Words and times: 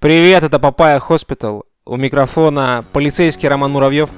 Привет, 0.00 0.44
это 0.44 0.58
Папая 0.58 0.98
Хоспитал. 1.00 1.64
У 1.84 1.96
микрофона 1.96 2.84
полицейский 2.92 3.48
Роман 3.48 3.72
Муравьев, 3.72 4.10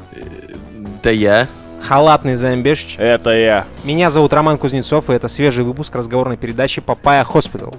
Да 1.03 1.11
я. 1.11 1.49
халатный 1.83 2.35
Замбешич. 2.37 2.97
Это 2.99 3.31
я. 3.31 3.65
Меня 3.85 4.11
зовут 4.11 4.33
Роман 4.35 4.59
Кузнецов, 4.59 5.09
и 5.09 5.15
это 5.15 5.29
свежий 5.29 5.65
выпуск 5.65 5.95
разговорной 5.95 6.37
передачи 6.37 6.83
Папая 6.83 7.25
Хоспитал. 7.25 7.75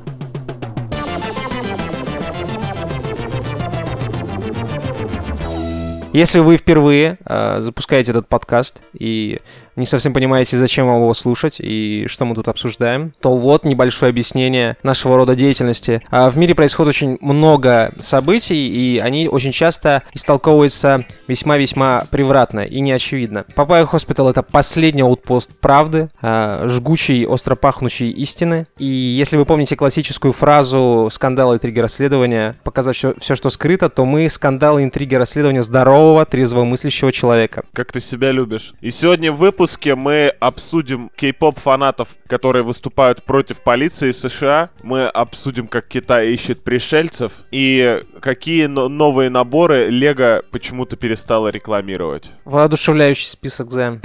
Если 6.13 6.40
вы 6.40 6.58
впервые 6.58 7.18
э, 7.26 7.62
запускаете 7.62 8.12
этот 8.12 8.28
подкаст 8.28 8.81
и 8.94 9.40
не 9.82 9.86
совсем 9.86 10.13
понимаете, 10.13 10.58
зачем 10.58 10.88
вам 10.88 10.97
его 10.97 11.14
слушать 11.14 11.58
и 11.60 12.06
что 12.08 12.26
мы 12.26 12.36
тут 12.36 12.47
обсуждаем, 12.47 13.14
то 13.20 13.36
вот 13.36 13.66
небольшое 13.66 14.12
объяснение 14.12 14.78
нашего 14.84 15.18
рода 15.18 15.36
деятельности. 15.36 16.02
А 16.09 16.30
В 16.30 16.38
мире 16.38 16.55
происходит 16.55 16.90
очень 16.90 17.18
много 17.20 17.91
событий, 18.00 18.68
и 18.68 19.00
они 19.00 19.28
очень 19.28 19.52
часто 19.52 20.04
истолковываются 20.14 21.05
весьма-весьма 21.28 22.05
превратно 22.10 22.62
и 22.62 22.80
неочевидно. 22.80 23.46
Папайя 23.55 23.86
Хоспитал— 23.86 24.30
это 24.30 24.44
последний 24.44 25.02
outpost 25.02 25.52
правды, 25.60 26.10
а, 26.22 26.68
жгучей, 26.68 27.26
остро 27.26 27.55
пахнущей 27.55 28.12
истины. 28.12 28.66
И 28.77 28.86
если 28.86 29.38
вы 29.38 29.46
помните 29.46 29.76
классическую 29.76 30.34
фразу 30.34 31.10
«скандалы, 31.12 31.55
интриги, 31.55 31.80
расследования», 31.80 32.55
показать 32.63 32.96
все, 32.96 33.16
все, 33.20 33.36
что 33.36 33.50
скрыто, 33.50 33.90
то 33.90 34.05
мы 34.05 34.30
скандалы, 34.30 34.84
интриги, 34.84 35.16
расследования 35.16 35.63
здорового, 35.63 36.26
трезвомыслящего 36.26 37.12
человека. 37.12 37.63
Как 37.74 37.91
ты 37.91 38.00
себя 38.00 38.32
любишь. 38.32 38.74
И 38.82 38.91
сегодня 38.91 39.32
в 39.32 39.50
выпуске 39.72 39.96
мы 39.96 40.34
обсудим 40.40 41.10
кей-поп 41.16 41.58
фанатов, 41.60 42.10
которые 42.28 42.64
выступают 42.64 43.24
против 43.24 43.62
полиции 43.62 44.12
США. 44.12 44.70
Мы 44.84 45.08
обсудим, 45.08 45.68
как 45.68 45.88
Китай 45.88 46.32
ищет 46.34 46.64
пришельцев. 46.64 47.32
И 47.52 48.04
какие 48.20 48.66
но- 48.66 48.90
новые 48.90 49.30
наборы 49.30 49.88
Лего 49.88 50.44
почему-то 50.52 50.98
перестала 50.98 51.48
рекламировать. 51.48 52.32
Воодушевляющий 52.44 53.28
список, 53.28 53.72
Займ. 53.72 54.02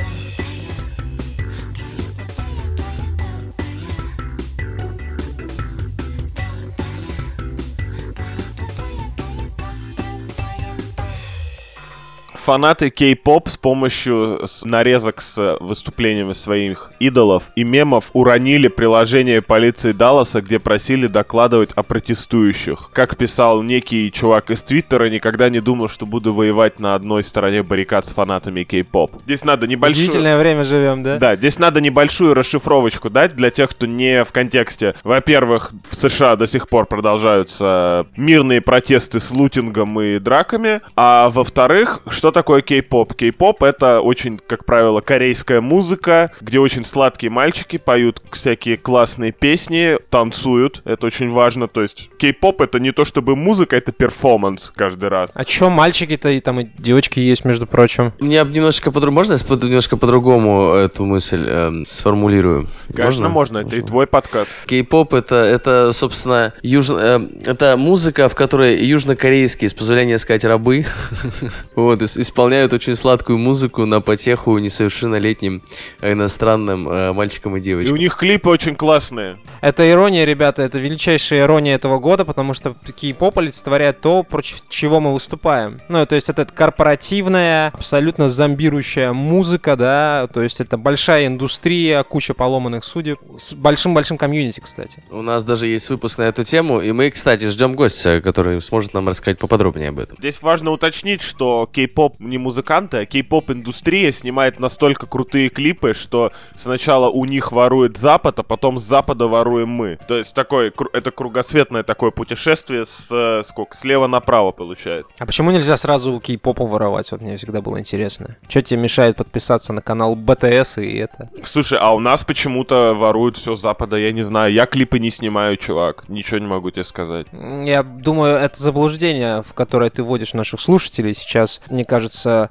Фанаты 12.46 12.90
кей-поп 12.90 13.48
с 13.48 13.56
помощью 13.56 14.46
с- 14.46 14.64
нарезок 14.64 15.20
с 15.20 15.56
выступлениями 15.58 16.32
своих 16.32 16.92
идолов 17.00 17.42
и 17.56 17.64
мемов 17.64 18.10
уронили 18.12 18.68
приложение 18.68 19.42
полиции 19.42 19.90
Далласа, 19.90 20.40
где 20.40 20.60
просили 20.60 21.08
докладывать 21.08 21.72
о 21.74 21.82
протестующих. 21.82 22.90
Как 22.92 23.16
писал 23.16 23.64
некий 23.64 24.12
чувак 24.12 24.52
из 24.52 24.62
Твиттера, 24.62 25.10
никогда 25.10 25.48
не 25.48 25.58
думал, 25.58 25.88
что 25.88 26.06
буду 26.06 26.32
воевать 26.32 26.78
на 26.78 26.94
одной 26.94 27.24
стороне 27.24 27.64
баррикад 27.64 28.06
с 28.06 28.10
фанатами 28.10 28.62
кей-поп. 28.62 29.10
Здесь 29.24 29.42
надо 29.42 29.66
небольшую... 29.66 30.04
Удивительное 30.04 30.38
время 30.38 30.62
живем, 30.62 31.02
да? 31.02 31.16
Да, 31.16 31.34
здесь 31.34 31.58
надо 31.58 31.80
небольшую 31.80 32.32
расшифровочку 32.32 33.10
дать 33.10 33.34
для 33.34 33.50
тех, 33.50 33.70
кто 33.70 33.86
не 33.86 34.24
в 34.24 34.30
контексте. 34.30 34.94
Во-первых, 35.02 35.72
в 35.90 35.96
США 35.96 36.36
до 36.36 36.46
сих 36.46 36.68
пор 36.68 36.86
продолжаются 36.86 38.06
мирные 38.16 38.60
протесты 38.60 39.18
с 39.18 39.32
лутингом 39.32 40.00
и 40.00 40.20
драками. 40.20 40.80
А 40.94 41.28
во-вторых, 41.28 42.02
что 42.08 42.35
такое 42.36 42.60
кей-поп? 42.60 43.14
Кей-поп— 43.14 43.62
это 43.62 44.02
очень, 44.02 44.38
как 44.46 44.66
правило, 44.66 45.00
корейская 45.00 45.62
музыка, 45.62 46.32
где 46.42 46.58
очень 46.58 46.84
сладкие 46.84 47.30
мальчики 47.30 47.78
поют 47.78 48.22
всякие 48.30 48.76
классные 48.76 49.32
песни, 49.32 49.96
танцуют. 50.10 50.82
Это 50.84 51.06
очень 51.06 51.30
важно. 51.30 51.66
То 51.66 51.80
есть 51.80 52.10
кей-поп— 52.18 52.60
это 52.62 52.78
не 52.78 52.92
то 52.92 53.04
чтобы 53.06 53.36
музыка, 53.36 53.74
это 53.74 53.90
перформанс 53.90 54.70
каждый 54.76 55.08
раз. 55.08 55.30
А 55.34 55.46
чё, 55.46 55.70
мальчики-то 55.70 56.28
и 56.28 56.40
там 56.40 56.60
и 56.60 56.66
девочки 56.76 57.20
есть, 57.20 57.46
между 57.46 57.66
прочим. 57.66 58.12
Мне 58.20 58.44
немножко 58.44 58.90
по-другому... 58.90 59.16
Можно 59.16 59.32
я 59.32 59.38
немножко 59.66 59.96
по-другому 59.96 60.74
эту 60.74 61.06
мысль 61.06 61.42
эм, 61.48 61.84
сформулирую? 61.86 62.68
Конечно, 62.94 63.30
можно. 63.30 63.58
Это 63.58 63.76
и 63.76 63.80
твой 63.80 64.06
подкаст. 64.06 64.50
Кей-поп 64.66 65.14
это, 65.14 65.36
это, 65.36 65.92
собственно, 65.94 66.52
юж... 66.62 66.90
э, 66.90 67.18
это 67.46 67.78
музыка, 67.78 68.28
в 68.28 68.34
которой 68.34 68.84
южнокорейские, 68.84 69.70
с 69.70 69.74
позволения 69.74 70.18
сказать, 70.18 70.44
рабы, 70.44 70.84
вот, 71.74 72.02
ис- 72.02 72.18
исполняют 72.26 72.72
очень 72.72 72.96
сладкую 72.96 73.38
музыку 73.38 73.86
на 73.86 74.00
потеху 74.00 74.58
несовершеннолетним 74.58 75.62
э, 76.00 76.12
иностранным 76.12 76.88
э, 76.88 77.12
мальчикам 77.12 77.56
и 77.56 77.58
И 77.58 77.60
у 77.60 77.62
девочкам. 77.62 77.96
них 77.96 78.16
клипы 78.16 78.48
очень 78.50 78.74
классные. 78.74 79.38
Это 79.60 79.88
ирония, 79.90 80.24
ребята, 80.24 80.62
это 80.62 80.78
величайшая 80.78 81.42
ирония 81.42 81.74
этого 81.76 81.98
года, 81.98 82.24
потому 82.24 82.52
что 82.54 82.74
кей-поп 82.96 83.38
олицетворяет 83.38 84.00
то, 84.00 84.22
против 84.22 84.68
чего 84.68 85.00
мы 85.00 85.12
выступаем. 85.12 85.80
Ну, 85.88 86.04
то 86.04 86.14
есть 86.14 86.28
это 86.28 86.44
корпоративная, 86.46 87.68
абсолютно 87.68 88.28
зомбирующая 88.28 89.12
музыка, 89.12 89.76
да, 89.76 90.28
то 90.32 90.42
есть 90.42 90.60
это 90.60 90.76
большая 90.76 91.26
индустрия, 91.26 92.02
куча 92.02 92.34
поломанных 92.34 92.84
судеб, 92.84 93.18
с 93.38 93.52
большим-большим 93.54 94.18
комьюнити, 94.18 94.60
кстати. 94.60 95.02
У 95.10 95.22
нас 95.22 95.44
даже 95.44 95.66
есть 95.66 95.88
выпуск 95.90 96.18
на 96.18 96.22
эту 96.22 96.44
тему, 96.44 96.80
и 96.80 96.92
мы, 96.92 97.10
кстати, 97.10 97.48
ждем 97.48 97.74
гостя, 97.76 98.20
который 98.20 98.60
сможет 98.60 98.94
нам 98.94 99.08
рассказать 99.08 99.38
поподробнее 99.38 99.90
об 99.90 99.98
этом. 99.98 100.16
Здесь 100.18 100.42
важно 100.42 100.70
уточнить, 100.70 101.22
что 101.22 101.68
кей-поп 101.72 102.15
не 102.18 102.38
музыканты, 102.38 102.98
а 102.98 103.06
кей-поп-индустрия 103.06 104.12
снимает 104.12 104.58
настолько 104.60 105.06
крутые 105.06 105.48
клипы, 105.48 105.94
что 105.94 106.32
сначала 106.54 107.08
у 107.08 107.24
них 107.24 107.52
ворует 107.52 107.96
Запад, 107.96 108.38
а 108.38 108.42
потом 108.42 108.78
с 108.78 108.82
Запада 108.82 109.26
воруем 109.26 109.68
мы. 109.68 109.98
То 110.08 110.16
есть 110.16 110.34
такое, 110.34 110.72
это 110.92 111.10
кругосветное 111.10 111.82
такое 111.82 112.10
путешествие 112.10 112.84
с, 112.84 113.08
э, 113.10 113.42
сколько, 113.44 113.76
слева 113.76 114.06
направо 114.06 114.52
получается. 114.52 115.12
А 115.18 115.26
почему 115.26 115.50
нельзя 115.50 115.76
сразу 115.76 116.12
у 116.12 116.20
кей-попа 116.20 116.64
воровать? 116.64 117.10
Вот 117.12 117.20
мне 117.20 117.36
всегда 117.36 117.60
было 117.60 117.78
интересно. 117.78 118.36
Что 118.48 118.62
тебе 118.62 118.80
мешает 118.80 119.16
подписаться 119.16 119.72
на 119.72 119.82
канал 119.82 120.16
БТС 120.16 120.78
и 120.78 120.96
это? 120.96 121.30
Слушай, 121.44 121.78
а 121.80 121.94
у 121.94 122.00
нас 122.00 122.24
почему-то 122.24 122.94
воруют 122.94 123.36
все 123.36 123.54
с 123.54 123.60
Запада, 123.60 123.96
я 123.96 124.12
не 124.12 124.22
знаю. 124.22 124.52
Я 124.52 124.66
клипы 124.66 124.98
не 124.98 125.10
снимаю, 125.10 125.56
чувак. 125.56 126.04
Ничего 126.08 126.38
не 126.38 126.46
могу 126.46 126.70
тебе 126.70 126.84
сказать. 126.84 127.26
Я 127.32 127.82
думаю, 127.82 128.36
это 128.36 128.62
заблуждение, 128.62 129.42
в 129.42 129.52
которое 129.54 129.90
ты 129.90 130.02
вводишь 130.02 130.34
наших 130.34 130.60
слушателей 130.60 131.14
сейчас. 131.14 131.60
Мне 131.68 131.84
кажется, 131.84 132.05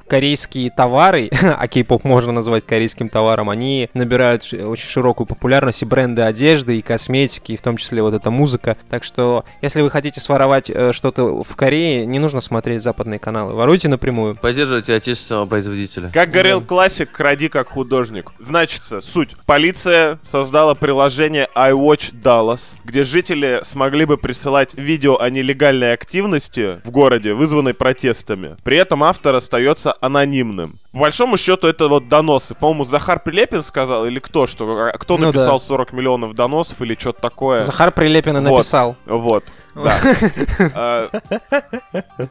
корейские 0.08 0.72
товары, 0.72 1.30
а 1.42 1.68
кей-поп 1.68 2.04
можно 2.04 2.32
назвать 2.32 2.66
корейским 2.66 3.10
товаром, 3.10 3.50
они 3.50 3.90
набирают 3.94 4.44
очень 4.44 4.88
широкую 4.88 5.28
популярность 5.28 5.82
и 5.82 5.86
бренды 5.86 6.22
одежды, 6.22 6.78
и 6.78 6.82
косметики, 6.82 7.54
и 7.54 7.58
в 7.58 7.62
том 7.62 7.78
числе 7.78 8.02
вот 8.02 8.14
эта 8.14 8.32
музыка. 8.32 8.78
Так 8.90 9.04
что, 9.04 9.46
если 9.62 9.82
вы 9.82 9.90
хотите 9.90 10.20
своровать 10.20 10.70
э, 10.70 10.92
что-то 10.94 11.44
в 11.44 11.56
Корее, 11.56 12.06
не 12.06 12.20
нужно 12.20 12.42
смотреть 12.42 12.82
западные 12.82 13.20
каналы. 13.20 13.54
Воруйте 13.54 13.88
напрямую. 13.88 14.36
Поддерживайте 14.36 14.94
отечественного 14.94 15.46
производителя. 15.46 16.12
Как 16.14 16.32
говорил 16.32 16.62
классик, 16.62 17.12
кради 17.12 17.50
как 17.50 17.70
художник. 17.70 18.32
Значится, 18.40 19.02
суть. 19.02 19.36
Полиция 19.46 20.20
создала 20.24 20.76
приложение 20.76 21.48
iWatch 21.56 22.14
Dallas, 22.14 22.76
где 22.84 23.04
жители 23.04 23.62
смогли 23.64 24.06
бы 24.06 24.18
присылать 24.18 24.74
видео 24.74 25.18
о 25.18 25.30
нелегальной 25.30 25.94
активности 25.94 26.82
в 26.84 26.92
городе, 26.92 27.34
вызванной 27.34 27.74
протестами. 27.74 28.58
При 28.64 28.78
этом 28.78 29.04
автор 29.04 29.35
остается 29.38 29.96
анонимным. 30.02 30.80
По 30.92 31.00
большому 31.00 31.38
счету, 31.38 31.68
это 31.68 31.88
вот 31.88 32.08
доносы. 32.08 32.56
По-моему, 32.56 32.84
Захар 32.84 33.20
Прилепин 33.20 33.62
сказал, 33.64 34.06
или 34.06 34.20
кто, 34.20 34.48
что 34.48 34.90
а 34.94 34.98
кто 34.98 35.18
Ну 35.18 35.28
написал 35.28 35.60
да. 35.60 35.66
40 35.66 35.94
миллионов 35.94 36.34
доносов, 36.36 36.82
или 36.82 36.96
что-то 37.00 37.22
такое. 37.22 37.64
Захар 37.64 37.92
Прилепин 37.92 38.38
и 38.38 38.40
Вот. 38.42 38.58
написал. 38.58 38.96
Вот, 39.06 39.44
да. 39.76 40.00
А, 40.74 41.10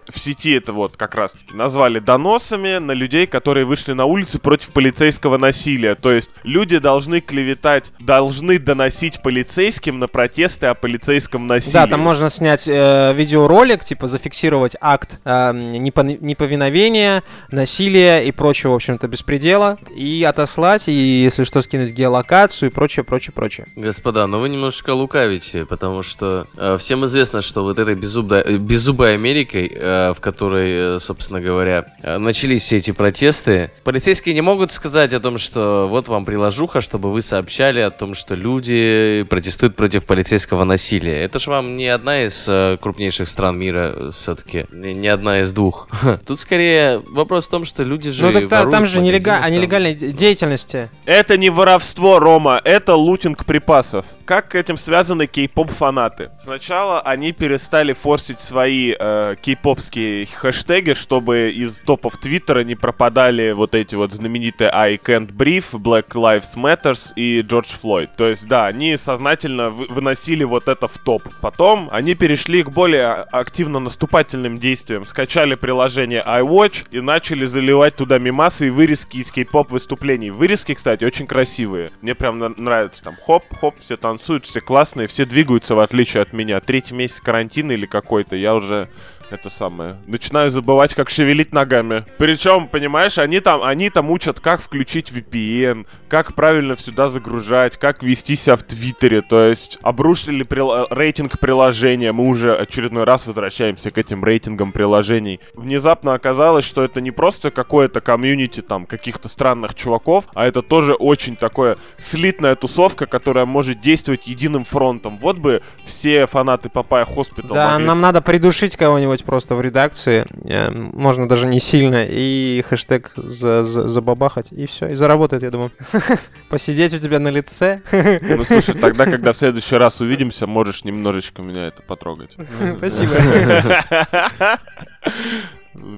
В 0.09 0.19
сети 0.19 0.53
это 0.53 0.73
вот 0.73 0.97
как 0.97 1.15
раз-таки 1.15 1.55
назвали 1.55 1.99
доносами 1.99 2.79
на 2.79 2.93
людей, 2.93 3.27
которые 3.27 3.65
вышли 3.67 3.93
на 3.93 4.05
улицы 4.05 4.39
против 4.39 4.71
полицейского 4.71 5.39
насилия. 5.39 5.95
То 5.95 6.13
есть 6.13 6.31
люди 6.43 6.79
должны 6.79 7.21
клеветать, 7.21 7.93
должны 7.99 8.59
доносить 8.59 9.23
полицейским 9.23 9.99
на 9.99 10.09
протесты 10.09 10.67
о 10.67 10.75
полицейском 10.75 11.47
насилии. 11.47 11.73
Да, 11.75 11.87
там 11.87 12.01
можно 12.01 12.31
снять 12.31 12.67
э, 12.67 13.13
видеоролик, 13.15 13.85
типа 13.85 14.07
зафиксировать 14.07 14.77
акт 14.81 15.21
э, 15.25 15.29
непо- 15.53 16.19
неповиновения, 16.21 17.23
насилия 17.51 18.21
и 18.27 18.33
прочего, 18.33 18.73
в 18.73 18.77
общем-то, 18.77 19.07
беспредела, 19.09 19.79
и 19.95 20.23
отослать, 20.25 20.89
и, 20.89 20.93
если 20.93 21.45
что, 21.45 21.63
скинуть 21.63 21.93
геолокацию 21.93 22.71
и 22.71 22.73
прочее, 22.73 23.05
прочее, 23.05 23.33
прочее. 23.35 23.67
Господа, 23.77 24.27
но 24.27 24.41
вы 24.41 24.49
немножечко 24.49 24.91
лукавите, 24.91 25.67
потому 25.67 26.03
что 26.03 26.47
э, 26.57 26.77
всем 26.79 27.05
известно, 27.07 27.34
что 27.43 27.63
вот 27.63 27.79
этой 27.79 27.95
беззубой, 27.95 28.41
э, 28.41 28.57
беззубой 28.57 29.15
Америкой, 29.15 29.71
э, 29.75 30.13
в 30.17 30.21
которой, 30.21 30.97
э, 30.97 30.99
собственно 31.01 31.41
говоря, 31.41 31.87
начались 32.03 32.63
все 32.63 32.77
эти 32.79 32.91
протесты, 32.91 33.71
полицейские 33.85 34.35
не 34.35 34.41
могут 34.41 34.73
сказать 34.73 35.13
о 35.15 35.21
том, 35.21 35.39
что 35.39 35.87
вот 35.89 36.09
вам 36.09 36.25
приложуха, 36.25 36.81
чтобы 36.81 37.13
вы 37.13 37.23
сообщали 37.23 37.81
о 37.81 37.91
том, 37.91 38.15
что 38.15 38.35
люди 38.35 39.25
протестуют 39.29 39.77
против 39.77 40.05
полицейского 40.05 40.65
насилия. 40.65 41.23
Это 41.23 41.39
же 41.39 41.51
вам 41.51 41.77
не 41.77 41.89
одна 41.89 42.25
из 42.25 42.49
крупнейших 42.81 43.29
стран 43.29 43.59
мира 43.59 44.13
все-таки, 44.19 44.67
не 44.73 45.09
одна 45.09 45.41
из 45.41 45.53
двух. 45.53 45.89
Тут 46.27 46.39
скорее 46.41 46.99
вопрос 47.09 47.47
в 47.47 47.51
том, 47.51 47.65
что 47.65 47.83
люди 47.83 48.11
же 48.11 48.25
Ну 48.27 48.33
так 48.33 48.49
та- 48.49 48.57
воруют 48.59 48.75
там 48.77 48.87
же 48.87 49.01
нелега- 49.01 49.39
о 49.39 49.43
там. 49.43 49.53
нелегальной 49.53 49.95
де- 49.95 50.13
деятельности. 50.13 50.91
Это 51.07 51.37
не 51.37 51.51
воровство, 51.51 52.19
Рома, 52.19 52.61
это 52.65 52.95
лутинг 52.95 53.45
припасов. 53.45 54.05
Как 54.25 54.49
к 54.49 54.55
этим 54.55 54.77
связаны 54.77 55.27
кей-поп 55.27 55.71
фанаты? 55.71 56.31
Сначала 56.41 57.01
они 57.01 57.33
перестали 57.33 57.93
форсить 57.93 58.41
свои 58.41 58.95
э, 58.99 59.37
кей-попские 59.41 60.27
хэштеги, 60.27 60.95
чтобы 60.95 61.51
из 61.51 61.81
топов 61.81 62.17
Твиттера 62.17 62.65
не 62.65 62.75
пропадали 62.75 63.53
вот 63.53 63.75
эти 63.75 63.95
вот 63.95 64.13
знаменитые 64.13 64.71
I 64.71 64.97
can't 64.97 65.33
breathe, 65.33 65.71
Black 65.73 66.09
Lives 66.15 66.55
Matters 66.57 67.13
и 67.17 67.43
Джордж 67.43 67.77
Флойд. 67.81 68.17
То 68.17 68.29
есть, 68.29 68.49
да, 68.49 68.67
они 68.67 68.97
сознательно 68.97 69.71
вы- 69.71 69.87
выносили 69.89 70.45
вот 70.45 70.69
это 70.69 70.89
в 70.89 70.99
топ. 70.99 71.23
Потом 71.41 71.89
они 71.93 72.15
перешли 72.15 72.63
к 72.63 72.71
более 72.71 73.13
активно 73.13 73.79
наступательным 73.79 74.59
действиям. 74.59 75.07
Скачали 75.07 75.55
приложение 75.55 76.23
iWatch 76.27 76.87
и 76.91 77.01
начали 77.01 77.45
заливать 77.45 77.97
туда 77.97 78.19
мимасы 78.19 78.69
и 78.69 78.71
вырезки 78.71 79.19
из 79.19 79.31
кей-поп 79.31 79.71
выступлений. 79.71 80.31
Вырезки, 80.31 80.75
кстати, 80.75 81.05
очень 81.05 81.27
красивые. 81.27 81.93
Мне 82.01 82.15
прям 82.15 82.39
нравится. 82.39 83.03
Там 83.03 83.17
хоп-хоп, 83.27 83.79
все 83.81 83.97
танцуют, 84.15 84.47
все 84.47 84.61
классные, 84.61 85.09
все 85.09 85.25
двигаются, 85.25 85.75
в 85.75 85.81
отличие 85.81 86.23
от 86.23 86.33
меня. 86.33 86.61
Третий 86.61 86.95
месяц 86.95 87.21
карантина 87.21 87.73
или 87.73 87.87
какой-то, 87.87 88.37
я 88.37 88.55
уже 88.55 88.89
это 89.31 89.51
самое. 89.51 89.97
Начинаю 90.07 90.51
забывать, 90.51 90.95
как 90.95 91.11
шевелить 91.11 91.53
ногами. 91.53 92.05
Причем, 92.19 92.69
понимаешь, 92.69 93.19
они 93.19 93.41
там, 93.41 93.63
они 93.63 93.91
там 93.91 94.11
учат, 94.11 94.41
как 94.41 94.61
включить 94.61 95.11
VPN, 95.11 95.87
как 96.09 96.35
правильно 96.35 96.77
сюда 96.77 97.09
загружать, 97.09 97.77
как 97.77 98.03
вести 98.03 98.37
себя 98.37 98.57
в 98.57 98.63
Твиттере. 98.63 99.23
То 99.23 99.45
есть 99.45 99.79
обрушили 99.83 100.45
прил- 100.45 100.87
рейтинг 100.91 101.39
приложения. 101.39 102.13
Мы 102.13 102.29
уже 102.29 102.55
очередной 102.57 103.05
раз 103.05 103.27
возвращаемся 103.27 103.91
к 103.91 103.99
этим 103.99 104.25
рейтингам 104.25 104.73
приложений. 104.73 105.41
Внезапно 105.55 106.15
оказалось, 106.15 106.65
что 106.65 106.83
это 106.83 107.01
не 107.01 107.11
просто 107.11 107.51
какое-то 107.51 108.01
комьюнити 108.01 108.61
там 108.61 108.87
каких-то 108.87 109.29
странных 109.29 109.75
чуваков, 109.75 110.25
а 110.35 110.47
это 110.47 110.63
тоже 110.63 110.95
очень 110.95 111.37
такое 111.37 111.77
слитная 111.99 112.55
тусовка, 112.55 113.07
которая 113.07 113.47
может 113.47 113.81
действовать 113.81 114.27
единым 114.27 114.65
фронтом. 114.65 115.19
Вот 115.19 115.39
бы 115.39 115.63
все 115.85 116.27
фанаты 116.27 116.69
Папая 116.69 117.05
Хоспитал 117.05 117.55
Да, 117.55 117.73
могли 117.73 117.87
нам 117.87 118.01
надо 118.01 118.23
придушить 118.23 118.77
кого-нибудь 118.77 119.14
просто 119.23 119.55
в 119.55 119.61
редакции. 119.61 120.27
Э, 120.45 120.71
Можно 120.71 121.29
даже 121.29 121.47
не 121.47 121.61
сильно. 121.61 122.05
И 122.09 122.65
хэштег 122.69 123.13
за- 123.17 123.65
за- 123.65 123.89
забабахать. 123.89 124.51
И 124.53 124.67
все. 124.67 124.87
И 124.89 124.95
заработает, 124.97 125.43
я 125.43 125.51
думаю. 125.51 125.71
Посидеть 126.49 126.95
у 126.95 126.99
тебя 126.99 127.19
на 127.21 127.29
лице. 127.29 127.83
Ну, 127.93 128.45
слушай, 128.45 128.75
тогда, 128.75 129.05
когда 129.05 129.33
в 129.33 129.37
следующий 129.37 129.77
раз 129.77 130.01
увидимся, 130.01 130.47
можешь 130.47 130.85
немножечко 130.85 131.43
меня 131.43 131.67
это 131.69 131.83
потрогать. 131.83 132.37
Спасибо. 132.79 133.13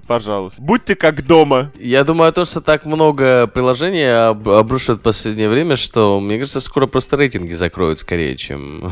Пожалуйста. 0.06 0.60
Будьте 0.62 0.94
как 0.94 1.26
дома. 1.26 1.70
Я 1.78 2.04
думаю, 2.04 2.32
то, 2.32 2.44
что 2.44 2.60
так 2.60 2.84
много 2.86 3.46
приложений 3.46 4.28
об- 4.30 4.48
обрушивают 4.48 5.00
в 5.00 5.04
последнее 5.04 5.48
время, 5.48 5.76
что, 5.76 6.20
мне 6.20 6.38
кажется, 6.38 6.60
скоро 6.60 6.86
просто 6.86 7.16
рейтинги 7.16 7.52
закроют 7.52 8.00
скорее, 8.00 8.36
чем... 8.36 8.90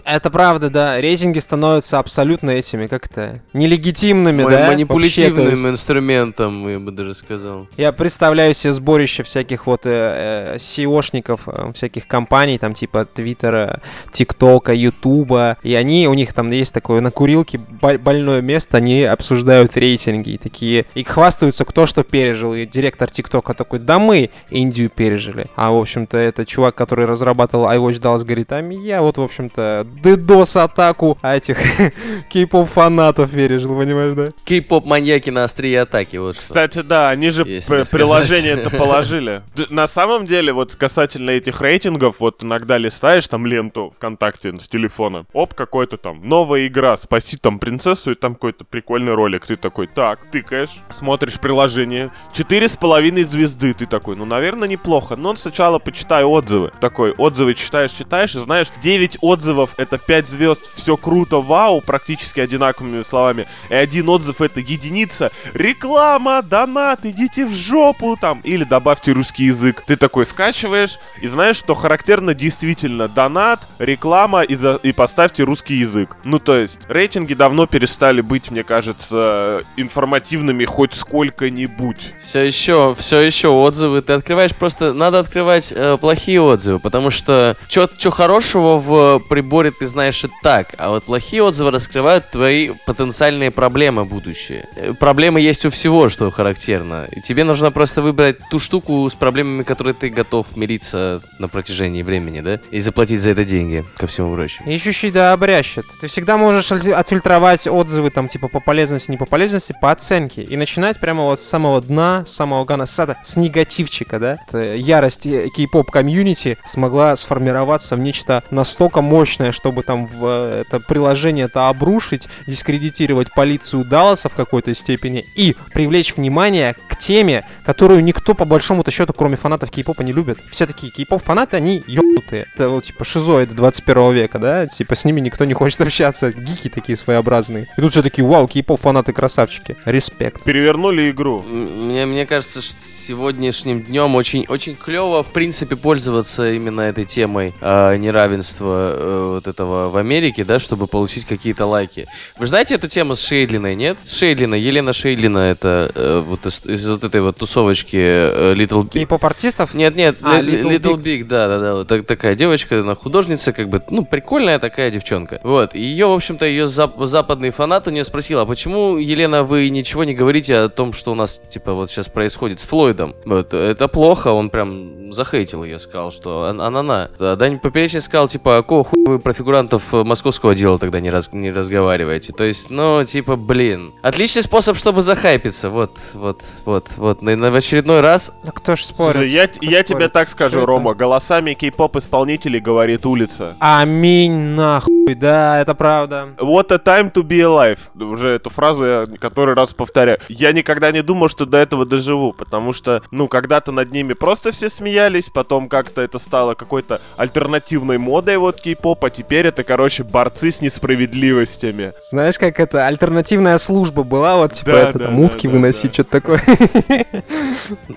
Это 0.04 0.30
правда, 0.30 0.70
да. 0.70 1.00
Рейтинги 1.00 1.38
становятся 1.38 1.98
абсолютно 1.98 2.50
этими, 2.50 2.86
как-то, 2.86 3.40
нелегитимными, 3.52 4.42
ма- 4.44 4.50
да? 4.50 4.66
манипулятивным 4.68 5.46
вообще, 5.50 5.68
инструментом, 5.70 6.68
я 6.68 6.78
бы 6.78 6.92
даже 6.92 7.14
сказал. 7.14 7.66
Я 7.76 7.92
представляю 7.92 8.54
себе 8.54 8.72
сборище 8.72 9.22
всяких 9.22 9.66
вот 9.66 9.82
э, 9.84 10.54
э, 10.54 10.56
SEOшников, 10.56 11.40
э, 11.46 11.72
всяких 11.74 12.06
компаний, 12.06 12.58
там 12.58 12.74
типа 12.74 13.04
Твиттера, 13.04 13.80
ТикТока, 14.12 14.72
Ютуба, 14.72 15.56
и 15.62 15.74
они, 15.74 16.08
у 16.08 16.14
них 16.14 16.32
там 16.32 16.50
есть 16.50 16.72
такое 16.74 17.00
на 17.00 17.10
курилке 17.10 17.58
боль- 17.58 17.98
больное 17.98 18.40
место, 18.40 18.78
они 18.78 19.02
обсуждают 19.04 19.76
рейтинги, 20.22 20.30
и 20.30 20.38
такие, 20.38 20.86
и 20.94 21.04
хвастаются, 21.04 21.64
кто 21.64 21.86
что 21.86 22.02
пережил, 22.04 22.54
и 22.54 22.66
директор 22.66 23.10
ТикТока 23.10 23.54
такой, 23.54 23.78
да 23.78 23.98
мы 23.98 24.30
Индию 24.50 24.90
пережили. 24.90 25.46
А, 25.56 25.70
в 25.70 25.76
общем-то, 25.76 26.16
это 26.16 26.44
чувак, 26.44 26.74
который 26.74 27.06
разрабатывал 27.06 27.66
iWatch 27.66 28.00
Dallas, 28.00 28.24
говорит, 28.24 28.52
а 28.52 28.62
я 28.62 29.02
вот, 29.02 29.18
в 29.18 29.22
общем-то, 29.22 29.86
DDoS-атаку 30.02 31.18
этих 31.22 31.58
кей-поп 32.30 32.68
фанатов 32.68 33.30
пережил, 33.30 33.76
понимаешь, 33.76 34.14
да? 34.14 34.28
Кей-поп-маньяки 34.44 35.30
на 35.30 35.44
острие 35.44 35.82
атаки, 35.82 36.16
вот 36.16 36.36
что. 36.36 36.42
Кстати, 36.42 36.82
да, 36.82 37.10
они 37.10 37.30
же 37.30 37.44
приложение 37.44 38.52
это 38.52 38.70
положили. 38.78 39.42
На 39.70 39.86
самом 39.86 40.26
деле, 40.26 40.52
вот 40.52 40.74
касательно 40.76 41.30
этих 41.30 41.60
рейтингов, 41.60 42.16
вот 42.18 42.42
иногда 42.44 42.78
листаешь 42.78 43.26
там 43.26 43.46
ленту 43.46 43.92
ВКонтакте 43.96 44.52
с 44.58 44.68
телефона, 44.68 45.24
оп, 45.32 45.54
какой-то 45.54 45.96
там 45.96 46.28
новая 46.28 46.66
игра, 46.66 46.96
спаси 46.96 47.36
там 47.36 47.58
принцессу, 47.58 48.12
и 48.12 48.14
там 48.14 48.34
какой-то 48.34 48.64
прикольный 48.64 49.14
ролик. 49.14 49.46
Ты 49.46 49.56
такой, 49.56 49.86
так, 49.86 50.11
тыкаешь, 50.20 50.80
смотришь 50.92 51.38
приложение, 51.38 52.10
четыре 52.32 52.68
с 52.68 52.76
половиной 52.76 53.24
звезды, 53.24 53.74
ты 53.74 53.86
такой, 53.86 54.16
ну, 54.16 54.24
наверное, 54.24 54.68
неплохо. 54.68 55.16
Но 55.16 55.34
сначала 55.36 55.78
почитай 55.78 56.24
отзывы. 56.24 56.72
Такой, 56.80 57.12
отзывы 57.12 57.54
читаешь, 57.54 57.92
читаешь, 57.92 58.34
и 58.34 58.38
знаешь, 58.40 58.68
9 58.82 59.18
отзывов 59.20 59.74
это 59.76 59.98
5 59.98 60.28
звезд, 60.28 60.60
все 60.74 60.96
круто, 60.96 61.40
вау, 61.40 61.80
практически 61.80 62.40
одинаковыми 62.40 63.02
словами. 63.02 63.46
И 63.70 63.74
один 63.74 64.08
отзыв 64.08 64.40
это 64.40 64.60
единица, 64.60 65.30
реклама, 65.54 66.42
донат, 66.42 67.04
идите 67.04 67.46
в 67.46 67.54
жопу 67.54 68.16
там. 68.20 68.40
Или 68.44 68.64
добавьте 68.64 69.12
русский 69.12 69.44
язык. 69.44 69.82
Ты 69.86 69.96
такой 69.96 70.26
скачиваешь, 70.26 70.98
и 71.20 71.28
знаешь, 71.28 71.56
что 71.56 71.74
характерно 71.74 72.34
действительно 72.34 73.08
донат, 73.08 73.66
реклама 73.78 74.42
и, 74.42 74.54
за- 74.54 74.80
и 74.82 74.92
поставьте 74.92 75.44
русский 75.44 75.74
язык. 75.76 76.16
Ну, 76.24 76.38
то 76.38 76.56
есть, 76.56 76.78
рейтинги 76.88 77.34
давно 77.34 77.66
перестали 77.66 78.20
быть, 78.20 78.50
мне 78.50 78.62
кажется, 78.64 79.62
информативными 80.02 80.64
хоть 80.64 80.94
сколько-нибудь. 80.94 82.12
Все 82.18 82.40
еще, 82.40 82.94
все 82.98 83.20
еще 83.20 83.48
отзывы. 83.48 84.02
Ты 84.02 84.14
открываешь 84.14 84.52
просто, 84.54 84.92
надо 84.92 85.20
открывать 85.20 85.68
э, 85.70 85.96
плохие 86.00 86.40
отзывы, 86.40 86.80
потому 86.80 87.10
что 87.10 87.56
что 87.68 88.10
хорошего 88.10 88.78
в 88.78 89.20
приборе 89.28 89.70
ты 89.70 89.86
знаешь 89.86 90.24
и 90.24 90.28
так, 90.42 90.74
а 90.78 90.90
вот 90.90 91.04
плохие 91.04 91.42
отзывы 91.42 91.70
раскрывают 91.70 92.28
твои 92.30 92.70
потенциальные 92.84 93.52
проблемы 93.52 94.04
будущее. 94.04 94.66
Э, 94.74 94.92
Проблемы 94.98 95.40
есть 95.40 95.64
у 95.66 95.70
всего, 95.70 96.08
что 96.08 96.30
характерно. 96.30 97.06
И 97.12 97.20
тебе 97.20 97.44
нужно 97.44 97.70
просто 97.70 98.02
выбрать 98.02 98.38
ту 98.50 98.58
штуку 98.58 99.08
с 99.08 99.14
проблемами, 99.14 99.62
которые 99.62 99.94
ты 99.94 100.08
готов 100.08 100.46
мириться 100.56 101.22
на 101.38 101.46
протяжении 101.46 102.02
времени, 102.02 102.40
да? 102.40 102.58
И 102.72 102.80
заплатить 102.80 103.20
за 103.20 103.30
это 103.30 103.44
деньги, 103.44 103.84
ко 103.96 104.08
всему 104.08 104.34
прочему. 104.34 104.68
И 104.68 104.74
еще 104.74 104.90
щи 104.90 105.10
да 105.10 105.32
обрящет. 105.32 105.84
Ты 106.00 106.08
всегда 106.08 106.36
можешь 106.36 106.72
отфильтровать 106.72 107.68
отзывы 107.68 108.10
там 108.10 108.26
типа 108.28 108.48
по 108.48 108.58
полезности, 108.58 109.10
не 109.10 109.16
по 109.16 109.26
полезности, 109.26 109.74
по 109.80 109.91
оценке. 109.92 110.42
И 110.42 110.56
начинать 110.56 110.98
прямо 110.98 111.24
вот 111.24 111.40
с 111.40 111.48
самого 111.48 111.80
дна, 111.80 112.24
с 112.26 112.32
самого 112.32 112.64
гана 112.64 112.86
сада, 112.86 113.16
с 113.22 113.36
негативчика, 113.36 114.18
да? 114.18 114.38
Это 114.48 114.74
ярость 114.74 115.26
э, 115.26 115.48
кей-поп 115.54 115.90
комьюнити 115.90 116.58
смогла 116.64 117.14
сформироваться 117.16 117.96
в 117.96 118.00
нечто 118.00 118.42
настолько 118.50 119.02
мощное, 119.02 119.52
чтобы 119.52 119.82
там 119.82 120.06
в 120.06 120.24
э, 120.24 120.64
это 120.66 120.80
приложение 120.80 121.46
это 121.46 121.68
обрушить, 121.68 122.28
дискредитировать 122.46 123.32
полицию 123.32 123.84
Далласа 123.84 124.28
в 124.28 124.34
какой-то 124.34 124.74
степени 124.74 125.24
и 125.36 125.56
привлечь 125.72 126.16
внимание 126.16 126.74
к 126.88 126.96
теме, 126.96 127.44
которую 127.64 128.02
никто 128.02 128.34
по 128.34 128.44
большому-то 128.44 128.90
счету, 128.90 129.12
кроме 129.12 129.36
фанатов 129.36 129.70
кей-попа, 129.70 130.02
не 130.02 130.12
любит. 130.12 130.38
Все 130.50 130.66
такие 130.66 130.92
кей-поп-фанаты, 130.92 131.56
они 131.56 131.82
ёбнутые. 131.86 132.46
Это 132.54 132.68
вот 132.68 132.84
типа 132.84 133.04
шизоиды 133.04 133.54
21 133.54 134.12
века, 134.12 134.38
да? 134.38 134.66
Типа 134.66 134.94
с 134.94 135.04
ними 135.04 135.20
никто 135.20 135.44
не 135.44 135.54
хочет 135.54 135.80
общаться. 135.80 136.32
Гики 136.32 136.68
такие 136.68 136.96
своеобразные. 136.96 137.66
И 137.76 137.80
тут 137.80 137.92
все 137.92 138.02
такие, 138.02 138.26
вау, 138.26 138.48
кей-поп-фанаты 138.48 139.12
красавчики. 139.12 139.76
Респект. 139.84 140.42
Перевернули 140.44 141.10
игру. 141.10 141.42
Мне, 141.42 142.06
мне 142.06 142.26
кажется, 142.26 142.60
что 142.60 142.76
сегодняшним 142.82 143.82
днем 143.82 144.14
очень, 144.14 144.46
очень 144.48 144.76
клево, 144.76 145.22
в 145.22 145.28
принципе, 145.32 145.74
пользоваться 145.76 146.52
именно 146.52 146.82
этой 146.82 147.04
темой 147.04 147.52
э, 147.60 147.96
неравенства 147.96 148.92
э, 148.94 149.22
вот 149.34 149.46
этого 149.48 149.90
в 149.90 149.96
Америке, 149.96 150.44
да, 150.44 150.60
чтобы 150.60 150.86
получить 150.86 151.24
какие-то 151.26 151.66
лайки. 151.66 152.06
Вы 152.38 152.46
знаете 152.46 152.74
эту 152.76 152.88
тему 152.88 153.16
с 153.16 153.22
Шейдлиной, 153.26 153.74
нет? 153.74 153.96
Шейдлина, 154.06 154.54
Елена 154.54 154.92
Шейдлина, 154.92 155.50
это 155.50 155.90
э, 155.94 156.22
вот 156.24 156.46
из, 156.46 156.64
из 156.64 156.86
вот 156.88 157.02
этой 157.02 157.20
вот 157.20 157.36
тусовочки 157.38 157.96
э, 157.96 158.54
Little 158.54 158.84
Big. 158.84 158.92
Кей-поп-артистов? 158.92 159.74
Нет, 159.74 159.96
нет, 159.96 160.16
А, 160.22 160.40
Little 160.40 160.78
Little, 160.78 160.96
Big, 161.02 161.24
да, 161.24 161.48
да, 161.48 161.58
да, 161.58 161.74
вот 161.74 161.88
так- 161.88 162.06
такая 162.06 162.36
девочка, 162.36 162.80
она 162.80 162.94
художница, 162.94 163.52
как 163.52 163.68
бы, 163.68 163.82
ну, 163.90 164.04
прикольная 164.04 164.58
такая 164.60 164.90
девчонка. 164.92 165.40
Вот, 165.42 165.74
и 165.74 165.80
ее, 165.80 166.06
в 166.06 166.12
общем-то, 166.12 166.46
ее 166.46 166.66
зап- 166.66 167.04
западный 167.06 167.50
фанат 167.50 167.88
у 167.88 167.90
нее 167.90 168.04
спросил, 168.04 168.38
а 168.38 168.46
почему, 168.46 168.96
Елена, 168.96 169.42
вы 169.42 169.61
ничего 169.70 170.04
не 170.04 170.14
говорите 170.14 170.56
о 170.56 170.68
том, 170.68 170.92
что 170.92 171.12
у 171.12 171.14
нас, 171.14 171.40
типа, 171.50 171.72
вот 171.72 171.90
сейчас 171.90 172.08
происходит 172.08 172.60
с 172.60 172.64
Флойдом? 172.64 173.14
Вот, 173.24 173.52
это 173.54 173.88
плохо, 173.88 174.28
он 174.28 174.50
прям 174.50 175.12
захейтил 175.12 175.64
ее, 175.64 175.78
сказал, 175.78 176.10
что 176.12 176.44
ан- 176.44 176.60
она-на. 176.60 177.10
А 177.20 177.36
Дань 177.36 177.58
Поперечный 177.58 178.00
сказал, 178.00 178.28
типа, 178.28 178.56
а 178.58 178.62
какого 178.62 178.84
хуя 178.84 179.04
вы 179.08 179.18
про 179.18 179.32
фигурантов 179.32 179.82
э, 179.92 180.02
московского 180.04 180.54
дела 180.54 180.78
тогда 180.78 181.00
не, 181.00 181.10
раз- 181.10 181.32
не 181.32 181.50
разговариваете? 181.50 182.32
То 182.32 182.44
есть, 182.44 182.70
ну, 182.70 183.04
типа, 183.04 183.36
блин. 183.36 183.92
Отличный 184.02 184.42
способ, 184.42 184.76
чтобы 184.78 185.02
захайпиться, 185.02 185.68
вот, 185.70 185.92
вот, 186.14 186.40
вот, 186.64 186.86
вот. 186.96 187.22
На- 187.22 187.36
на- 187.36 187.50
в 187.50 187.54
очередной 187.54 188.00
раз 188.00 188.32
Да 188.44 188.52
кто 188.52 188.74
ж 188.76 188.84
спорит? 188.84 189.14
Слушай, 189.16 189.30
я, 189.30 189.46
Кто 189.48 189.58
я 189.62 189.70
спорит? 189.70 189.86
тебе 189.86 190.08
так 190.08 190.28
Что 190.28 190.32
скажу, 190.36 190.58
это? 190.58 190.66
Рома, 190.66 190.94
голосами 190.94 191.54
кей-поп-исполнителей 191.54 192.60
говорит 192.60 193.04
улица. 193.06 193.56
Аминь, 193.60 194.32
нахуй, 194.54 195.14
да, 195.14 195.60
это 195.60 195.74
правда. 195.74 196.28
What 196.38 196.72
a 196.72 196.76
time 196.78 197.12
to 197.12 197.22
be 197.22 197.40
alive. 197.40 197.78
Уже 198.02 198.30
эту 198.30 198.50
фразу, 198.50 198.84
я, 198.84 199.06
которую 199.20 199.51
который 199.52 199.62
раз 199.62 199.74
повторяю. 199.74 200.18
Я 200.28 200.52
никогда 200.52 200.92
не 200.92 201.02
думал, 201.02 201.28
что 201.28 201.46
до 201.46 201.58
этого 201.58 201.84
доживу, 201.84 202.32
потому 202.32 202.72
что, 202.72 203.02
ну, 203.10 203.28
когда-то 203.28 203.72
над 203.72 203.92
ними 203.92 204.14
просто 204.14 204.50
все 204.50 204.68
смеялись, 204.68 205.28
потом 205.32 205.68
как-то 205.68 206.00
это 206.00 206.18
стало 206.18 206.54
какой-то 206.54 207.00
альтернативной 207.16 207.98
модой 207.98 208.36
вот 208.38 208.60
кей-поп, 208.60 209.04
а 209.04 209.10
теперь 209.10 209.46
это, 209.46 209.64
короче, 209.64 210.02
борцы 210.04 210.50
с 210.50 210.60
несправедливостями. 210.60 211.92
Знаешь, 212.10 212.38
как 212.38 212.60
это 212.60 212.86
альтернативная 212.86 213.58
служба 213.58 214.02
была, 214.02 214.36
вот 214.36 214.52
типа 214.52 214.72
Да, 214.72 214.90
это, 214.90 214.98
да, 214.98 215.04
там, 215.06 215.20
утки 215.20 215.46
да, 215.46 215.52
выносить, 215.54 215.90
да. 215.90 215.94
что-то 215.94 216.10
такое. 216.10 216.42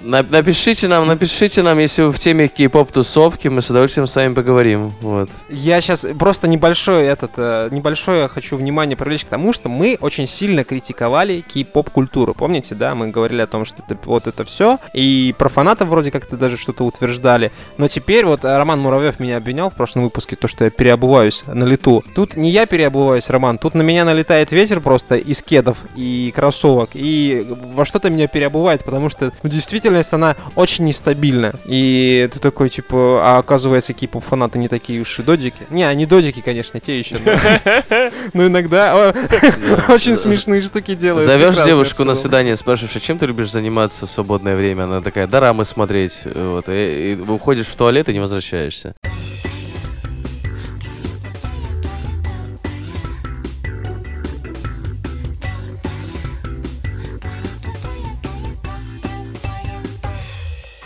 На- 0.02 0.24
напишите 0.24 0.88
нам, 0.88 1.08
напишите 1.08 1.62
нам, 1.62 1.80
если 1.80 2.04
вы 2.04 2.12
в 2.12 2.20
теме 2.20 2.48
кей-поп 2.48 2.92
тусовки, 2.92 3.48
мы 3.48 3.62
с 3.62 3.70
удовольствием 3.70 4.08
с 4.08 4.16
вами 4.16 4.34
поговорим. 4.34 4.94
Вот. 5.02 5.30
Я 5.50 5.82
сейчас 5.82 6.06
просто 6.18 6.48
небольшой 6.48 7.06
этот, 7.06 7.32
э, 7.38 7.70
небольшое 7.72 8.28
хочу 8.28 8.58
внимание 8.58 8.96
привлечь 8.98 9.26
к 9.26 9.30
тому, 9.30 9.54
что 9.54 9.70
мы 9.70 9.98
очень 10.02 10.28
сильно 10.28 10.64
критиковали 10.64 11.45
кей-поп 11.48 11.90
культуру. 11.90 12.34
Помните, 12.34 12.76
да, 12.76 12.96
мы 12.96 13.10
говорили 13.10 13.42
о 13.42 13.48
том, 13.48 13.66
что 13.66 13.78
это, 13.88 13.98
вот 14.06 14.28
это 14.28 14.44
все, 14.44 14.80
и 14.94 15.34
про 15.38 15.50
фанатов 15.50 15.88
вроде 15.90 16.12
как-то 16.12 16.38
даже 16.38 16.58
что-то 16.58 16.84
утверждали. 16.84 17.52
Но 17.78 17.88
теперь 17.88 18.26
вот 18.26 18.44
э, 18.44 18.58
Роман 18.58 18.80
Муравьев 18.80 19.20
меня 19.20 19.38
обвинял 19.38 19.70
в 19.70 19.76
прошлом 19.76 20.04
выпуске, 20.04 20.36
то, 20.36 20.48
что 20.48 20.64
я 20.66 20.70
переобуваюсь 20.70 21.44
на 21.48 21.64
лету. 21.64 22.04
Тут 22.16 22.36
не 22.36 22.50
я 22.52 22.66
переобуваюсь, 22.66 23.30
Роман, 23.30 23.58
тут 23.58 23.74
на 23.76 23.82
меня 23.82 24.06
налетает 24.06 24.52
ветер 24.52 24.80
просто 24.82 25.16
из 25.16 25.42
кедов 25.42 25.78
и 25.96 26.32
кроссовок, 26.36 26.90
и 26.94 27.46
во 27.74 27.86
что-то 27.86 28.10
меня 28.10 28.28
переобувает, 28.28 28.84
потому 28.84 29.10
что 29.10 29.32
ну, 29.44 29.50
действительность, 29.50 30.14
она 30.14 30.36
очень 30.56 30.86
нестабильна. 30.86 31.54
И 31.66 32.30
ты 32.34 32.40
такой, 32.40 32.70
типа, 32.70 33.20
а 33.22 33.38
оказывается, 33.40 33.94
кей-поп 33.94 34.24
фанаты 34.24 34.58
не 34.60 34.68
такие 34.68 35.02
уж 35.02 35.20
и 35.20 35.24
додики. 35.24 35.58
Не, 35.70 35.84
они 35.84 36.06
додики, 36.06 36.42
конечно, 36.42 36.80
те 36.80 37.00
еще. 37.00 37.18
но- 37.24 38.12
Но 38.34 38.48
иногда 38.48 39.14
очень 39.90 40.18
смешные 40.18 40.62
штуки 40.62 40.96
делают. 40.96 41.26
Зовешь 41.40 41.66
девушку 41.66 42.04
на 42.06 42.16
свидание, 42.16 42.56
спрашиваешь, 42.56 42.96
а 42.96 43.00
чем 43.00 43.18
ты 43.18 43.26
любишь 43.26 43.52
заниматься 43.52 44.06
в 44.06 44.10
свободное 44.10 44.56
время? 44.56 44.84
Она 44.84 45.02
такая, 45.02 45.28
дорамы 45.28 45.66
смотреть. 45.66 46.22
Вот, 46.24 46.70
и, 46.70 47.14
и 47.14 47.16
уходишь 47.20 47.68
в 47.68 47.76
туалет 47.76 48.08
и 48.08 48.14
не 48.14 48.20
возвращаешься. 48.20 48.96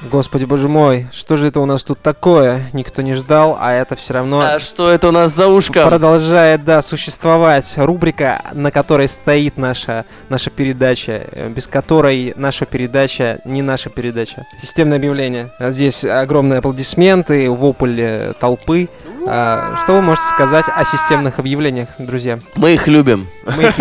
Господи, 0.10 0.46
боже 0.46 0.68
мой, 0.68 1.08
что 1.12 1.38
же 1.38 1.48
это 1.48 1.60
у 1.60 1.66
нас 1.66 1.84
тут 1.84 2.00
такое? 2.01 2.62
Никто 2.74 3.04
не 3.04 3.13
ждал, 3.13 3.58
а 3.62 3.74
это 3.74 3.96
все 3.96 4.13
равно 4.16 4.42
А 4.42 4.60
что 4.60 4.89
это 4.89 5.10
у 5.10 5.12
нас 5.12 5.36
за 5.36 5.48
ушко? 5.48 5.86
продолжает, 5.86 6.63
да, 6.66 6.82
существовать. 6.82 7.74
Рубрика, 7.78 8.42
на 8.54 8.72
которой 8.72 9.08
стоит 9.08 9.58
наша, 9.58 10.06
наша 10.30 10.50
передача, 10.50 11.22
э, 11.32 11.50
без 11.50 11.68
которой 11.68 12.34
наша 12.38 12.66
передача 12.66 13.39
не 13.46 13.62
наша 13.62 13.89
передача. 13.89 14.46
Системное 14.60 14.98
объявление. 14.98 15.50
Здесь 15.60 16.04
огромные 16.06 16.60
аплодисменты, 16.60 17.50
вопль 17.50 18.00
э, 18.00 18.34
толпы. 18.39 18.89
А, 19.28 19.75
Что 19.84 19.94
вы 19.94 20.01
можете 20.01 20.28
сказать 20.28 20.66
о 20.74 20.84
системных 20.86 21.38
объявлениях, 21.38 21.89
друзья? 22.00 22.39
Мы 22.56 22.74
их 22.74 22.88
любим. 22.88 23.28
Мы 23.46 23.63
их 23.63 23.75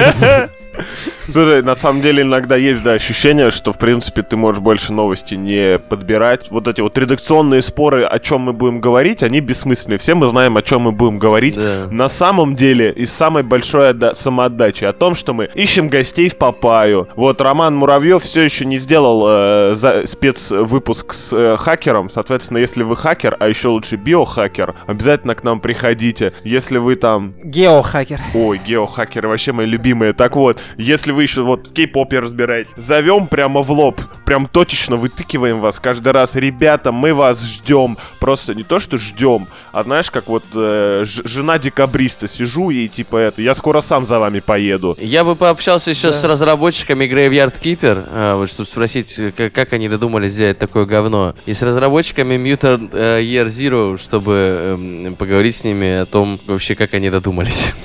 Слушай, 1.29 1.63
на 1.63 1.77
самом 1.77 2.03
деле 2.03 2.23
иногда 2.23 2.57
есть, 2.57 2.83
да, 2.83 2.93
ощущение, 2.93 3.51
что, 3.51 3.73
в 3.73 3.79
принципе, 3.79 4.23
ты 4.23 4.37
можешь 4.37 4.61
больше 4.63 4.93
новости 4.93 5.35
не 5.35 5.79
подбирать. 5.79 6.51
Вот 6.51 6.69
эти 6.69 6.81
вот 6.81 6.97
редакционные 6.97 7.63
споры, 7.63 8.05
о 8.05 8.19
чем 8.19 8.43
мы 8.43 8.53
будем 8.53 8.81
говорить, 8.81 9.23
они 9.23 9.41
бессмысленны. 9.41 9.99
Все 9.99 10.15
мы 10.15 10.27
знаем, 10.29 10.57
о 10.57 10.63
чем 10.63 10.83
мы 10.83 10.93
будем 10.93 11.19
говорить. 11.19 11.57
Да. 11.57 11.87
На 11.91 12.09
самом 12.09 12.55
деле, 12.55 12.93
из 12.93 13.13
самой 13.13 13.43
большой 13.43 13.91
отда- 13.91 14.15
самоотдачи 14.15 14.85
о 14.85 14.93
том, 14.93 15.15
что 15.15 15.35
мы 15.35 15.49
ищем 15.55 15.89
гостей 15.89 16.29
в 16.29 16.37
Папаю. 16.37 17.09
Вот 17.17 17.41
Роман 17.41 17.75
Муравьев 17.77 18.23
все 18.23 18.43
еще 18.43 18.65
не 18.65 18.79
сделал 18.79 19.25
э, 19.29 19.75
за- 19.75 20.07
спецвыпуск 20.07 21.13
с 21.15 21.33
э, 21.33 21.57
хакером. 21.59 22.11
Соответственно, 22.11 22.59
если 22.59 22.83
вы 22.83 22.97
хакер, 22.97 23.37
а 23.39 23.49
еще 23.49 23.69
лучше 23.69 23.97
биохакер, 23.97 24.75
обязательно 24.87 25.35
к 25.35 25.43
нам 25.45 25.61
приходите. 25.61 26.33
Если 26.45 26.79
вы 26.79 26.95
там 26.97 27.35
Геохакер. 27.43 28.21
Ой, 28.35 28.61
геохакеры 28.67 29.29
вообще 29.29 29.53
мои 29.53 29.67
любимые. 29.67 30.13
Так 30.13 30.37
вот, 30.37 30.59
если 30.77 31.13
вы 31.13 31.23
еще 31.23 31.43
вот 31.43 31.69
в 31.69 31.73
кей-попе 31.73 32.19
разбираетесь, 32.21 32.73
зовем 32.77 33.27
прямо 33.27 33.63
в 33.63 33.71
лоб, 33.71 34.01
прям 34.25 34.47
точечно 34.47 34.97
вытыкиваем 34.97 35.61
вас 35.61 35.81
каждый 35.81 36.13
раз. 36.13 36.35
Ребята, 36.35 36.93
мы 36.93 37.15
вас 37.15 37.43
ждем. 37.43 37.97
Просто 38.21 38.55
не 38.55 38.63
то, 38.65 38.81
что 38.81 38.99
ждем, 38.99 39.47
а 39.73 39.83
знаешь, 39.85 40.11
как 40.11 40.29
вот 40.29 40.45
э, 40.55 41.05
ж- 41.07 41.23
жена 41.25 41.59
декабриста 41.59 42.29
сижу 42.29 42.71
и 42.71 42.89
типа 42.89 43.17
это, 43.17 43.41
я 43.43 43.55
скоро 43.55 43.81
сам 43.81 44.07
за 44.07 44.19
вами 44.19 44.41
поеду. 44.41 44.97
Я 45.01 45.25
бы 45.25 45.35
пообщался 45.37 45.91
еще 45.91 46.09
Да. 46.09 46.13
с 46.13 46.25
разработчиками 46.25 47.05
Graveyard 47.05 47.55
Keeper, 47.63 48.05
а, 48.11 48.37
вот, 48.37 48.51
чтобы 48.51 48.69
спросить, 48.69 49.19
э, 49.19 49.31
как, 49.31 49.53
как 49.53 49.73
они 49.73 49.89
додумались 49.89 50.33
сделать 50.33 50.59
такое 50.59 50.85
говно. 50.85 51.35
И 51.47 51.55
с 51.55 51.63
разработчиками 51.63 52.35
Mutant 52.35 52.91
э, 52.93 53.23
Year 53.23 53.47
Zero, 53.47 53.99
чтобы 53.99 54.33
эм, 55.07 55.15
поговорить 55.17 55.57
с 55.57 55.65
ними 55.65 56.01
о 56.01 56.07
том, 56.07 56.39
вообще, 56.47 56.75
как 56.75 56.95
они 56.95 57.09
додумались. 57.11 57.73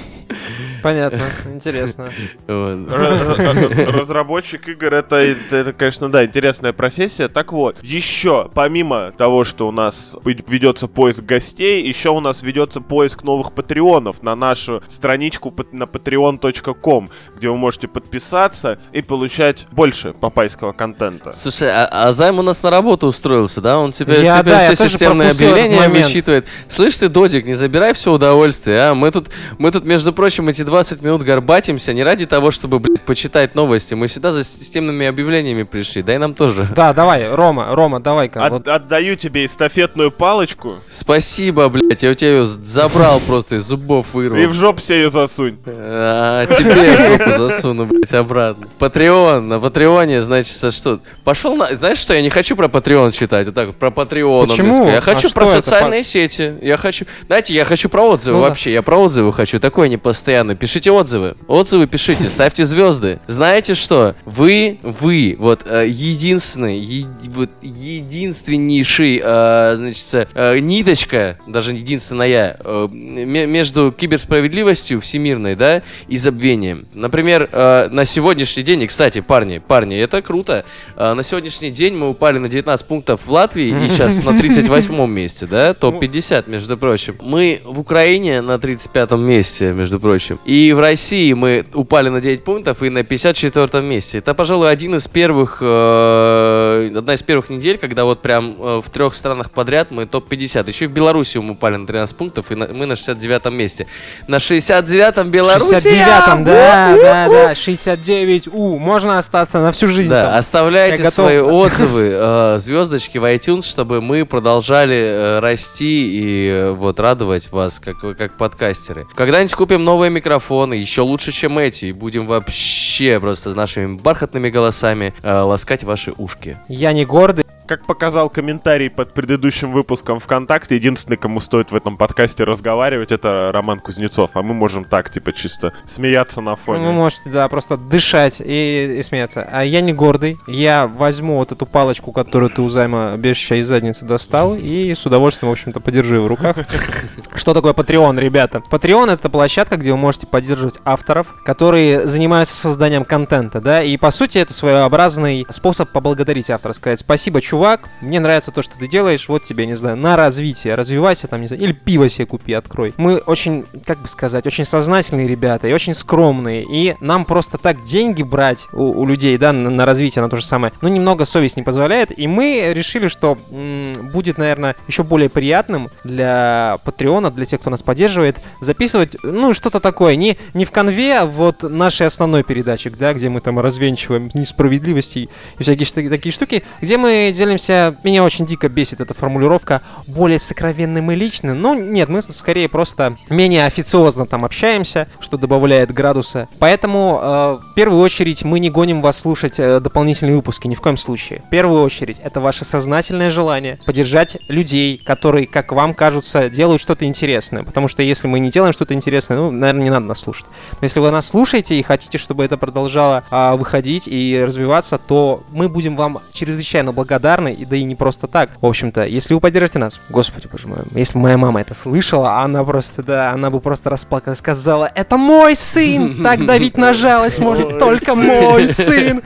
Понятно, 0.83 1.21
интересно. 1.53 2.11
Разработчик 2.47 4.67
игр 4.67 4.93
это, 4.93 5.15
это, 5.15 5.73
конечно, 5.73 6.11
да, 6.11 6.25
интересная 6.25 6.73
профессия. 6.73 7.29
Так 7.29 7.53
вот, 7.53 7.77
еще, 7.81 8.49
помимо 8.53 9.11
того, 9.17 9.45
что 9.45 9.67
у 9.67 9.71
нас 9.71 10.15
ведется 10.23 10.87
поиск 10.87 11.23
гостей, 11.23 11.87
еще 11.87 12.09
у 12.09 12.19
нас 12.19 12.43
ведется 12.43 12.81
поиск 12.81 13.23
новых 13.23 13.53
патреонов 13.53 14.21
на 14.23 14.35
нашу 14.35 14.83
страничку 14.89 15.53
на 15.71 15.83
patreon.com, 15.83 17.09
где 17.37 17.49
вы 17.49 17.57
можете 17.57 17.87
подписаться 17.87 18.77
и 18.91 19.01
получать 19.01 19.65
больше 19.71 20.13
папайского 20.13 20.73
контента. 20.73 21.33
Слушай, 21.33 21.69
а, 21.71 21.85
а 21.85 22.13
Займ 22.13 22.39
у 22.39 22.41
нас 22.41 22.61
на 22.61 22.69
работу 22.69 23.07
устроился, 23.07 23.61
да? 23.61 23.79
Он 23.79 23.93
теперь, 23.93 24.23
Я- 24.23 24.39
теперь 24.39 24.53
да, 24.53 24.73
все 24.73 24.89
системные 24.89 25.29
объявления 25.29 25.87
высчитывает. 25.87 26.45
Слышь 26.67 26.97
ты, 26.97 27.07
Додик, 27.07 27.45
не 27.45 27.53
забирай 27.53 27.93
все 27.93 28.11
удовольствие, 28.11 28.79
а? 28.79 28.93
Мы 28.93 29.11
тут, 29.11 29.29
мы 29.57 29.71
тут, 29.71 29.85
между 29.85 30.11
прочим, 30.11 30.49
эти 30.49 30.63
20 30.73 31.03
минут 31.03 31.21
горбатимся 31.21 31.93
не 31.93 32.03
ради 32.03 32.25
того, 32.25 32.49
чтобы, 32.49 32.79
блядь, 32.79 33.01
почитать 33.03 33.53
новости. 33.53 33.93
Мы 33.93 34.07
сюда 34.07 34.31
за 34.31 34.43
системными 34.43 35.05
объявлениями 35.05 35.61
пришли. 35.61 36.01
Дай 36.01 36.17
нам 36.17 36.33
тоже. 36.33 36.67
Да, 36.75 36.93
давай, 36.93 37.31
Рома, 37.31 37.67
Рома, 37.75 37.99
давай-ка. 37.99 38.43
От- 38.43 38.51
вот 38.53 38.67
отдаю 38.67 39.15
тебе 39.15 39.45
эстафетную 39.45 40.09
палочку 40.09 40.77
Спасибо, 40.91 41.69
блядь, 41.69 42.01
я 42.01 42.09
у 42.09 42.15
тебя 42.15 42.29
ее 42.31 42.45
забрал 42.45 43.19
просто 43.19 43.57
из 43.57 43.65
зубов 43.65 44.07
вырвал. 44.13 44.39
и 44.39 44.47
в 44.47 44.53
жопу 44.53 44.81
себе 44.81 45.03
ее 45.03 45.09
засунь. 45.11 45.59
А, 45.67 46.47
тебе 46.47 46.97
в 46.97 47.19
жопу 47.19 47.37
засуну, 47.51 47.85
блядь, 47.85 48.11
обратно. 48.13 48.67
Патреон, 48.79 49.47
на 49.47 49.59
Патреоне, 49.59 50.23
значит, 50.23 50.55
со 50.55 50.71
что? 50.71 50.99
Пошел 51.23 51.55
на... 51.55 51.75
Знаешь 51.75 51.99
что, 51.99 52.15
я 52.15 52.21
не 52.23 52.31
хочу 52.31 52.55
про 52.55 52.67
Патреон 52.67 53.11
читать, 53.11 53.45
вот 53.45 53.53
так, 53.53 53.75
про 53.75 53.91
Патреон. 53.91 54.47
Почему? 54.47 54.87
Я 54.87 54.97
А 54.97 55.01
хочу 55.01 55.29
что 55.29 55.39
про 55.41 55.45
это? 55.49 55.61
социальные 55.61 56.01
сети. 56.01 56.55
Я 56.63 56.77
хочу... 56.77 57.05
Знаете, 57.27 57.53
я 57.53 57.63
хочу 57.63 57.89
про 57.89 58.01
отзывы 58.01 58.37
Ну 58.37 58.41
да. 58.43 58.49
вообще. 58.49 58.73
Я 58.73 58.81
про 58.81 58.97
отзывы 58.97 59.31
хочу, 59.31 59.59
такое 59.59 59.87
не 59.87 59.97
постоянно. 59.97 60.55
Пишите 60.63 60.91
отзывы. 60.91 61.35
Отзывы 61.49 61.87
пишите, 61.87 62.29
ставьте 62.29 62.65
звезды. 62.65 63.19
Знаете 63.27 63.73
что? 63.75 64.15
Вы, 64.23 64.79
вы, 64.81 65.35
вот, 65.37 65.59
э, 65.65 65.87
единственный, 65.89 66.79
е- 66.79 67.05
вот, 67.35 67.49
единственнейший, 67.61 69.21
э, 69.21 69.73
значит, 69.75 70.29
э, 70.33 70.59
ниточка, 70.59 71.37
даже 71.47 71.73
единственная, 71.73 72.55
э, 72.63 72.87
ме- 72.89 73.45
между 73.45 73.91
киберсправедливостью 73.91 75.01
всемирной, 75.01 75.55
да, 75.55 75.81
и 76.07 76.17
забвением. 76.17 76.85
Например, 76.93 77.49
э, 77.51 77.89
на 77.91 78.05
сегодняшний 78.05 78.63
день, 78.63 78.83
и, 78.83 78.87
кстати, 78.87 79.19
парни, 79.19 79.57
парни, 79.57 79.97
это 79.97 80.21
круто. 80.21 80.63
Э, 80.95 81.13
на 81.13 81.23
сегодняшний 81.23 81.71
день 81.71 81.93
мы 81.93 82.09
упали 82.09 82.37
на 82.37 82.47
19 82.47 82.87
пунктов 82.87 83.25
в 83.25 83.29
Латвии 83.33 83.67
и 83.67 83.89
сейчас 83.89 84.23
на 84.23 84.39
38 84.39 85.07
месте, 85.07 85.45
да, 85.45 85.73
топ-50, 85.73 86.49
между 86.49 86.77
прочим. 86.77 87.15
Мы 87.21 87.59
в 87.65 87.81
Украине 87.81 88.39
на 88.39 88.57
35 88.59 89.11
месте, 89.11 89.73
между 89.73 89.99
прочим. 89.99 90.39
И 90.53 90.71
в 90.71 90.79
России 90.79 91.33
мы 91.33 91.65
упали 91.73 92.09
на 92.09 92.21
9 92.21 92.43
пунктов 92.43 92.83
и 92.83 92.91
на 92.91 93.03
54 93.03 93.83
месте. 93.83 94.19
Это, 94.19 94.35
пожалуй, 94.35 94.69
один 94.69 94.93
из 94.93 95.07
первых, 95.07 95.57
э, 95.61 96.91
одна 96.95 97.15
из 97.15 97.23
первых 97.23 97.49
недель, 97.49 97.79
когда 97.79 98.05
вот 98.05 98.21
прям 98.21 98.55
э, 98.59 98.81
в 98.85 98.87
трех 98.91 99.15
странах 99.15 99.49
подряд 99.49 99.89
мы 99.89 100.05
топ-50. 100.05 100.67
Еще 100.67 100.85
и 100.85 100.87
в 100.87 100.91
Беларуси 100.91 101.39
мы 101.39 101.53
упали 101.53 101.77
на 101.77 101.87
13 101.87 102.15
пунктов, 102.15 102.51
и 102.51 102.55
на- 102.55 102.67
мы 102.67 102.85
на 102.85 102.95
69 102.95 103.51
месте. 103.51 103.87
На 104.27 104.37
69-м 104.37 105.31
Беларуси! 105.31 105.73
69-м, 105.73 106.43
да, 106.43 106.97
да, 107.01 107.27
да, 107.29 107.55
69, 107.55 108.49
у, 108.53 108.77
можно 108.77 109.17
остаться 109.17 109.57
на 109.59 109.71
всю 109.71 109.87
жизнь 109.87 110.09
Да, 110.11 110.25
там. 110.25 110.37
оставляйте 110.37 111.09
свои 111.09 111.39
отзывы, 111.39 112.11
э, 112.13 112.57
звездочки 112.59 113.17
в 113.17 113.23
iTunes, 113.23 113.63
чтобы 113.63 114.01
мы 114.01 114.23
продолжали 114.23 114.97
э, 114.97 115.39
расти 115.39 116.11
и 116.13 116.47
э, 116.47 116.71
вот 116.73 116.99
радовать 116.99 117.51
вас, 117.51 117.79
как, 117.79 117.97
как 118.15 118.37
подкастеры. 118.37 119.07
Когда-нибудь 119.15 119.55
купим 119.55 119.83
новые 119.83 120.11
микрофоны, 120.11 120.32
еще 120.73 121.01
лучше, 121.01 121.31
чем 121.31 121.57
эти, 121.59 121.85
и 121.85 121.93
будем 121.93 122.27
вообще 122.27 123.19
просто 123.19 123.51
с 123.51 123.55
нашими 123.55 123.95
бархатными 123.95 124.49
голосами 124.49 125.13
э, 125.21 125.31
ласкать 125.31 125.83
ваши 125.83 126.13
ушки. 126.17 126.57
Я 126.67 126.93
не 126.93 127.05
гордый. 127.05 127.42
Как 127.77 127.87
показал 127.87 128.29
комментарий 128.29 128.87
под 128.87 129.15
предыдущим 129.15 129.71
выпуском 129.71 130.19
ВКонтакте, 130.19 130.75
единственный, 130.75 131.17
кому 131.17 131.39
стоит 131.39 131.71
в 131.71 131.75
этом 131.75 131.97
подкасте 131.97 132.43
разговаривать, 132.43 133.11
это 133.11 133.49
Роман 133.51 133.79
Кузнецов. 133.79 134.29
А 134.35 134.43
мы 134.43 134.53
можем 134.53 134.85
так, 134.85 135.09
типа, 135.09 135.33
чисто 135.33 135.73
смеяться 135.87 136.39
на 136.39 136.55
фоне. 136.55 136.85
Вы 136.85 136.91
можете, 136.91 137.31
да, 137.31 137.49
просто 137.49 137.77
дышать 137.77 138.39
и, 138.45 138.97
и 138.99 139.01
смеяться. 139.01 139.49
А 139.51 139.63
я 139.63 139.81
не 139.81 139.91
гордый. 139.91 140.37
Я 140.45 140.85
возьму 140.85 141.37
вот 141.37 141.51
эту 141.51 141.65
палочку, 141.65 142.11
которую 142.11 142.51
ты 142.51 142.61
у 142.61 142.69
займа 142.69 143.15
бежища 143.17 143.55
из 143.55 143.67
задницы 143.67 144.05
достал, 144.05 144.55
и 144.55 144.93
с 144.93 145.03
удовольствием, 145.07 145.49
в 145.49 145.53
общем-то, 145.53 145.79
подержу 145.79 146.17
ее 146.17 146.21
в 146.21 146.27
руках. 146.27 146.57
Что 147.33 147.55
такое 147.55 147.73
Patreon, 147.73 148.19
ребята? 148.19 148.61
Patreon— 148.69 149.11
это 149.13 149.31
площадка, 149.31 149.77
где 149.77 149.89
вы 149.93 149.97
можете 149.97 150.27
поддерживать 150.27 150.77
авторов, 150.85 151.33
которые 151.43 152.05
занимаются 152.07 152.53
созданием 152.53 153.03
контента, 153.03 153.61
да, 153.61 153.81
и, 153.81 153.97
по 153.97 154.11
сути, 154.11 154.37
это 154.37 154.53
своеобразный 154.53 155.47
способ 155.49 155.89
поблагодарить 155.89 156.51
автора, 156.51 156.73
сказать 156.73 156.99
«Спасибо, 156.99 157.41
чувак, 157.41 157.62
мне 158.01 158.19
нравится 158.19 158.51
то, 158.51 158.61
что 158.61 158.77
ты 158.77 158.87
делаешь, 158.87 159.27
вот 159.27 159.43
тебе, 159.43 159.65
не 159.65 159.75
знаю, 159.75 159.97
на 159.97 160.15
развитие, 160.15 160.75
развивайся 160.75 161.27
там, 161.27 161.41
не 161.41 161.47
знаю, 161.47 161.63
или 161.63 161.71
пиво 161.71 162.09
себе 162.09 162.25
купи, 162.25 162.53
открой». 162.53 162.93
Мы 162.97 163.17
очень, 163.17 163.65
как 163.85 163.99
бы 163.99 164.07
сказать, 164.07 164.45
очень 164.45 164.65
сознательные 164.65 165.27
ребята 165.27 165.67
и 165.67 165.73
очень 165.73 165.93
скромные, 165.93 166.63
и 166.63 166.95
нам 166.99 167.25
просто 167.25 167.57
так 167.57 167.83
деньги 167.83 168.23
брать 168.23 168.67
у, 168.73 169.01
у 169.01 169.05
людей, 169.05 169.37
да, 169.37 169.51
на, 169.53 169.69
на 169.69 169.85
развитие, 169.85 170.21
на 170.21 170.29
то 170.29 170.37
же 170.37 170.45
самое, 170.45 170.73
ну, 170.81 170.89
немного 170.89 171.25
совесть 171.25 171.57
не 171.57 171.63
позволяет, 171.63 172.17
и 172.17 172.27
мы 172.27 172.71
решили, 172.73 173.07
что 173.07 173.37
м, 173.51 174.09
будет, 174.11 174.37
наверное, 174.37 174.75
еще 174.87 175.03
более 175.03 175.29
приятным 175.29 175.89
для 176.03 176.79
Патреона, 176.83 177.31
для 177.31 177.45
тех, 177.45 177.61
кто 177.61 177.69
нас 177.69 177.81
поддерживает, 177.81 178.37
записывать, 178.59 179.15
ну, 179.23 179.53
что-то 179.53 179.79
такое, 179.79 180.15
не, 180.15 180.37
не 180.53 180.65
в 180.65 180.71
конве 180.71 181.23
а 181.23 181.25
вот 181.25 181.63
нашей 181.63 182.07
основной 182.07 182.43
передачи, 182.43 182.89
да, 182.89 183.13
где 183.13 183.29
мы 183.29 183.39
там 183.39 183.59
развенчиваем 183.59 184.29
несправедливости 184.33 185.29
и 185.59 185.63
всякие 185.63 186.09
такие 186.09 186.33
штуки, 186.33 186.63
где 186.81 186.97
мы 186.97 187.31
делимся, 187.45 187.95
меня 188.03 188.23
очень 188.23 188.45
дико 188.45 188.69
бесит 188.69 189.01
эта 189.01 189.13
формулировка, 189.13 189.81
более 190.07 190.39
сокровенным 190.39 191.11
и 191.11 191.15
личным, 191.15 191.61
ну, 191.61 191.73
нет, 191.73 192.09
мы 192.09 192.21
скорее 192.21 192.69
просто 192.69 193.17
менее 193.29 193.65
официозно 193.65 194.25
там 194.25 194.45
общаемся, 194.45 195.07
что 195.19 195.37
добавляет 195.37 195.91
градуса, 195.93 196.47
поэтому 196.59 197.19
э, 197.21 197.71
в 197.71 197.73
первую 197.75 198.01
очередь 198.01 198.43
мы 198.43 198.59
не 198.59 198.69
гоним 198.69 199.01
вас 199.01 199.19
слушать 199.19 199.59
э, 199.59 199.79
дополнительные 199.79 200.35
выпуски, 200.35 200.67
ни 200.67 200.75
в 200.75 200.81
коем 200.81 200.97
случае. 200.97 201.43
В 201.47 201.49
первую 201.49 201.83
очередь 201.83 202.19
это 202.19 202.39
ваше 202.39 202.65
сознательное 202.65 203.29
желание 203.29 203.79
поддержать 203.85 204.37
людей, 204.47 204.97
которые, 205.03 205.45
как 205.45 205.71
вам 205.71 205.93
кажутся, 205.93 206.49
делают 206.49 206.81
что-то 206.81 207.05
интересное, 207.05 207.63
потому 207.63 207.87
что 207.87 208.03
если 208.03 208.27
мы 208.27 208.39
не 208.39 208.51
делаем 208.51 208.73
что-то 208.73 208.93
интересное, 208.93 209.37
ну, 209.37 209.51
наверное, 209.51 209.83
не 209.83 209.89
надо 209.89 210.05
нас 210.05 210.19
слушать. 210.19 210.45
Но 210.79 210.85
если 210.85 210.99
вы 210.99 211.11
нас 211.11 211.27
слушаете 211.27 211.77
и 211.77 211.83
хотите, 211.83 212.17
чтобы 212.17 212.45
это 212.45 212.57
продолжало 212.57 213.23
а, 213.29 213.55
выходить 213.55 214.07
и 214.07 214.41
развиваться, 214.45 214.97
то 214.97 215.43
мы 215.51 215.67
будем 215.67 215.95
вам 215.97 216.19
чрезвычайно 216.31 216.93
благодарны, 216.93 217.32
и 217.41 217.65
да 217.65 217.75
и 217.75 217.83
не 217.83 217.95
просто 217.95 218.27
так. 218.27 218.49
В 218.61 218.65
общем-то, 218.65 219.05
если 219.05 219.33
вы 219.33 219.39
поддержите 219.39 219.79
нас, 219.79 219.99
господи 220.09 220.47
боже 220.51 220.67
мой, 220.67 220.79
если 220.95 221.17
моя 221.17 221.37
мама 221.37 221.61
это 221.61 221.73
слышала, 221.73 222.41
она 222.41 222.63
просто, 222.63 223.03
да, 223.03 223.31
она 223.31 223.49
бы 223.49 223.59
просто 223.59 223.89
расплакалась, 223.89 224.39
сказала, 224.39 224.89
это 224.93 225.17
мой 225.17 225.55
сын, 225.55 226.15
так 226.23 226.45
давить 226.45 226.77
на 226.77 226.93
жалость 226.93 227.39
может 227.39 227.79
только 227.79 228.15
мой 228.15 228.67
сын. 228.67 229.21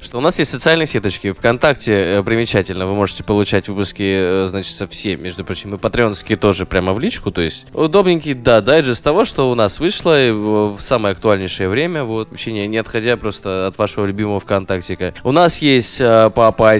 Что 0.00 0.18
у 0.18 0.20
нас 0.20 0.38
есть 0.38 0.50
социальные 0.50 0.86
сеточки. 0.86 1.32
Вконтакте 1.32 1.92
э, 1.92 2.22
примечательно. 2.22 2.86
Вы 2.86 2.94
можете 2.94 3.24
получать 3.24 3.68
выпуски, 3.68 4.02
э, 4.02 4.46
значит, 4.48 4.76
со 4.76 4.86
все, 4.86 5.16
между 5.16 5.44
прочим, 5.44 5.74
и 5.74 5.78
патреонские 5.78 6.36
тоже 6.36 6.66
прямо 6.66 6.92
в 6.92 7.00
личку. 7.00 7.30
То 7.30 7.40
есть 7.40 7.66
удобненький, 7.72 8.34
да, 8.34 8.60
дайджест 8.60 9.02
того, 9.02 9.24
что 9.24 9.50
у 9.50 9.54
нас 9.54 9.80
вышло 9.80 10.28
и 10.28 10.30
в 10.30 10.78
самое 10.80 11.12
актуальнейшее 11.12 11.68
время. 11.68 12.04
Вот, 12.04 12.30
вообще 12.30 12.52
не, 12.52 12.66
не 12.66 12.78
отходя 12.78 13.16
просто 13.16 13.66
от 13.66 13.78
вашего 13.78 14.06
любимого 14.06 14.40
ВКонтактика. 14.40 15.14
У 15.22 15.32
нас 15.32 15.58
есть 15.58 16.00
э, 16.00 16.30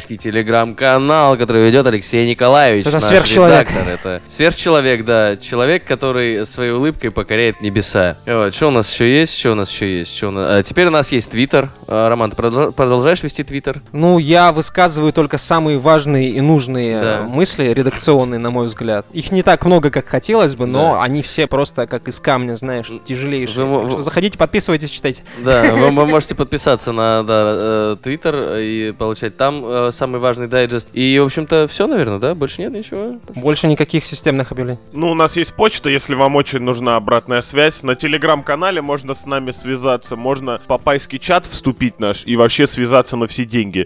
папайский 0.04 0.16
телеграм-канал, 0.16 1.37
который 1.37 1.64
ведет 1.64 1.87
Алексей 1.87 2.28
Николаевич. 2.28 2.84
Это 2.84 2.96
наш 2.96 3.04
сверхчеловек. 3.04 3.70
редактор. 3.70 3.88
Это 3.88 4.23
сверхчеловек, 4.28 5.04
да. 5.04 5.37
Человек, 5.37 5.84
который 5.84 6.44
своей 6.46 6.73
улыбкой 6.73 7.11
покоряет 7.11 7.61
небеса. 7.62 8.16
Вот, 8.26 8.54
что 8.54 8.68
у 8.68 8.70
нас 8.70 8.92
еще 8.92 9.11
есть? 9.20 9.37
Что 9.38 9.52
у 9.52 9.54
нас 9.54 9.70
еще 9.70 9.99
есть? 10.00 10.14
Что 10.16 10.28
у 10.28 10.30
нас... 10.30 10.46
а, 10.50 10.62
теперь 10.62 10.88
у 10.88 10.90
нас 10.90 11.11
есть 11.12 11.30
Твиттер. 11.30 11.70
А, 11.88 12.08
Роман, 12.11 12.30
ты 12.30 12.37
продол- 12.37 12.73
продолжаешь 12.73 13.23
вести 13.23 13.42
Твиттер? 13.44 13.82
Ну, 13.92 14.18
я 14.18 14.52
высказываю 14.52 15.12
только 15.12 15.38
самые 15.38 15.78
важные 15.78 16.30
и 16.30 16.40
нужные 16.40 17.00
Да. 17.00 17.23
мысли, 17.28 17.64
редакционные, 17.73 18.38
на 18.38 18.50
мой 18.50 18.66
взгляд. 18.66 19.06
Их 19.12 19.32
не 19.32 19.42
так 19.42 19.64
много, 19.64 19.90
как 19.90 20.06
хотелось 20.06 20.54
бы, 20.54 20.66
но 20.66 20.94
Да. 20.94 21.02
они 21.02 21.23
все 21.23 21.46
просто 21.46 21.87
как 21.87 22.08
из 22.08 22.20
камня, 22.20 22.56
знаешь, 22.56 22.90
тяжелейшие. 23.04 23.64
Вы 23.64 23.82
Так 23.84 23.90
что 23.92 24.02
заходите, 24.02 24.37
подписывайтесь, 24.38 24.90
читайте. 24.90 25.23
Да, 25.38 25.62
вы, 25.75 25.90
можете 26.14 26.34
подписаться 26.34 26.92
на 26.92 27.25
э, 27.26 27.96
Твиттер 28.02 28.58
и 28.58 28.92
получать 28.92 29.36
там 29.36 29.62
э, 29.64 29.90
самый 29.95 30.21
важный 30.21 30.49
дайджест. 30.49 30.89
И, 30.93 31.19
в 31.19 31.25
общем-то, 31.25 31.67
все, 31.69 31.87
наверное, 31.87 32.19
да? 32.19 32.35
Больше 32.35 32.63
нет 32.63 32.73
ничего. 32.73 33.19
Больше 33.35 33.69
никаких 33.69 34.04
системных 34.04 34.52
объявлений. 34.52 34.78
Ну, 34.93 35.11
у 35.11 35.15
нас 35.15 35.37
есть 35.37 35.54
почта, 35.54 35.91
если 35.91 36.15
вам 36.15 36.37
очень 36.37 36.61
нужна 36.61 36.97
обратная 36.97 37.41
связь. 37.41 37.83
На 37.83 37.95
телеграм-канале 37.95 38.83
можно 38.83 39.15
с 39.15 39.26
нами 39.26 39.50
связаться, 39.50 40.17
можно 40.17 40.59
в 40.59 40.63
папайский 40.63 41.19
чат 41.19 41.47
вступить 41.47 42.00
наш 42.00 42.25
и 42.26 42.37
вообще 42.37 42.67
связаться 42.67 43.17
на 43.17 43.26
все 43.26 43.45
деньги. 43.45 43.85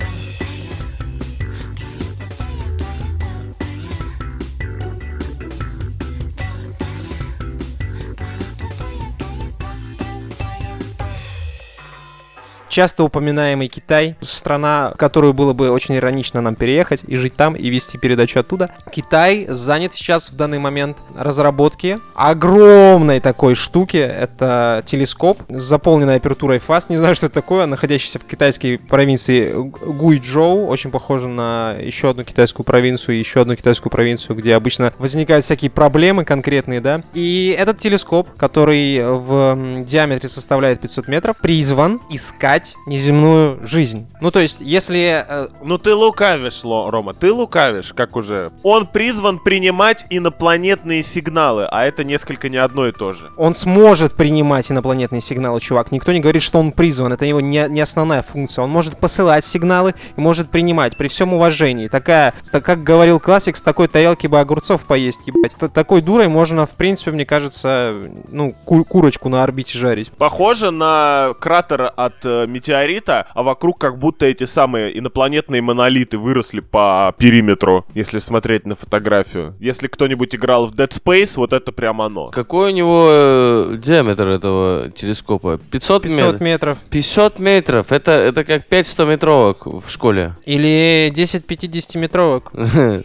Часто 12.78 13.02
упоминаемый 13.02 13.66
Китай, 13.66 14.14
страна, 14.20 14.92
в 14.94 14.98
которую 14.98 15.34
было 15.34 15.52
бы 15.52 15.68
очень 15.68 15.96
иронично 15.96 16.40
нам 16.40 16.54
переехать 16.54 17.02
и 17.08 17.16
жить 17.16 17.34
там, 17.34 17.56
и 17.56 17.68
вести 17.70 17.98
передачу 17.98 18.38
оттуда. 18.38 18.70
Китай 18.92 19.46
занят 19.48 19.94
сейчас 19.94 20.30
в 20.30 20.36
данный 20.36 20.60
момент 20.60 20.96
разработки 21.16 21.98
огромной 22.14 23.18
такой 23.18 23.56
штуки. 23.56 23.96
Это 23.96 24.84
телескоп 24.86 25.42
с 25.48 25.60
заполненной 25.60 26.18
апертурой 26.18 26.60
фаз. 26.60 26.88
Не 26.88 26.98
знаю, 26.98 27.16
что 27.16 27.26
это 27.26 27.34
такое, 27.34 27.66
находящийся 27.66 28.20
в 28.20 28.22
китайской 28.22 28.78
провинции 28.78 29.52
Гуйчжоу. 29.54 30.68
Очень 30.68 30.92
похоже 30.92 31.26
на 31.26 31.74
еще 31.80 32.10
одну 32.10 32.22
китайскую 32.22 32.64
провинцию 32.64 33.16
и 33.16 33.18
еще 33.18 33.40
одну 33.40 33.56
китайскую 33.56 33.90
провинцию, 33.90 34.36
где 34.36 34.54
обычно 34.54 34.92
возникают 34.98 35.44
всякие 35.44 35.72
проблемы 35.72 36.24
конкретные, 36.24 36.80
да. 36.80 37.00
И 37.12 37.56
этот 37.58 37.78
телескоп, 37.78 38.28
который 38.36 39.02
в 39.02 39.82
диаметре 39.82 40.28
составляет 40.28 40.78
500 40.78 41.08
метров, 41.08 41.36
призван 41.38 42.00
искать 42.08 42.67
неземную 42.86 43.58
жизнь. 43.66 44.06
Ну, 44.20 44.30
то 44.30 44.40
есть, 44.40 44.60
если 44.60 45.24
э, 45.28 45.48
Ну 45.64 45.78
ты 45.78 45.94
лукавишь, 45.94 46.64
Ло- 46.64 46.90
Рома, 46.90 47.14
ты 47.14 47.32
лукавишь, 47.32 47.92
как 47.94 48.16
уже. 48.16 48.50
Он 48.62 48.86
призван 48.86 49.38
принимать 49.38 50.04
инопланетные 50.10 51.02
сигналы, 51.02 51.66
а 51.70 51.84
это 51.84 52.04
несколько 52.04 52.48
не 52.48 52.56
одно 52.58 52.86
и 52.86 52.92
то 52.92 53.12
же. 53.12 53.30
он 53.36 53.54
сможет 53.54 54.14
принимать 54.14 54.70
инопланетные 54.70 55.20
сигналы, 55.20 55.60
чувак. 55.60 55.92
Никто 55.92 56.12
не 56.12 56.20
говорит, 56.20 56.42
что 56.42 56.58
он 56.58 56.72
призван. 56.72 57.12
Это 57.12 57.24
его 57.24 57.40
не, 57.40 57.66
не 57.68 57.80
основная 57.80 58.22
функция. 58.22 58.62
Он 58.64 58.70
может 58.70 58.98
посылать 58.98 59.44
сигналы 59.44 59.94
и 60.16 60.20
может 60.20 60.50
принимать 60.50 60.96
при 60.96 61.08
всем 61.08 61.32
уважении. 61.34 61.88
Такая, 61.88 62.34
как 62.52 62.82
говорил 62.82 63.20
классик, 63.20 63.56
с 63.56 63.62
такой 63.62 63.88
тарелки 63.88 64.26
бы 64.26 64.38
огурцов 64.40 64.82
поесть, 64.82 65.20
ебать. 65.26 65.54
Т- 65.58 65.68
Такой 65.68 66.02
дурой 66.02 66.28
можно, 66.28 66.66
в 66.66 66.70
принципе, 66.70 67.10
мне 67.12 67.24
кажется, 67.26 67.94
ну, 68.30 68.52
ку- 68.64 68.84
курочку 68.84 69.28
на 69.28 69.42
орбите 69.42 69.78
жарить. 69.78 70.10
Похоже 70.12 70.70
на 70.70 71.34
кратер 71.40 71.92
от 71.96 72.24
э, 72.24 72.46
метеорита, 72.48 73.26
а 73.34 73.42
вокруг 73.42 73.78
как 73.78 73.98
будто 73.98 74.26
эти 74.26 74.44
самые 74.44 74.98
инопланетные 74.98 75.62
монолиты 75.62 76.18
выросли 76.18 76.60
по 76.60 77.14
периметру, 77.18 77.86
если 77.94 78.18
смотреть 78.18 78.66
на 78.66 78.74
фотографию. 78.74 79.54
Если 79.60 79.86
кто-нибудь 79.86 80.34
играл 80.34 80.66
в 80.66 80.74
Dead 80.74 80.88
Space, 80.88 81.32
вот 81.36 81.52
это 81.52 81.72
прям 81.72 82.00
оно. 82.00 82.28
Какой 82.28 82.72
у 82.72 82.74
него 82.74 83.06
э, 83.10 83.76
диаметр 83.78 84.26
этого 84.28 84.90
телескопа? 84.90 85.58
500, 85.70 86.02
500 86.02 86.18
метров? 86.18 86.40
метров. 86.40 86.78
500 86.90 87.38
метров. 87.38 87.92
Это, 87.92 88.12
это 88.12 88.44
как 88.44 88.66
5 88.66 88.86
100-метровок 88.86 89.82
в 89.84 89.90
школе. 89.90 90.34
Или 90.44 91.10
10 91.14 91.44
50-метровок. 91.46 92.52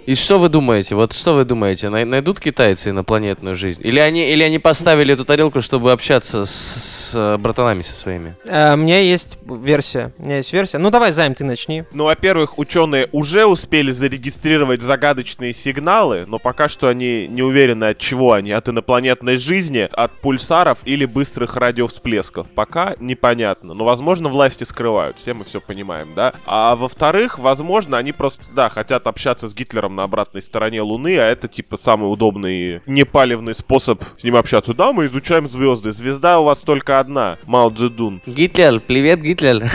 И 0.06 0.16
что 0.16 0.40
вы 0.40 0.50
думаете? 0.50 0.96
Вот 0.96 1.14
что 1.14 1.34
вы 1.34 1.46
думаете? 1.46 1.90
Най- 1.90 2.06
найдут 2.06 2.40
китайцы 2.40 2.90
инопланетную 2.90 3.56
жизнь? 3.56 3.82
Или 3.84 4.00
они, 4.00 4.32
или 4.32 4.44
они 4.44 4.60
поставили 4.60 5.14
эту 5.14 5.26
тарелку, 5.26 5.62
чтобы 5.62 5.92
общаться 5.92 6.46
с, 6.46 6.52
с, 6.52 7.12
э, 7.14 7.38
братанами 7.38 7.82
со 7.82 7.94
своими? 7.94 8.36
А, 8.48 8.74
у 8.74 8.78
меня 8.78 9.00
есть 9.00 9.33
версия. 9.46 10.14
У 10.18 10.24
меня 10.24 10.38
есть 10.38 10.54
версия. 10.54 10.78
Ну, 10.78 10.90
давай, 10.90 11.12
Займ, 11.12 11.36
ты 11.36 11.44
начни. 11.44 11.84
Ну, 11.94 12.06
во-первых, 12.06 12.58
ученые 12.58 13.08
уже 13.12 13.46
успели 13.46 13.92
зарегистрировать 13.92 14.82
загадочные 14.82 15.54
сигналы, 15.54 16.26
но 16.28 16.40
пока 16.40 16.70
что 16.70 16.88
они 16.88 17.28
не 17.28 17.42
уверены, 17.42 17.86
от 17.86 17.98
чего 17.98 18.34
они. 18.34 18.52
От 18.52 18.70
инопланетной 18.70 19.38
жизни, 19.38 19.88
от 19.92 20.12
пульсаров 20.22 20.80
или 20.86 21.06
быстрых 21.06 21.56
радиовсплесков. 21.56 22.48
Пока 22.50 22.96
непонятно. 23.00 23.74
Но, 23.74 23.84
возможно, 23.84 24.30
власти 24.30 24.64
скрывают. 24.64 25.18
Все 25.18 25.34
мы 25.34 25.44
все 25.46 25.62
понимаем, 25.62 26.10
да? 26.16 26.34
А 26.46 26.76
во-вторых, 26.76 27.40
возможно, 27.40 27.98
они 27.98 28.12
просто, 28.12 28.44
да, 28.56 28.70
хотят 28.70 29.08
общаться 29.08 29.48
с 29.48 29.56
Гитлером 29.56 29.96
на 29.96 30.04
обратной 30.04 30.42
стороне 30.42 30.82
Луны, 30.82 31.18
а 31.18 31.26
это, 31.26 31.48
типа, 31.48 31.78
самый 31.78 32.12
удобный 32.12 32.82
непалевный 32.86 33.56
способ 33.56 34.04
с 34.18 34.24
ним 34.24 34.36
общаться. 34.36 34.74
Да, 34.74 34.94
мы 34.94 35.06
изучаем 35.08 35.50
звезды. 35.50 35.92
Звезда 35.92 36.40
у 36.40 36.46
вас 36.46 36.62
только 36.62 37.00
одна. 37.00 37.38
Мао 37.46 37.70
Цзэдун. 37.70 38.22
Гитлер, 38.26 38.80
привет, 38.80 39.22
Гитлер. 39.24 39.72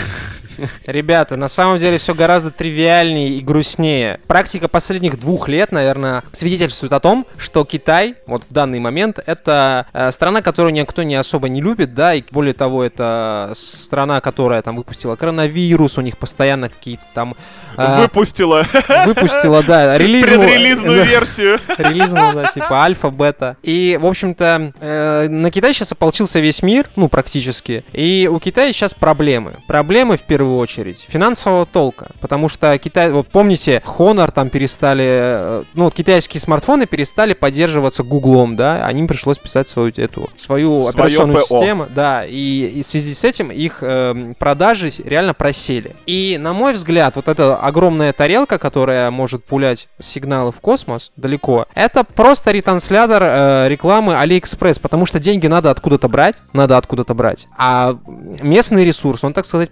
Ребята, 0.87 1.37
на 1.37 1.49
самом 1.49 1.79
деле 1.79 1.99
все 1.99 2.14
гораздо 2.14 2.51
тривиальнее 2.51 3.31
и 3.31 3.40
грустнее. 3.40 4.21
Практика 4.27 4.68
последних 4.68 5.18
двух 5.18 5.49
лет, 5.49 5.73
наверное, 5.73 6.23
свидетельствует 6.33 6.92
о 6.92 7.01
том, 7.01 7.27
что 7.37 7.64
Китай, 7.64 8.14
вот 8.27 8.42
в 8.49 8.53
данный 8.53 8.81
момент, 8.81 9.18
это 9.25 9.87
э, 9.92 10.11
страна, 10.11 10.42
которую 10.42 10.73
никто 10.73 11.03
не 11.03 11.14
особо 11.14 11.49
не 11.49 11.61
любит, 11.61 11.94
да, 11.94 12.14
и 12.14 12.23
более 12.31 12.55
того, 12.55 12.85
это 12.85 13.53
страна, 13.55 14.21
которая 14.21 14.62
там 14.62 14.77
выпустила 14.77 15.16
коронавирус, 15.16 15.99
у 15.99 16.01
них 16.01 16.18
постоянно 16.18 16.68
какие-то 16.68 17.05
там... 17.14 17.35
э, 17.77 18.01
Выпустила 18.03 18.66
выпустила, 19.07 19.62
да, 19.62 19.99
релизную... 19.99 20.40
предрелизную 20.40 21.05
версию. 21.05 21.61
Релизную, 21.77 22.35
да, 22.35 22.51
типа 22.53 22.83
альфа, 22.83 23.11
бета. 23.11 23.57
И, 23.62 23.99
в 24.01 24.07
общем-то, 24.07 24.73
э, 24.81 25.29
на 25.29 25.51
Китай 25.51 25.73
сейчас 25.75 25.92
ополчился 25.92 26.40
весь 26.40 26.62
мир, 26.62 26.88
ну, 26.97 27.09
практически. 27.09 27.85
И 27.92 28.29
у 28.31 28.38
Китая 28.38 28.73
сейчас 28.73 28.94
проблемы. 28.94 29.57
Проблемы, 29.66 30.16
в 30.16 30.23
первую 30.23 30.47
очередь, 30.56 31.06
финансового 31.08 31.66
толка. 31.66 32.11
Потому 32.20 32.48
что 32.48 32.76
Китай, 32.78 33.11
вот 33.11 33.28
помните, 33.28 33.82
Honor 33.87 34.32
там 34.32 34.50
перестали, 34.50 35.04
э, 35.06 35.64
ну, 35.74 35.84
вот 35.84 35.94
китайские 35.94 36.40
смартфоны 36.40 36.87
перестали 36.87 37.34
поддерживаться 37.34 38.02
Гуглом, 38.02 38.56
да, 38.56 38.87
а 38.87 38.92
им 38.92 39.06
пришлось 39.06 39.38
писать 39.38 39.68
свою 39.68 39.92
эту, 39.96 40.30
свою 40.37 40.84
Своё 40.84 40.88
операционную 40.88 41.40
ПО. 41.40 41.58
систему, 41.58 41.87
да, 41.94 42.24
и, 42.24 42.72
и 42.76 42.82
в 42.82 42.87
связи 42.87 43.14
с 43.14 43.24
этим 43.24 43.50
их 43.50 43.78
э, 43.82 44.34
продажи 44.38 44.90
реально 45.04 45.34
просели. 45.34 45.94
И, 46.06 46.38
на 46.40 46.52
мой 46.52 46.72
взгляд, 46.72 47.16
вот 47.16 47.28
эта 47.28 47.56
огромная 47.56 48.12
тарелка, 48.12 48.58
которая 48.58 49.11
может 49.11 49.44
пулять 49.44 49.88
сигналы 50.00 50.52
в 50.52 50.61
космос 50.61 51.12
далеко, 51.16 51.66
это 51.74 52.04
просто 52.04 52.50
ретранслятор 52.52 53.22
э, 53.24 53.68
рекламы 53.68 54.14
AliExpress, 54.14 54.80
потому 54.80 55.06
что 55.06 55.18
деньги 55.18 55.46
надо 55.46 55.70
откуда-то 55.70 56.08
брать, 56.08 56.37
надо 56.52 56.76
откуда-то 56.76 57.14
брать. 57.14 57.48
А 57.56 57.96
местный 58.42 58.84
ресурс, 58.84 59.24
он, 59.24 59.32
так 59.32 59.46
сказать, 59.46 59.70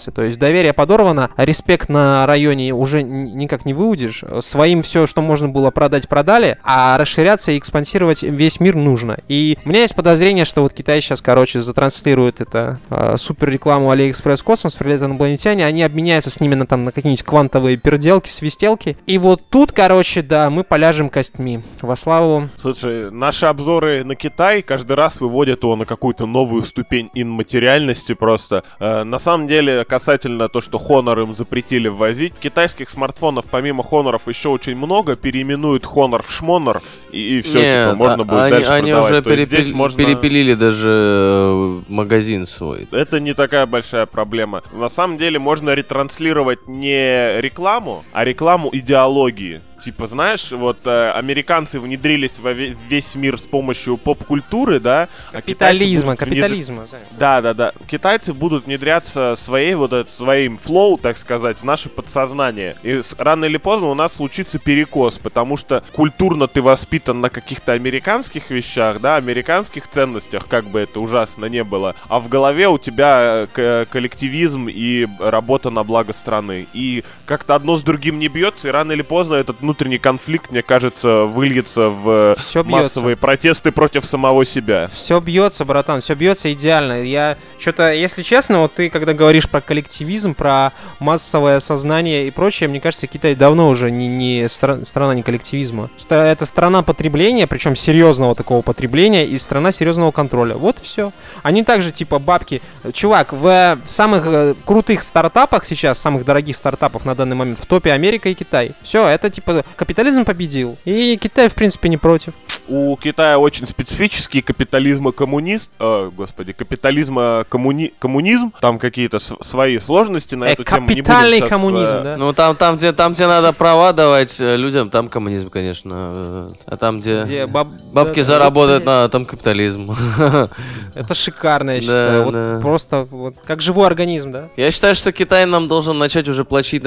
подисчерпался. 0.00 0.10
То 0.10 0.22
есть 0.22 0.38
доверие 0.38 0.72
подорвано, 0.72 1.30
а 1.36 1.44
респект 1.44 1.88
на 1.88 2.26
районе 2.26 2.72
уже 2.72 3.02
никак 3.02 3.64
не 3.64 3.74
выудишь. 3.74 4.24
Своим 4.40 4.82
все, 4.82 5.06
что 5.06 5.22
можно 5.22 5.48
было 5.48 5.70
продать, 5.70 6.08
продали, 6.08 6.58
а 6.62 6.98
расширяться 6.98 7.52
и 7.52 7.58
экспансировать 7.58 8.22
весь 8.22 8.60
мир 8.60 8.76
нужно. 8.76 9.18
И 9.28 9.58
у 9.64 9.68
меня 9.68 9.82
есть 9.82 9.94
подозрение, 9.94 10.44
что 10.44 10.62
вот 10.62 10.72
Китай 10.72 11.00
сейчас, 11.00 11.22
короче, 11.22 11.62
затранслирует 11.62 12.40
это 12.40 12.78
э, 12.90 13.16
супер 13.16 13.50
рекламу 13.50 13.90
в 13.90 14.42
космос, 14.44 14.76
прилетят 14.76 15.08
инопланетяне, 15.08 15.66
они 15.66 15.82
обменяются 15.82 16.30
с 16.30 16.40
ними 16.40 16.54
на, 16.54 16.66
там, 16.66 16.84
на 16.84 16.92
какие-нибудь 16.92 17.24
квантовые 17.24 17.76
переделки, 17.76 18.28
свистелки. 18.28 18.96
И 19.06 19.18
вот 19.18 19.42
тут, 19.48 19.72
короче, 19.72 20.22
да, 20.22 20.50
мы 20.50 20.64
поляжем 20.64 21.08
костьми. 21.08 21.60
Во 21.80 21.96
славу 21.96 22.48
Слушай, 22.56 23.10
наши 23.10 23.46
обзоры 23.46 24.04
на 24.04 24.14
Китай 24.14 24.62
каждый 24.62 24.92
раз 24.92 25.20
выводят 25.20 25.62
его 25.62 25.76
на 25.76 25.84
какую-то 25.84 26.26
новую 26.26 26.62
ступень 26.62 27.10
инматериальности 27.14 28.14
просто. 28.14 28.64
Э, 28.78 29.04
на 29.04 29.18
самом 29.18 29.48
деле, 29.48 29.84
касательно 29.90 30.48
то, 30.48 30.60
что 30.60 30.78
Honor 30.78 31.20
им 31.24 31.34
запретили 31.34 31.88
ввозить, 31.88 32.32
китайских 32.40 32.88
смартфонов 32.88 33.44
помимо 33.50 33.82
Honor'ов 33.82 34.22
еще 34.28 34.48
очень 34.50 34.76
много, 34.76 35.16
переименуют 35.16 35.84
Honor 35.84 36.24
в 36.24 36.30
Шмонор, 36.30 36.80
и, 37.10 37.42
все, 37.42 37.58
Нет, 37.58 37.88
типа, 37.88 37.96
можно 37.96 38.22
а- 38.22 38.24
будет 38.24 38.42
они, 38.42 38.50
дальше 38.50 38.70
они 38.70 38.92
продавать. 38.92 39.12
уже 39.26 39.36
То 39.36 39.44
здесь 39.44 39.72
можно... 39.72 39.98
перепилили 39.98 40.54
даже 40.54 40.88
э, 40.88 41.80
магазин 41.88 42.46
свой. 42.46 42.86
Это 42.92 43.18
не 43.18 43.34
такая 43.34 43.66
большая 43.66 44.06
проблема. 44.06 44.62
На 44.72 44.88
самом 44.88 45.18
деле 45.18 45.40
можно 45.40 45.74
ретранслировать 45.74 46.68
не 46.68 47.40
рекламу, 47.40 48.04
а 48.12 48.24
рекламу 48.24 48.70
идеологии. 48.72 49.60
Типа, 49.82 50.06
знаешь, 50.06 50.50
вот 50.50 50.78
э, 50.84 51.10
американцы 51.12 51.80
внедрились 51.80 52.38
во 52.38 52.52
ве- 52.52 52.76
весь 52.88 53.14
мир 53.14 53.38
с 53.38 53.42
помощью 53.42 53.96
поп-культуры, 53.96 54.78
да? 54.80 55.08
а 55.32 55.36
капитализма, 55.40 56.12
внедр- 56.12 56.16
капитализма. 56.18 56.86
Да, 57.18 57.40
да, 57.40 57.54
да. 57.54 57.72
Китайцы 57.90 58.34
будут 58.34 58.66
внедряться 58.66 59.34
своей 59.36 59.74
вот 59.74 59.92
это, 59.92 60.10
своим 60.10 60.58
флоу, 60.58 60.98
так 60.98 61.16
сказать, 61.16 61.58
в 61.60 61.64
наше 61.64 61.88
подсознание. 61.88 62.76
И 62.82 63.00
с- 63.00 63.14
рано 63.18 63.46
или 63.46 63.56
поздно 63.56 63.88
у 63.88 63.94
нас 63.94 64.12
случится 64.14 64.58
перекос, 64.58 65.18
потому 65.18 65.56
что 65.56 65.82
культурно 65.92 66.46
ты 66.46 66.60
воспитан 66.62 67.20
на 67.20 67.30
каких-то 67.30 67.72
американских 67.72 68.50
вещах, 68.50 69.00
да, 69.00 69.16
американских 69.16 69.88
ценностях, 69.88 70.46
как 70.46 70.66
бы 70.66 70.80
это 70.80 71.00
ужасно 71.00 71.46
не 71.46 71.64
было. 71.64 71.94
А 72.08 72.20
в 72.20 72.28
голове 72.28 72.68
у 72.68 72.78
тебя 72.78 73.46
э, 73.46 73.46
к- 73.52 73.86
коллективизм 73.90 74.68
и 74.68 75.06
работа 75.18 75.70
на 75.70 75.84
благо 75.84 76.12
страны. 76.12 76.66
И 76.74 77.02
как-то 77.26 77.54
одно 77.54 77.76
с 77.76 77.82
другим 77.82 78.18
не 78.18 78.28
бьется, 78.28 78.68
и 78.68 78.70
рано 78.70 78.92
или 78.92 79.02
поздно 79.02 79.34
этот 79.36 79.62
внутренний 79.70 79.98
конфликт, 79.98 80.50
мне 80.50 80.62
кажется, 80.62 81.22
выльется 81.22 81.90
в 81.90 82.34
бьется. 82.34 82.64
массовые 82.64 83.14
протесты 83.14 83.70
против 83.70 84.04
самого 84.04 84.44
себя. 84.44 84.90
Все 84.92 85.20
бьется, 85.20 85.64
братан, 85.64 86.00
все 86.00 86.14
бьется 86.14 86.52
идеально. 86.52 87.04
Я 87.04 87.36
что-то, 87.56 87.92
если 87.92 88.22
честно, 88.22 88.62
вот 88.62 88.74
ты 88.74 88.90
когда 88.90 89.12
говоришь 89.12 89.48
про 89.48 89.60
коллективизм, 89.60 90.34
про 90.34 90.72
массовое 90.98 91.60
сознание 91.60 92.26
и 92.26 92.32
прочее, 92.32 92.68
мне 92.68 92.80
кажется, 92.80 93.06
Китай 93.06 93.36
давно 93.36 93.68
уже 93.68 93.92
не, 93.92 94.08
не 94.08 94.42
стра- 94.46 94.84
страна 94.84 95.14
не 95.14 95.22
коллективизма. 95.22 95.88
Это 96.08 96.46
страна 96.46 96.82
потребления, 96.82 97.46
причем 97.46 97.76
серьезного 97.76 98.34
такого 98.34 98.62
потребления 98.62 99.24
и 99.24 99.38
страна 99.38 99.70
серьезного 99.70 100.10
контроля. 100.10 100.56
Вот 100.56 100.80
все. 100.80 101.12
Они 101.44 101.62
также 101.62 101.92
типа 101.92 102.18
бабки. 102.18 102.60
Чувак, 102.92 103.32
в 103.32 103.78
самых 103.84 104.26
э, 104.26 104.54
крутых 104.64 105.04
стартапах 105.04 105.64
сейчас, 105.64 106.00
самых 106.00 106.24
дорогих 106.24 106.56
стартапов 106.56 107.04
на 107.04 107.14
данный 107.14 107.36
момент 107.36 107.60
в 107.60 107.66
топе 107.66 107.92
Америка 107.92 108.28
и 108.28 108.34
Китай. 108.34 108.72
Все, 108.82 109.06
это 109.06 109.30
типа 109.30 109.59
капитализм 109.76 110.24
победил. 110.24 110.76
И 110.84 111.16
Китай, 111.20 111.48
в 111.48 111.54
принципе, 111.54 111.88
не 111.88 111.96
против. 111.96 112.32
У 112.68 112.96
Китая 112.96 113.38
очень 113.38 113.66
специфический 113.66 114.42
капитализм 114.42 115.08
и 115.08 115.12
коммунист, 115.12 115.70
э, 115.80 116.10
господи, 116.16 116.52
капитализма 116.52 117.44
коммуни, 117.48 117.92
коммунизм, 117.98 118.52
там 118.60 118.78
какие-то 118.78 119.18
с- 119.18 119.34
свои 119.40 119.78
сложности 119.78 120.36
на 120.36 120.44
Э, 120.44 120.52
эту 120.52 120.62
тему. 120.64 120.80
Не 120.82 120.86
будем 120.86 121.04
капитальный 121.04 121.38
щас, 121.38 121.46
э, 121.46 121.50
коммунизм, 121.50 122.02
да? 122.04 122.16
Ну, 122.16 122.32
там, 122.32 122.54
там, 122.56 122.76
где, 122.76 122.92
там, 122.92 123.14
где 123.14 123.26
надо 123.26 123.52
права 123.52 123.92
давать 123.92 124.40
э, 124.40 124.56
людям, 124.56 124.88
там 124.90 125.08
коммунизм, 125.08 125.50
конечно. 125.50 125.92
э, 125.94 126.50
А 126.66 126.76
там, 126.76 127.00
где, 127.00 127.22
Где 127.22 127.46
баб- 127.46 127.68
бабки 127.92 128.20
да, 128.20 128.24
заработают, 128.24 128.84
на, 128.84 129.08
там 129.08 129.26
капитализм. 129.26 129.90
Это 130.94 131.14
шикарно, 131.14 131.70
я 131.72 131.76
Да, 131.76 131.82
считаю. 131.82 132.24
Вот 132.24 132.32
да. 132.34 132.58
просто 132.60 133.06
вот 133.10 133.34
как 133.44 133.60
живой 133.62 133.86
организм, 133.86 134.30
да? 134.32 134.48
Я 134.56 134.70
считаю, 134.70 134.94
что 134.94 135.12
Китай 135.12 135.44
нам 135.46 135.68
должен 135.68 135.98
начать 135.98 136.28
уже 136.28 136.44
платить, 136.44 136.82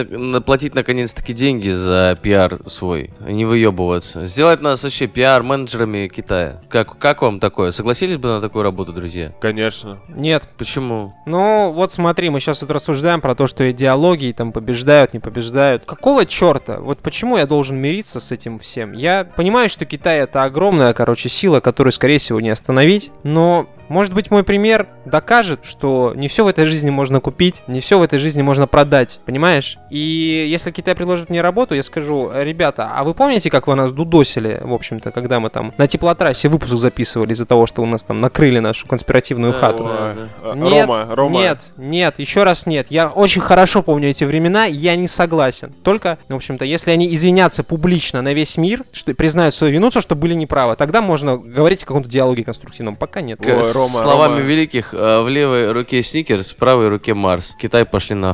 платить 0.45 0.75
наконец-таки 0.75 1.33
деньги 1.33 1.69
за 1.69 2.17
пиар 2.21 2.59
свой, 2.65 3.11
а 3.25 3.31
не 3.31 3.45
выебываться. 3.45 4.25
Сделать 4.25 4.61
нас 4.61 4.83
вообще 4.83 5.07
пиар-менеджерами 5.07 6.07
Китая. 6.07 6.61
Как, 6.69 6.97
как 6.97 7.21
вам 7.21 7.39
такое? 7.39 7.71
Согласились 7.71 8.17
бы 8.17 8.29
на 8.29 8.41
такую 8.41 8.63
работу, 8.63 8.93
друзья? 8.93 9.33
Конечно. 9.39 9.99
Нет. 10.07 10.47
Почему? 10.57 11.13
Ну, 11.25 11.71
вот 11.71 11.91
смотри, 11.91 12.29
мы 12.29 12.39
сейчас 12.39 12.59
тут 12.59 12.71
рассуждаем 12.71 13.21
про 13.21 13.35
то, 13.35 13.47
что 13.47 13.69
идеологии 13.71 14.31
там 14.31 14.51
побеждают, 14.51 15.13
не 15.13 15.19
побеждают. 15.19 15.85
Какого 15.85 16.25
черта? 16.25 16.79
Вот 16.79 16.99
почему 16.99 17.37
я 17.37 17.45
должен 17.45 17.77
мириться 17.77 18.19
с 18.19 18.31
этим 18.31 18.59
всем? 18.59 18.93
Я 18.93 19.25
понимаю, 19.25 19.69
что 19.69 19.85
Китай 19.85 20.19
это 20.19 20.43
огромная, 20.43 20.93
короче, 20.93 21.29
сила, 21.29 21.59
которую, 21.59 21.91
скорее 21.91 22.17
всего, 22.17 22.39
не 22.39 22.49
остановить, 22.49 23.11
но 23.23 23.67
может 23.89 24.13
быть, 24.13 24.31
мой 24.31 24.43
пример 24.43 24.87
докажет, 25.05 25.61
что 25.63 26.13
не 26.15 26.27
все 26.27 26.43
в 26.43 26.47
этой 26.47 26.65
жизни 26.65 26.89
можно 26.89 27.19
купить, 27.19 27.61
не 27.67 27.79
все 27.79 27.99
в 27.99 28.01
этой 28.03 28.19
жизни 28.19 28.41
можно 28.41 28.67
продать, 28.67 29.19
понимаешь? 29.25 29.77
И 29.89 30.45
если 30.49 30.71
Китай 30.71 30.95
предложит 30.95 31.29
мне 31.29 31.41
работу, 31.41 31.75
я 31.75 31.83
скажу, 31.83 32.31
ребята, 32.33 32.91
а 32.95 33.03
вы 33.03 33.13
помните, 33.13 33.49
как 33.49 33.67
вы 33.67 33.75
нас 33.75 33.91
дудосили, 33.91 34.59
в 34.63 34.73
общем-то, 34.73 35.11
когда 35.11 35.39
мы 35.39 35.49
там 35.49 35.73
на 35.77 35.87
теплотрассе 35.87 36.49
выпуск 36.49 36.73
записывали 36.73 37.33
из-за 37.33 37.45
того, 37.45 37.67
что 37.67 37.81
у 37.81 37.85
нас 37.85 38.03
там 38.03 38.21
накрыли 38.21 38.59
нашу 38.59 38.87
конспиративную 38.87 39.53
Да, 39.53 39.59
хату? 39.59 39.83
да. 39.85 40.13
Э, 40.43 40.53
Нет, 40.55 40.87
Рома, 40.87 41.07
Рома. 41.15 41.39
Нет, 41.39 41.59
нет, 41.77 42.19
еще 42.19 42.43
раз 42.43 42.65
нет. 42.65 42.87
Я 42.89 43.07
очень 43.09 43.41
хорошо 43.41 43.83
помню 43.83 44.09
эти 44.09 44.23
времена, 44.23 44.65
я 44.65 44.95
не 44.95 45.07
согласен. 45.07 45.73
Только, 45.83 46.17
в 46.29 46.35
общем-то, 46.35 46.65
если 46.65 46.91
они 46.91 47.13
извинятся 47.13 47.63
публично 47.63 48.21
на 48.21 48.33
весь 48.33 48.57
мир, 48.57 48.83
что 48.91 49.13
признают 49.13 49.53
свою 49.53 49.73
вину, 49.73 49.91
то, 49.91 50.01
что 50.01 50.15
были 50.15 50.33
неправы, 50.33 50.75
тогда 50.75 51.01
можно 51.01 51.37
говорить 51.37 51.83
о 51.83 51.87
каком-то 51.87 52.09
диалоге 52.09 52.43
конструктивном. 52.43 52.95
Пока 52.95 53.21
нет. 53.21 53.39
К- 53.39 53.72
Рома, 53.73 53.99
словами 53.99 54.37
Рома. 54.37 54.49
великих, 54.49 54.93
э, 54.93 55.21
в 55.21 55.29
левой 55.29 55.71
руке 55.71 56.01
Сникерс, 56.01 56.51
в 56.51 56.55
правой 56.55 56.87
руке 56.89 57.13
Марс. 57.13 57.55
Китай 57.59 57.85
пошли 57.85 58.15
на. 58.15 58.33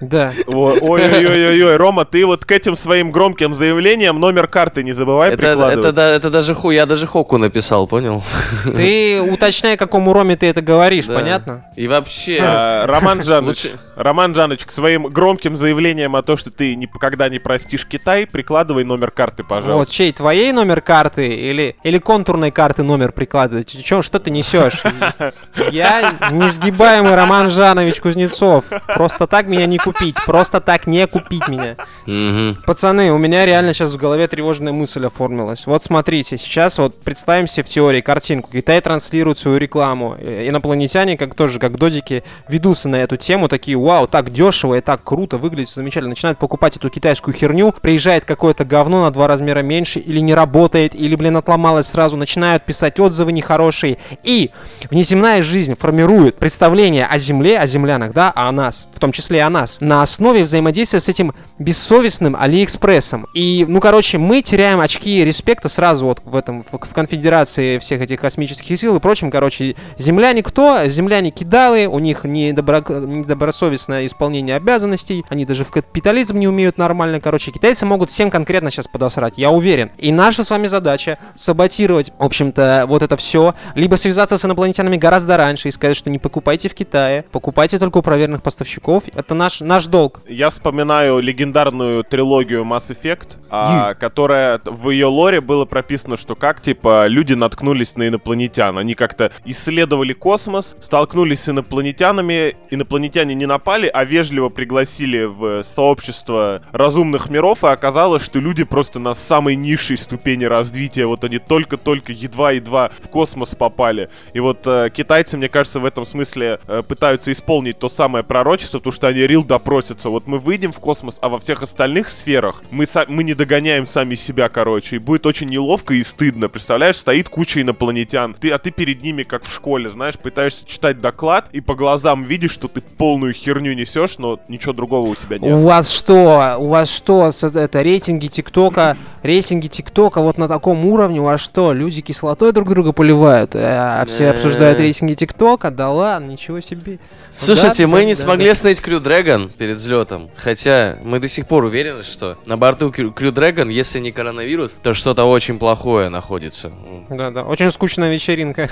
Да. 0.00 0.32
О- 0.46 0.76
Ой-ой-ой-ой, 0.80 1.76
Рома, 1.76 2.04
ты 2.04 2.24
вот 2.26 2.44
к 2.44 2.52
этим 2.52 2.76
своим 2.76 3.10
громким 3.10 3.54
заявлениям 3.54 4.18
номер 4.20 4.46
карты 4.48 4.82
не 4.82 4.92
забывай 4.92 5.28
Это, 5.30 5.38
прикладывать. 5.38 5.78
это, 5.78 5.92
да- 5.92 6.10
это 6.10 6.30
даже 6.30 6.54
ху, 6.54 6.70
я 6.70 6.86
даже 6.86 7.06
Хоку 7.06 7.38
написал, 7.38 7.86
понял? 7.86 8.22
Ты 8.64 9.20
уточняй, 9.20 9.76
какому 9.76 10.12
Роме 10.12 10.36
ты 10.36 10.46
это 10.46 10.62
говоришь, 10.62 11.06
Да. 11.06 11.14
понятно? 11.14 11.64
И 11.76 11.86
вообще, 11.88 12.38
А, 12.42 12.86
Роман 12.86 13.22
Жаныч, 13.24 13.46
лучше... 13.48 13.70
Роман 13.96 14.34
Жаныч, 14.34 14.64
к 14.64 14.70
своим 14.70 15.04
громким 15.08 15.56
заявлениям 15.56 16.16
о 16.16 16.22
том, 16.22 16.36
что 16.36 16.50
ты 16.50 16.74
никогда 16.74 17.28
не 17.28 17.38
простишь 17.38 17.86
Китай, 17.86 18.26
прикладывай 18.26 18.84
номер 18.84 19.10
карты, 19.10 19.42
Вот, 19.42 19.48
пожалуйста. 19.48 19.92
чей, 19.94 20.12
твоей 20.12 20.52
номер 20.52 20.80
карты 20.80 21.28
или, 21.28 21.76
или 21.82 21.98
контурной 21.98 22.50
карты 22.50 22.82
номер 22.82 23.12
прикладывать? 23.12 23.76
Чё, 23.84 24.02
что 24.02 24.18
ты 24.18 24.30
несешь? 24.30 24.82
Я 25.70 26.14
несгибаемый 26.30 27.14
Роман 27.14 27.50
Жанович 27.50 28.00
Кузнецов. 28.00 28.64
Просто 28.86 29.26
так 29.32 29.46
меня 29.46 29.64
не 29.64 29.78
купить, 29.78 30.16
просто 30.26 30.60
так 30.60 30.86
не 30.86 31.06
купить 31.06 31.48
меня. 31.48 31.76
Мгм. 32.04 32.58
Пацаны, 32.66 33.10
у 33.12 33.16
меня 33.16 33.46
реально 33.46 33.72
сейчас 33.72 33.92
в 33.92 33.96
голове 33.96 34.28
тревожная 34.28 34.74
мысль 34.74 35.06
оформилась. 35.06 35.64
Вот 35.64 35.82
смотрите, 35.82 36.36
сейчас 36.36 36.76
вот 36.76 37.00
представим 37.00 37.46
себе 37.46 37.64
в 37.64 37.68
теории 37.68 38.02
картинку. 38.02 38.50
Китай 38.52 38.78
транслирует 38.82 39.38
свою 39.38 39.56
рекламу. 39.56 40.16
Э, 40.18 40.46
Инопланетяне, 40.46 41.16
как 41.16 41.34
тоже, 41.34 41.58
как 41.58 41.78
додики, 41.78 42.24
ведутся 42.46 42.90
на 42.90 42.96
эту 42.96 43.16
тему, 43.16 43.48
такие, 43.48 43.78
вау, 43.78 44.06
так 44.06 44.30
дешево 44.30 44.74
и 44.74 44.80
так 44.82 45.02
круто, 45.02 45.38
выглядит 45.38 45.70
замечательно. 45.70 46.10
Начинают 46.10 46.38
покупать 46.38 46.76
эту 46.76 46.90
китайскую 46.90 47.32
херню, 47.32 47.74
приезжает 47.80 48.26
какое-то 48.26 48.66
говно 48.66 49.04
на 49.04 49.10
два 49.10 49.28
размера 49.28 49.60
меньше, 49.60 49.98
или 49.98 50.20
не 50.20 50.34
работает, 50.34 50.94
или, 50.94 51.16
блин, 51.16 51.38
отломалось 51.38 51.86
сразу, 51.86 52.18
начинают 52.18 52.64
писать 52.64 53.00
отзывы 53.00 53.32
нехорошие. 53.32 53.96
И 54.24 54.50
внеземная 54.90 55.42
жизнь 55.42 55.74
формирует 55.74 56.36
представление 56.36 57.06
о 57.06 57.16
Земле, 57.16 57.58
о 57.58 57.66
землянах, 57.66 58.12
да, 58.12 58.30
а 58.34 58.50
о 58.50 58.52
нас, 58.52 58.88
в 58.92 59.00
том 59.00 59.10
числе 59.10 59.21
и 59.30 59.40
о 59.40 59.50
нас, 59.50 59.78
на 59.80 60.02
основе 60.02 60.44
взаимодействия 60.44 61.00
с 61.00 61.08
этим 61.08 61.32
бессовестным 61.62 62.36
Алиэкспрессом. 62.38 63.26
И, 63.34 63.64
ну, 63.68 63.80
короче, 63.80 64.18
мы 64.18 64.42
теряем 64.42 64.80
очки 64.80 65.24
респекта 65.24 65.68
сразу 65.68 66.06
вот 66.06 66.20
в 66.24 66.36
этом, 66.36 66.64
в, 66.64 66.78
в 66.78 66.94
конфедерации 66.94 67.78
всех 67.78 68.00
этих 68.00 68.20
космических 68.20 68.78
сил 68.78 68.96
и 68.96 69.00
прочим. 69.00 69.30
Короче, 69.30 69.74
земляне 69.98 70.42
кто? 70.42 70.86
Земляне 70.86 71.30
кидалы, 71.30 71.86
у 71.86 71.98
них 71.98 72.24
недобро- 72.24 73.06
недобросовестное 73.06 74.06
исполнение 74.06 74.56
обязанностей, 74.56 75.24
они 75.28 75.44
даже 75.44 75.64
в 75.64 75.70
капитализм 75.70 76.38
не 76.38 76.48
умеют 76.48 76.78
нормально. 76.78 77.20
Короче, 77.20 77.50
китайцы 77.50 77.86
могут 77.86 78.10
всем 78.10 78.30
конкретно 78.30 78.70
сейчас 78.70 78.88
подосрать, 78.88 79.34
я 79.36 79.50
уверен. 79.50 79.90
И 79.98 80.12
наша 80.12 80.44
с 80.44 80.50
вами 80.50 80.66
задача 80.66 81.18
саботировать, 81.34 82.12
в 82.18 82.22
общем-то, 82.22 82.84
вот 82.88 83.02
это 83.02 83.16
все, 83.16 83.54
либо 83.74 83.96
связаться 83.96 84.36
с 84.36 84.44
инопланетянами 84.44 84.96
гораздо 84.96 85.36
раньше 85.36 85.68
и 85.68 85.70
сказать, 85.70 85.96
что 85.96 86.10
не 86.10 86.18
покупайте 86.18 86.68
в 86.68 86.74
Китае, 86.74 87.24
покупайте 87.30 87.78
только 87.78 87.98
у 87.98 88.02
проверенных 88.02 88.42
поставщиков. 88.42 89.04
Это 89.14 89.34
наш, 89.34 89.60
наш 89.60 89.86
долг. 89.86 90.20
Я 90.28 90.50
вспоминаю 90.50 91.20
легендарную 91.52 92.02
трилогию 92.04 92.64
Mass 92.64 92.90
Effect, 92.90 93.38
а, 93.50 93.94
которая 93.94 94.60
в 94.64 94.88
ее 94.90 95.06
лоре 95.06 95.40
было 95.40 95.66
прописано, 95.66 96.16
что 96.16 96.34
как, 96.34 96.62
типа, 96.62 97.06
люди 97.06 97.34
наткнулись 97.34 97.96
на 97.96 98.08
инопланетян. 98.08 98.78
Они 98.78 98.94
как-то 98.94 99.30
исследовали 99.44 100.14
космос, 100.14 100.76
столкнулись 100.80 101.42
с 101.42 101.48
инопланетянами, 101.50 102.56
инопланетяне 102.70 103.34
не 103.34 103.46
напали, 103.46 103.86
а 103.92 104.04
вежливо 104.04 104.48
пригласили 104.48 105.24
в 105.24 105.62
сообщество 105.62 106.62
разумных 106.72 107.28
миров, 107.28 107.64
и 107.64 107.66
оказалось, 107.66 108.22
что 108.22 108.38
люди 108.38 108.64
просто 108.64 108.98
на 108.98 109.12
самой 109.12 109.54
низшей 109.54 109.98
ступени 109.98 110.44
развития, 110.44 111.04
вот 111.04 111.24
они 111.24 111.38
только-только 111.38 112.12
едва-едва 112.12 112.92
в 113.00 113.08
космос 113.08 113.54
попали. 113.54 114.08
И 114.32 114.40
вот 114.40 114.66
э, 114.66 114.88
китайцы, 114.94 115.36
мне 115.36 115.48
кажется, 115.48 115.80
в 115.80 115.84
этом 115.84 116.06
смысле 116.06 116.60
э, 116.66 116.82
пытаются 116.86 117.30
исполнить 117.30 117.78
то 117.78 117.88
самое 117.88 118.24
пророчество, 118.24 118.78
потому 118.78 118.92
что 118.92 119.08
они 119.08 119.20
рил 119.26 119.44
допросятся. 119.44 120.08
Вот 120.08 120.26
мы 120.26 120.38
выйдем 120.38 120.72
в 120.72 120.78
космос, 120.78 121.18
а 121.20 121.28
во 121.32 121.38
всех 121.38 121.62
остальных 121.62 122.08
сферах 122.08 122.62
мы, 122.70 122.84
са- 122.84 123.06
мы 123.08 123.24
не 123.24 123.34
догоняем 123.34 123.86
сами 123.86 124.14
себя, 124.14 124.48
короче. 124.48 124.96
И 124.96 124.98
будет 124.98 125.26
очень 125.26 125.48
неловко 125.48 125.94
и 125.94 126.02
стыдно. 126.04 126.48
Представляешь, 126.48 126.96
стоит 126.96 127.28
куча 127.28 127.62
инопланетян, 127.62 128.34
ты, 128.34 128.50
а 128.50 128.58
ты 128.58 128.70
перед 128.70 129.02
ними, 129.02 129.22
как 129.24 129.44
в 129.44 129.52
школе, 129.52 129.90
знаешь, 129.90 130.16
пытаешься 130.18 130.66
читать 130.66 130.98
доклад, 131.00 131.48
и 131.52 131.60
по 131.60 131.74
глазам 131.74 132.24
видишь, 132.24 132.52
что 132.52 132.68
ты 132.68 132.80
полную 132.80 133.32
херню 133.32 133.72
несешь, 133.74 134.18
но 134.18 134.38
ничего 134.48 134.72
другого 134.72 135.08
у 135.08 135.14
тебя 135.14 135.38
У 135.40 135.46
нет. 135.46 135.64
вас 135.64 135.90
что? 135.90 136.56
У 136.58 136.68
вас 136.68 136.90
что? 136.94 137.30
Это 137.54 137.82
рейтинги 137.82 138.26
ТикТока, 138.28 138.96
рейтинги 139.22 139.68
ТикТока 139.68 140.20
вот 140.20 140.38
на 140.38 140.48
таком 140.48 140.84
уровне? 140.86 141.20
У 141.20 141.24
вас 141.24 141.40
что? 141.40 141.72
Люди 141.72 142.00
кислотой 142.02 142.52
друг 142.52 142.68
друга 142.68 142.92
поливают? 142.92 143.54
э, 143.54 143.60
А 143.64 144.04
все 144.06 144.24
Э. 144.24 144.30
обсуждают 144.30 144.78
рейтинги 144.80 145.14
ТикТока? 145.14 145.70
Да 145.70 145.90
ладно, 145.90 146.30
ничего 146.30 146.60
себе. 146.60 146.98
Слушайте, 147.32 147.86
мы 147.86 148.04
не 148.04 148.14
смогли 148.14 148.48
остановить 148.48 148.80
Крю 148.80 149.00
Дрэгон 149.00 149.48
перед 149.56 149.78
взлетом. 149.78 150.30
Хотя 150.36 150.98
мы 151.02 151.18
до 151.22 151.28
сих 151.28 151.46
пор 151.46 151.64
уверены, 151.64 152.02
что 152.02 152.36
на 152.46 152.56
борту 152.56 152.90
Крю 152.90 153.30
Дрэгон, 153.32 153.68
если 153.68 154.00
не 154.00 154.10
коронавирус, 154.10 154.74
то 154.82 154.92
что-то 154.92 155.24
очень 155.24 155.58
плохое 155.60 156.08
находится. 156.08 156.72
Да, 157.08 157.30
да, 157.30 157.44
очень 157.44 157.70
скучная 157.70 158.10
вечеринка. 158.12 158.68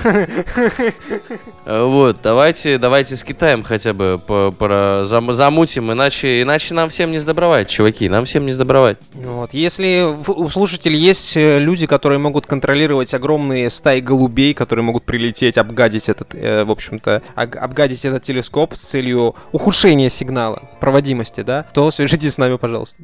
Э, 1.64 1.82
Вот, 1.84 2.18
давайте, 2.22 2.78
давайте 2.78 3.16
с 3.16 3.22
Китаем 3.22 3.62
хотя 3.62 3.92
бы 3.92 4.20
по- 4.26 4.50
пора 4.50 5.04
зам- 5.04 5.32
замутим, 5.32 5.92
иначе, 5.92 6.42
иначе 6.42 6.74
нам 6.74 6.88
всем 6.88 7.12
не 7.12 7.18
сдобровать, 7.20 7.68
чуваки, 7.68 8.08
нам 8.08 8.24
всем 8.24 8.46
не 8.46 8.52
сдобровать. 8.52 8.98
Вот. 9.14 9.54
Если 9.54 10.04
у 10.26 10.48
слушателей 10.48 10.98
есть 10.98 11.36
э, 11.36 11.58
люди, 11.60 11.86
которые 11.86 12.18
могут 12.18 12.46
контролировать 12.46 13.14
огромные 13.14 13.70
стаи 13.70 14.00
голубей, 14.00 14.54
которые 14.54 14.84
могут 14.84 15.04
прилететь, 15.04 15.56
обгадить 15.56 16.08
этот, 16.08 16.34
э, 16.34 16.64
в 16.64 16.70
общем-то, 16.72 17.22
обгадить 17.36 18.04
этот 18.04 18.24
телескоп 18.24 18.74
с 18.74 18.80
целью 18.80 19.36
ухудшения 19.52 20.08
сигнала, 20.08 20.62
проводимости, 20.80 21.42
да, 21.42 21.64
то 21.72 21.90
свяжитесь 21.92 22.38
с 22.40 22.42
нами, 22.42 22.57
пожалуйста. 22.57 23.03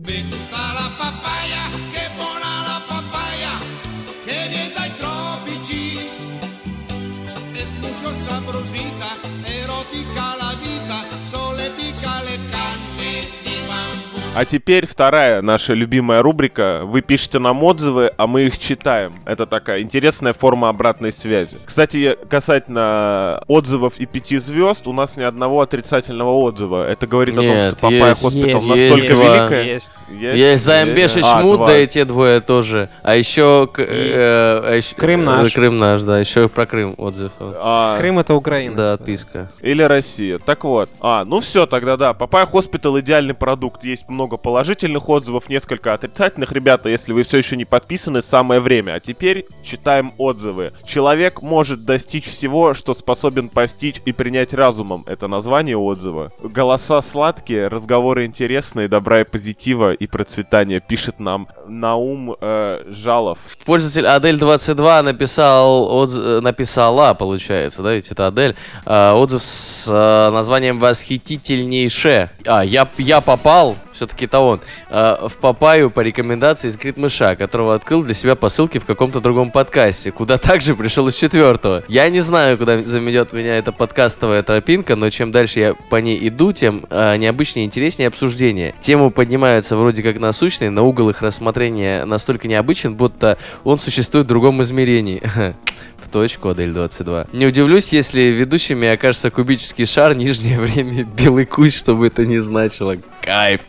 А 14.37 14.45
теперь 14.45 14.87
вторая 14.87 15.41
наша 15.41 15.73
любимая 15.73 16.21
рубрика. 16.21 16.83
Вы 16.85 17.01
пишете 17.01 17.39
нам 17.39 17.63
отзывы, 17.63 18.11
а 18.19 18.27
мы 18.27 18.43
их 18.43 18.59
читаем. 18.59 19.15
Это 19.25 19.47
такая 19.47 19.81
интересная 19.81 20.35
форма 20.35 20.69
обратной 20.69 21.11
связи. 21.11 21.57
Кстати, 21.65 22.19
касательно 22.29 23.43
отзывов 23.49 23.99
и 23.99 24.05
пяти 24.05 24.37
звезд, 24.37 24.87
у 24.89 24.93
нас 24.93 25.17
ни 25.17 25.23
одного 25.23 25.63
отрицательного 25.63 26.33
отзыва. 26.33 26.87
Это 26.87 27.07
говорит 27.07 27.33
о 27.39 27.41
том, 27.41 27.47
Нет, 27.47 27.69
что 27.73 27.77
Papaya 27.81 28.09
есть, 28.11 28.23
Hospital 28.23 28.61
есть, 28.61 28.69
настолько 28.69 29.07
есть, 29.07 29.23
великая. 29.23 29.63
Есть. 29.63 29.93
Есть 30.11 30.65
Заембеш 30.65 31.17
и 31.17 31.21
А, 31.25 31.41
Шмут, 31.41 31.57
два. 31.57 31.67
да 31.69 31.79
и 31.79 31.87
те 31.87 32.05
двое 32.05 32.41
тоже. 32.43 32.91
А 33.03 33.17
еще... 33.17 33.67
к- 33.73 33.81
э, 33.81 34.61
а 34.65 34.75
еще- 34.77 34.97
Крым 34.97 35.25
наш. 35.25 35.51
э, 35.51 35.55
Крым 35.55 35.79
наш, 35.79 36.03
да, 36.03 36.19
еще 36.21 36.51
про 36.51 36.67
Крым 36.67 36.95
отзыв. 36.99 37.33
А, 37.41 37.97
Крым 37.99 38.19
это 38.19 38.35
Украина. 38.35 38.77
Да, 38.77 38.93
отписка. 38.93 39.51
Или 39.63 39.83
Россия. 39.83 40.39
Так 40.39 40.65
вот. 40.65 40.91
А, 41.01 41.25
ну 41.25 41.41
все, 41.41 41.65
тогда 41.65 41.97
да. 41.97 42.13
Papaya 42.13 42.45
Hospital 42.45 43.01
идеальный 43.01 43.33
продукт. 43.33 43.83
Есть 43.83 44.11
много 44.11 44.26
положительных 44.37 45.09
отзывов, 45.09 45.49
несколько 45.49 45.95
отрицательных. 45.95 46.51
Ребята, 46.51 46.89
если 46.89 47.13
вы 47.13 47.23
все 47.23 47.39
еще 47.39 47.57
не 47.57 47.65
подписаны, 47.65 48.23
самое 48.23 48.61
время. 48.61 48.95
А 48.95 49.01
теперь 49.01 49.47
читаем 49.63 50.13
отзывы. 50.19 50.73
Человек 50.85 51.43
может 51.43 51.85
достичь 51.85 52.27
всего, 52.27 52.75
что 52.75 52.95
способен 52.95 53.49
постичь 53.49 54.01
и 54.05 54.13
принять 54.13 54.53
разумом. 54.53 55.05
Это 55.07 55.29
название 55.29 55.77
отзыва. 55.77 56.33
Голоса 56.43 57.01
сладкие, 57.03 57.69
разговоры 57.69 58.25
интересные, 58.25 58.89
добра 58.89 59.21
и 59.21 59.25
позитива 59.25 59.93
и 59.93 60.07
процветания. 60.07 60.81
Пишет 60.81 61.21
нам 61.21 61.49
Наум 61.69 62.35
э, 62.41 62.85
Жалов. 62.89 63.39
Пользователь 63.65 64.05
Адель22 64.07 65.03
написал, 65.03 66.05
отз- 66.05 66.39
э, 66.39 66.41
написала, 66.41 67.15
получается, 67.15 67.83
да, 67.83 67.93
ведь 67.95 68.11
это 68.11 68.27
Адель, 68.27 68.57
э, 68.85 69.13
отзыв 69.13 69.43
с 69.43 69.87
э, 69.89 70.31
названием 70.31 70.79
«Восхитительнейше». 70.79 72.31
А, 72.47 72.65
я, 72.65 72.89
я 72.99 73.21
попал, 73.21 73.77
все-таки 73.97 74.27
это 74.27 74.41
он, 74.41 74.61
э, 74.89 75.17
в 75.29 75.35
Папаю 75.37 75.91
по 75.91 76.01
рекомендации 76.01 76.69
из 76.69 76.77
Критмыша, 76.77 77.37
которого 77.37 77.75
открыл 77.75 78.03
для 78.03 78.15
себя 78.15 78.37
по 78.37 78.49
ссылке 78.49 78.79
в 78.79 78.85
каком-то 78.85 79.21
другом 79.21 79.51
подкасте, 79.51 80.13
куда 80.13 80.39
также 80.39 80.75
пришел 80.75 81.09
из 81.09 81.17
четвертого. 81.17 81.83
Я 81.89 82.09
не 82.09 82.21
знаю, 82.21 82.59
куда 82.59 82.83
заведет 82.83 83.33
меня 83.33 83.57
эта 83.57 83.73
подкастовая 83.73 84.43
тропинка, 84.43 84.97
но 84.97 85.11
чем 85.11 85.33
дальше 85.33 85.61
я 85.61 85.75
по 85.75 85.97
ней 85.97 86.29
иду, 86.29 86.53
тем 86.53 86.87
э, 86.91 87.17
необычнее 87.17 87.65
и 87.65 87.67
интереснее 87.67 88.09
обсуждение. 88.09 88.75
Темы 88.81 89.11
поднимаются 89.11 89.77
вроде 89.77 90.03
как 90.03 90.21
насущные, 90.21 90.71
но 90.71 90.87
угол 90.87 91.11
их 91.11 91.23
рассмотрения 91.23 92.05
настолько 92.05 92.49
необычен, 92.49 92.95
будто 92.95 93.39
он 93.65 93.79
существует 93.79 94.27
в 94.27 94.29
другом 94.29 94.63
измерении. 94.63 95.23
В 96.03 96.09
точку, 96.09 96.51
Адель 96.51 96.73
22. 96.73 97.29
Не 97.33 97.47
удивлюсь, 97.47 97.93
если 97.93 98.21
ведущими 98.21 98.87
окажется 98.87 99.31
кубический 99.31 99.87
шар, 99.87 100.15
нижнее 100.15 100.61
время 100.61 101.05
белый 101.05 101.47
кусь, 101.47 101.77
что 101.77 101.95
бы 101.95 102.07
это 102.07 102.25
ни 102.27 102.39
значило. 102.39 102.97
Кайф. 103.27 103.63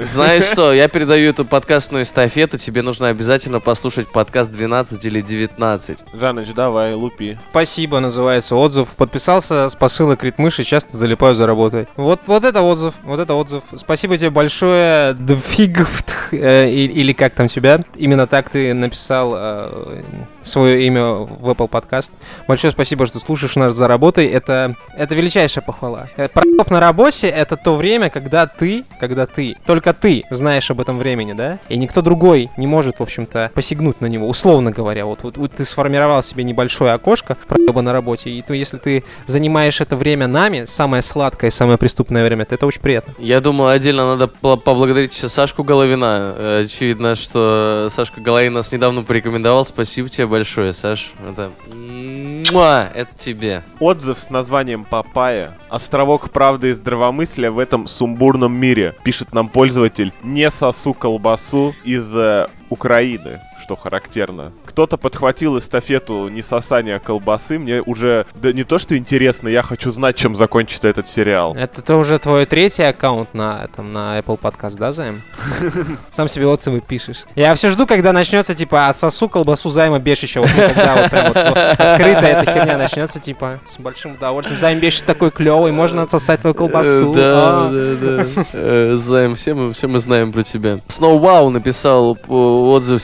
Знаешь 0.00 0.44
что, 0.44 0.72
я 0.72 0.86
передаю 0.86 1.30
эту 1.30 1.44
подкастную 1.44 2.04
эстафету, 2.04 2.56
тебе 2.56 2.82
нужно 2.82 3.08
обязательно 3.08 3.58
послушать 3.58 4.06
подкаст 4.08 4.52
12 4.52 5.04
или 5.04 5.20
19. 5.20 5.98
Жаныч, 6.14 6.52
давай, 6.54 6.94
лупи. 6.94 7.36
Спасибо, 7.50 7.98
называется 7.98 8.54
отзыв. 8.54 8.90
Подписался 8.90 9.68
с 9.68 9.74
посылок 9.74 10.22
Ритмыши, 10.22 10.62
часто 10.62 10.96
залипаю 10.96 11.34
за 11.34 11.48
работой. 11.48 11.88
Вот, 11.96 12.20
вот 12.26 12.44
это 12.44 12.62
отзыв, 12.62 12.94
вот 13.02 13.18
это 13.18 13.34
отзыв. 13.34 13.64
Спасибо 13.74 14.16
тебе 14.16 14.30
большое, 14.30 15.14
Дфигфт, 15.14 16.14
э, 16.30 16.70
или 16.70 17.12
как 17.12 17.34
там 17.34 17.48
тебя. 17.48 17.80
Именно 17.96 18.28
так 18.28 18.50
ты 18.50 18.72
написал 18.72 19.34
э, 19.36 20.02
свое 20.44 20.86
имя 20.86 21.04
в 21.12 21.48
Apple 21.50 21.68
Podcast. 21.68 22.12
Большое 22.48 22.72
спасибо, 22.72 23.06
что 23.06 23.20
слушаешь 23.20 23.56
нас 23.56 23.74
за 23.74 23.88
работой. 23.88 24.26
Это, 24.26 24.76
это 24.96 25.14
величайшая 25.14 25.64
похвала. 25.64 26.08
Э, 26.16 26.28
Прокоп 26.28 26.70
на 26.70 26.80
работе— 26.80 27.28
это 27.28 27.56
то 27.56 27.74
время, 27.76 28.10
когда 28.10 28.46
ты, 28.46 28.84
когда 29.00 29.26
ты, 29.26 29.56
только 29.66 29.92
ты 29.92 30.24
знаешь 30.30 30.70
об 30.70 30.80
этом 30.80 30.98
времени, 30.98 31.32
да? 31.32 31.58
И 31.68 31.76
никто 31.76 32.02
другой 32.02 32.50
не 32.56 32.66
может, 32.66 32.98
в 32.98 33.02
общем-то, 33.02 33.50
посягнуть 33.54 34.00
на 34.00 34.06
него, 34.06 34.28
условно 34.28 34.70
говоря. 34.70 35.06
Вот, 35.06 35.20
вот, 35.22 35.36
вот 35.36 35.52
ты 35.52 35.64
сформировал 35.64 36.22
себе 36.22 36.44
небольшое 36.44 36.92
окошко, 36.92 37.36
проеба 37.48 37.82
на 37.82 37.92
работе, 37.92 38.30
и 38.30 38.42
то, 38.42 38.54
если 38.54 38.76
ты 38.78 39.04
занимаешь 39.26 39.80
это 39.80 39.96
время 39.96 40.26
нами, 40.26 40.64
самое 40.66 41.02
сладкое, 41.02 41.50
самое 41.50 41.78
преступное 41.78 42.24
время, 42.24 42.44
то 42.44 42.54
это 42.54 42.66
очень 42.66 42.80
приятно. 42.80 43.14
Я 43.18 43.40
думал, 43.40 43.68
отдельно 43.68 44.16
надо 44.16 44.28
по- 44.28 44.56
поблагодарить 44.56 45.12
Сашку 45.14 45.64
Головина. 45.64 46.34
Э, 46.36 46.62
Очевидно, 46.64 47.14
что 47.14 47.88
Сашка 47.90 48.20
Головин 48.20 48.52
нас 48.54 48.72
недавно 48.72 49.02
порекомендовал. 49.02 49.64
Спасибо 49.64 50.08
тебе 50.08 50.26
большое, 50.32 50.72
Саш. 50.72 51.12
Это... 51.28 51.50
Муа! 51.70 52.90
Это 52.94 53.10
тебе. 53.16 53.62
Отзыв 53.78 54.18
с 54.18 54.30
названием 54.30 54.84
«Папайя». 54.84 55.58
Островок 55.68 56.30
правды 56.30 56.70
и 56.70 56.72
здравомыслия 56.72 57.50
в 57.50 57.58
этом 57.58 57.86
сумбурном 57.86 58.52
мире. 58.52 58.96
Пишет 59.04 59.34
нам 59.34 59.48
пользователь 59.50 60.12
«Не 60.22 60.50
сосу 60.50 60.94
колбасу 60.94 61.74
из 61.84 62.16
э, 62.16 62.48
Украины» 62.70 63.40
что 63.62 63.76
характерно. 63.76 64.52
Кто-то 64.66 64.96
подхватил 64.96 65.58
эстафету 65.58 66.28
несосания 66.28 66.98
колбасы. 66.98 67.58
Мне 67.58 67.80
уже 67.82 68.26
да 68.34 68.52
не 68.52 68.64
то, 68.64 68.78
что 68.78 68.96
интересно, 68.96 69.48
я 69.48 69.62
хочу 69.62 69.90
знать, 69.90 70.16
чем 70.16 70.34
закончится 70.34 70.88
этот 70.88 71.08
сериал. 71.08 71.54
Это, 71.56 71.80
это 71.80 71.96
уже 71.96 72.18
твой 72.18 72.44
третий 72.46 72.82
аккаунт 72.82 73.32
на, 73.34 73.64
этом, 73.64 73.92
на 73.92 74.18
Apple 74.18 74.38
Podcast, 74.38 74.76
да, 74.78 74.92
Займ? 74.92 75.22
Сам 76.10 76.28
себе 76.28 76.46
отзывы 76.46 76.80
пишешь. 76.80 77.24
Я 77.36 77.54
все 77.54 77.70
жду, 77.70 77.86
когда 77.86 78.12
начнется, 78.12 78.54
типа, 78.54 78.88
отсосу 78.88 79.28
колбасу 79.28 79.70
Займа 79.70 79.98
Бешича. 79.98 80.40
Вот 80.40 80.50
когда 80.50 80.94
вот 80.96 81.10
прям 81.10 81.26
вот, 81.28 81.36
вот 81.36 81.56
открыто 81.56 82.26
эта 82.26 82.52
херня 82.52 82.78
начнется, 82.78 83.20
типа, 83.20 83.60
с 83.68 83.78
большим 83.80 84.12
удовольствием. 84.14 84.58
Займ 84.58 84.80
Бешич 84.80 85.02
такой 85.02 85.30
клевый, 85.30 85.72
можно 85.72 86.02
отсосать 86.02 86.40
твою 86.40 86.54
колбасу. 86.54 87.12
Э, 87.12 87.16
Да, 87.16 87.42
А. 87.44 87.70
да, 87.70 87.94
да. 87.94 88.44
Э, 88.52 88.96
Займ, 88.96 89.34
все 89.36 89.54
мы, 89.54 89.72
все 89.72 89.86
мы 89.86 89.98
знаем 89.98 90.32
про 90.32 90.42
тебя. 90.42 90.80
Сноу 90.88 91.50
написал 91.50 92.16
э, 92.16 92.32
отзыв 92.32 93.00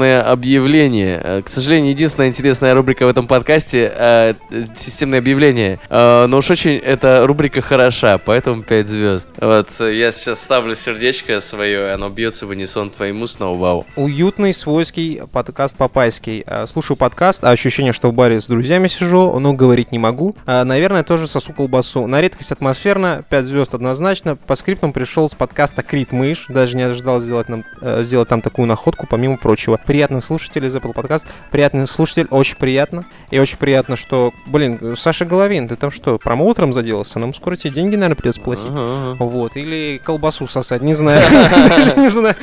«Системное 0.00 0.22
объявление». 0.22 1.20
Э, 1.22 1.42
К 1.42 1.48
сожалению, 1.50 1.90
единственная 1.90 2.28
интересная 2.28 2.74
рубрика 2.74 3.04
в 3.04 3.08
этом 3.10 3.26
подкасте 3.26 3.92
э,— 3.94 4.34
«Системное 4.74 5.18
объявление». 5.18 5.78
Э, 5.90 6.24
Но 6.26 6.38
уж 6.38 6.50
очень 6.50 6.76
эта 6.78 7.26
рубрика 7.26 7.60
хороша, 7.60 8.16
поэтому 8.16 8.62
5 8.62 8.88
звезд. 8.88 9.28
Вот, 9.38 9.68
э, 9.80 9.94
я 9.94 10.10
сейчас 10.10 10.42
ставлю 10.42 10.74
сердечко 10.74 11.38
свое, 11.40 11.92
оно 11.92 12.08
бьется 12.08 12.46
в 12.46 12.48
унисон 12.48 12.88
твоему 12.88 13.26
Сноу 13.26 13.84
Уютный, 13.96 14.54
свойский 14.54 15.20
подкаст 15.30 15.76
Папайский. 15.76 16.44
А, 16.46 16.66
Слушаю 16.66 16.96
подкаст, 16.96 17.44
а 17.44 17.50
ощущение, 17.50 17.92
что 17.92 18.08
в 18.08 18.14
баре 18.14 18.40
с 18.40 18.48
друзьями 18.48 18.88
сижу, 18.88 19.38
но 19.38 19.52
говорить 19.52 19.92
не 19.92 19.98
могу. 19.98 20.34
Наверное, 20.46 21.02
тоже 21.02 21.26
сосу 21.26 21.52
колбасу. 21.52 22.06
На 22.06 22.22
редкость 22.22 22.52
атмосферно, 22.52 23.22
5 23.28 23.44
звезд 23.44 23.74
однозначно. 23.74 24.36
По 24.36 24.54
скриптам 24.54 24.92
пришел 24.92 25.28
с 25.28 25.34
подкаста 25.34 25.82
Крит 25.82 26.12
Мышь. 26.12 26.46
Даже 26.48 26.76
не 26.76 26.84
ожидал 26.84 27.20
сделать, 27.20 27.48
нам, 27.50 27.64
э, 27.82 28.02
сделать 28.02 28.28
там 28.28 28.40
такую 28.40 28.66
находку, 28.66 29.06
помимо 29.10 29.36
прочего. 29.36 29.78
Приятных 29.90 30.24
слушателей 30.24 30.68
из 30.68 30.76
Apple 30.76 30.94
Podcast. 30.94 31.26
Приятный 31.50 31.84
слушатель, 31.88 32.28
очень 32.30 32.54
приятно. 32.54 33.06
И 33.32 33.40
очень 33.40 33.58
приятно, 33.58 33.96
что, 33.96 34.32
блин, 34.46 34.94
Саша 34.96 35.24
Головин, 35.24 35.66
ты 35.66 35.74
там 35.74 35.90
что, 35.90 36.16
промоутером 36.16 36.72
заделался? 36.72 37.18
Нам 37.18 37.34
скоро 37.34 37.56
тебе 37.56 37.74
деньги, 37.74 37.96
наверное, 37.96 38.14
придется 38.14 38.40
платить. 38.40 38.68
Вот, 38.68 39.56
или 39.56 40.00
колбасу 40.04 40.46
сосать, 40.46 40.82
не 40.82 40.94
знаю. 40.94 41.20
Не 41.96 42.08
знаю. 42.08 42.36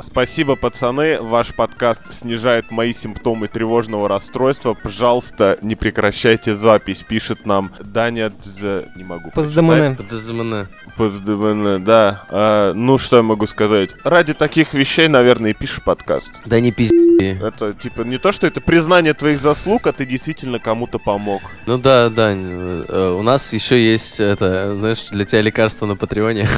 Спасибо, 0.00 0.56
пацаны. 0.56 1.20
Ваш 1.20 1.54
подкаст 1.54 2.12
снижает 2.12 2.72
мои 2.72 2.92
симптомы 2.92 3.46
тревожного 3.46 4.08
расстройства. 4.08 4.74
Пожалуйста, 4.74 5.58
не 5.62 5.76
прекращайте 5.76 6.56
запись. 6.56 7.04
Пишет 7.08 7.46
нам 7.46 7.72
Даня 7.80 8.30
Дз... 8.30 8.86
Не 8.96 9.04
могу 9.04 9.30
Поздамане. 9.30 9.94
ПДЗМН. 9.94 10.66
Поздамане, 10.96 11.78
да. 11.78 12.24
А, 12.28 12.72
ну, 12.74 12.98
что 12.98 13.18
я 13.18 13.22
могу 13.22 13.46
сказать? 13.46 13.94
Ради 14.02 14.34
таких 14.34 14.74
вещей, 14.74 15.06
наверное, 15.06 15.50
и 15.50 15.54
пишешь 15.54 15.82
подкаст. 15.84 16.32
Да 16.44 16.58
не 16.58 16.71
пизди. 16.72 17.38
Это, 17.40 17.72
типа, 17.74 18.02
не 18.02 18.18
то, 18.18 18.32
что 18.32 18.46
это 18.46 18.60
признание 18.60 19.14
твоих 19.14 19.40
заслуг, 19.40 19.86
а 19.86 19.92
ты 19.92 20.04
действительно 20.06 20.58
кому-то 20.58 20.98
помог. 20.98 21.42
Ну 21.66 21.78
да, 21.78 22.08
Дань, 22.08 22.84
э, 22.88 23.16
у 23.18 23.22
нас 23.22 23.52
еще 23.52 23.80
есть 23.82 24.18
это, 24.20 24.74
знаешь, 24.76 25.06
для 25.10 25.24
тебя 25.24 25.42
лекарство 25.42 25.86
на 25.86 25.96
Патреоне. 25.96 26.48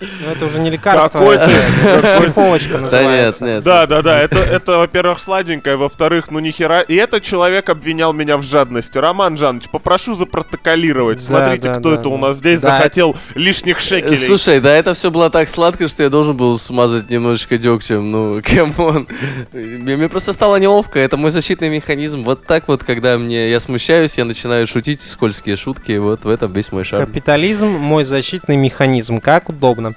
Ну, 0.00 0.06
это 0.32 0.46
уже 0.46 0.60
не 0.60 0.70
лекарство, 0.70 1.20
Какой 1.20 1.36
это 1.36 1.46
ты? 1.46 2.18
шлифовочка 2.18 2.68
Да 2.72 2.78
нет, 2.78 2.82
называется. 2.92 3.44
нет. 3.44 3.62
Да, 3.62 3.86
да, 3.86 4.02
да, 4.02 4.20
это, 4.20 4.38
это 4.38 4.78
во-первых, 4.78 5.20
сладенькое, 5.20 5.76
во-вторых, 5.76 6.30
ну 6.32 6.40
нихера. 6.40 6.80
И 6.80 6.94
этот 6.96 7.22
человек 7.22 7.68
обвинял 7.70 8.12
меня 8.12 8.36
в 8.36 8.42
жадности. 8.42 8.98
Роман 8.98 9.36
Жанович, 9.36 9.68
попрошу 9.70 10.14
запротоколировать. 10.14 11.18
Да, 11.18 11.24
Смотрите, 11.24 11.68
да, 11.68 11.74
кто 11.78 11.90
да, 11.94 12.00
это 12.00 12.08
у 12.08 12.16
да. 12.18 12.26
нас 12.28 12.36
здесь 12.36 12.60
Да. 12.60 12.76
захотел 12.76 13.16
лишних 13.36 13.78
шекелей. 13.80 14.16
Слушай, 14.16 14.60
да 14.60 14.74
это 14.74 14.94
все 14.94 15.10
было 15.12 15.30
так 15.30 15.48
сладко, 15.48 15.86
что 15.86 16.02
я 16.02 16.10
должен 16.10 16.36
был 16.36 16.58
смазать 16.58 17.08
немножечко 17.08 17.56
дегтем. 17.56 18.10
Ну, 18.10 18.42
come 18.44 18.79
on. 18.79 19.06
Мне, 19.54 19.96
мне 19.96 20.08
просто 20.08 20.32
стало 20.32 20.56
неловко. 20.56 20.98
Это 20.98 21.16
мой 21.16 21.30
защитный 21.30 21.68
механизм. 21.68 22.24
Вот 22.24 22.44
так 22.44 22.66
вот, 22.66 22.82
когда 22.82 23.16
мне 23.16 23.50
я 23.50 23.60
смущаюсь, 23.60 24.18
я 24.18 24.24
начинаю 24.24 24.66
шутить 24.66 25.00
скользкие 25.00 25.56
шутки. 25.56 25.96
Вот 25.96 26.24
в 26.24 26.28
этом 26.28 26.52
весь 26.52 26.72
мой 26.72 26.82
шарм. 26.82 27.06
Капитализм 27.06 27.68
мой 27.68 28.02
защитный 28.02 28.56
механизм. 28.56 29.20
Как 29.20 29.48
удобно. 29.48 29.94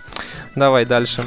Давай 0.56 0.86
дальше. 0.86 1.24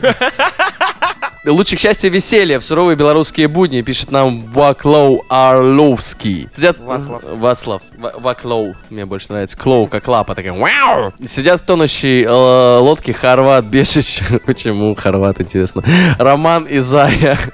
Лучик 1.46 1.78
счастья 1.78 2.08
и 2.08 2.10
веселья 2.10 2.60
в 2.60 2.64
суровые 2.64 2.96
белорусские 2.96 3.48
будни, 3.48 3.80
пишет 3.80 4.10
нам 4.10 4.40
Ваклоу 4.52 5.24
Орловский. 5.30 6.48
Сидят... 6.52 6.78
Васлав. 6.78 7.22
Васлав. 7.24 7.82
Ва- 7.98 8.12
Ваклоу. 8.18 8.74
Мне 8.90 9.06
больше 9.06 9.26
нравится. 9.32 9.56
Клоу, 9.56 9.86
как 9.86 10.06
лапа 10.06 10.34
такая. 10.34 10.52
Вау! 10.52 11.14
Сидят 11.26 11.62
в 11.62 11.64
тонущей 11.64 12.24
э, 12.24 12.78
лодке 12.78 13.14
Хорват 13.14 13.64
Бешич. 13.64 14.20
Почему 14.46 14.94
Хорват, 14.94 15.40
интересно? 15.40 15.82
Роман 16.18 16.64
и 16.64 16.78
Зая. 16.80 17.38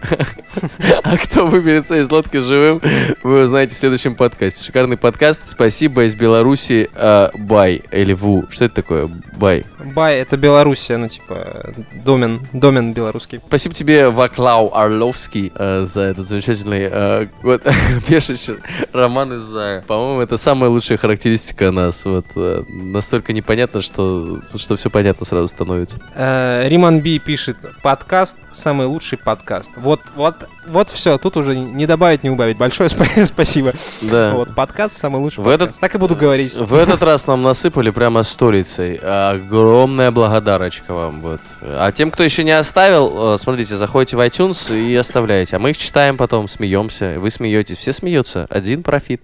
А 1.02 1.16
кто 1.18 1.46
выберется 1.46 1.96
из 2.00 2.10
лодки 2.10 2.38
живым, 2.38 2.80
вы 3.22 3.44
узнаете 3.44 3.74
в 3.74 3.78
следующем 3.78 4.14
подкасте. 4.16 4.64
Шикарный 4.64 4.96
подкаст. 4.96 5.40
Спасибо 5.44 6.04
из 6.04 6.14
Беларуси. 6.14 6.90
э, 6.94 7.28
Бай. 7.34 7.82
Или 7.92 8.14
Ву. 8.14 8.46
Что 8.50 8.64
это 8.64 8.74
такое? 8.76 9.08
Бай. 9.36 9.64
Бай, 9.94 10.16
это 10.18 10.36
Белоруссия, 10.36 10.96
ну 10.96 11.08
типа 11.08 11.72
домен, 12.04 12.46
домен 12.52 12.92
белорусский. 12.92 13.40
Спасибо 13.46 13.74
тебе, 13.76 14.08
Ваклау 14.10 14.72
Орловский, 14.74 15.52
э, 15.54 15.84
за 15.84 16.00
этот 16.00 16.26
замечательный 16.26 16.88
э, 16.90 17.26
вот, 17.42 17.62
пешечь 18.08 18.48
роман 18.92 19.34
из 19.34 19.42
Зая. 19.42 19.82
По-моему, 19.86 20.20
это 20.22 20.36
самая 20.38 20.70
лучшая 20.70 20.98
характеристика 20.98 21.70
нас. 21.70 22.04
Вот 22.04 22.24
э, 22.34 22.62
настолько 22.68 23.32
непонятно, 23.32 23.80
что, 23.82 24.40
что 24.56 24.76
все 24.76 24.90
понятно 24.90 25.26
сразу 25.26 25.48
становится. 25.48 26.00
Э, 26.14 26.66
Риман 26.68 27.00
Би 27.00 27.18
пишет, 27.18 27.58
подкаст 27.82 28.36
самый 28.50 28.86
лучший 28.86 29.18
подкаст. 29.18 29.70
Вот, 29.76 30.00
вот, 30.14 30.36
вот 30.66 30.88
все, 30.88 31.18
тут 31.18 31.36
уже 31.36 31.54
не 31.54 31.86
добавить, 31.86 32.24
не 32.24 32.30
убавить. 32.30 32.56
Большое 32.56 32.88
спа- 32.88 33.24
спасибо. 33.26 33.74
Да. 34.00 34.32
Вот, 34.32 34.54
подкаст 34.54 34.96
самый 34.96 35.18
лучший 35.20 35.44
В 35.44 35.48
этот- 35.48 35.68
подкаст. 35.68 35.80
Так 35.80 35.94
и 35.94 35.98
буду 35.98 36.16
говорить. 36.16 36.54
В 36.56 36.74
этот 36.74 37.02
раз 37.02 37.26
нам 37.26 37.42
насыпали 37.42 37.90
прямо 37.90 38.22
сторицей. 38.22 38.96
Огромная 38.96 40.10
благодарочка 40.10 40.94
вам. 40.94 41.20
Вот. 41.20 41.40
А 41.60 41.92
тем, 41.92 42.10
кто 42.10 42.22
еще 42.22 42.42
не 42.42 42.52
оставил, 42.52 43.34
э, 43.34 43.38
смотрите, 43.66 43.76
заходите 43.76 44.16
в 44.16 44.20
iTunes 44.20 44.76
и 44.76 44.94
оставляйте. 44.94 45.56
А 45.56 45.58
мы 45.58 45.70
их 45.70 45.78
читаем 45.78 46.16
потом, 46.16 46.46
смеемся. 46.46 47.16
Вы 47.18 47.30
смеетесь. 47.30 47.78
Все 47.78 47.92
смеются. 47.92 48.46
Один 48.48 48.82
профит. 48.82 49.22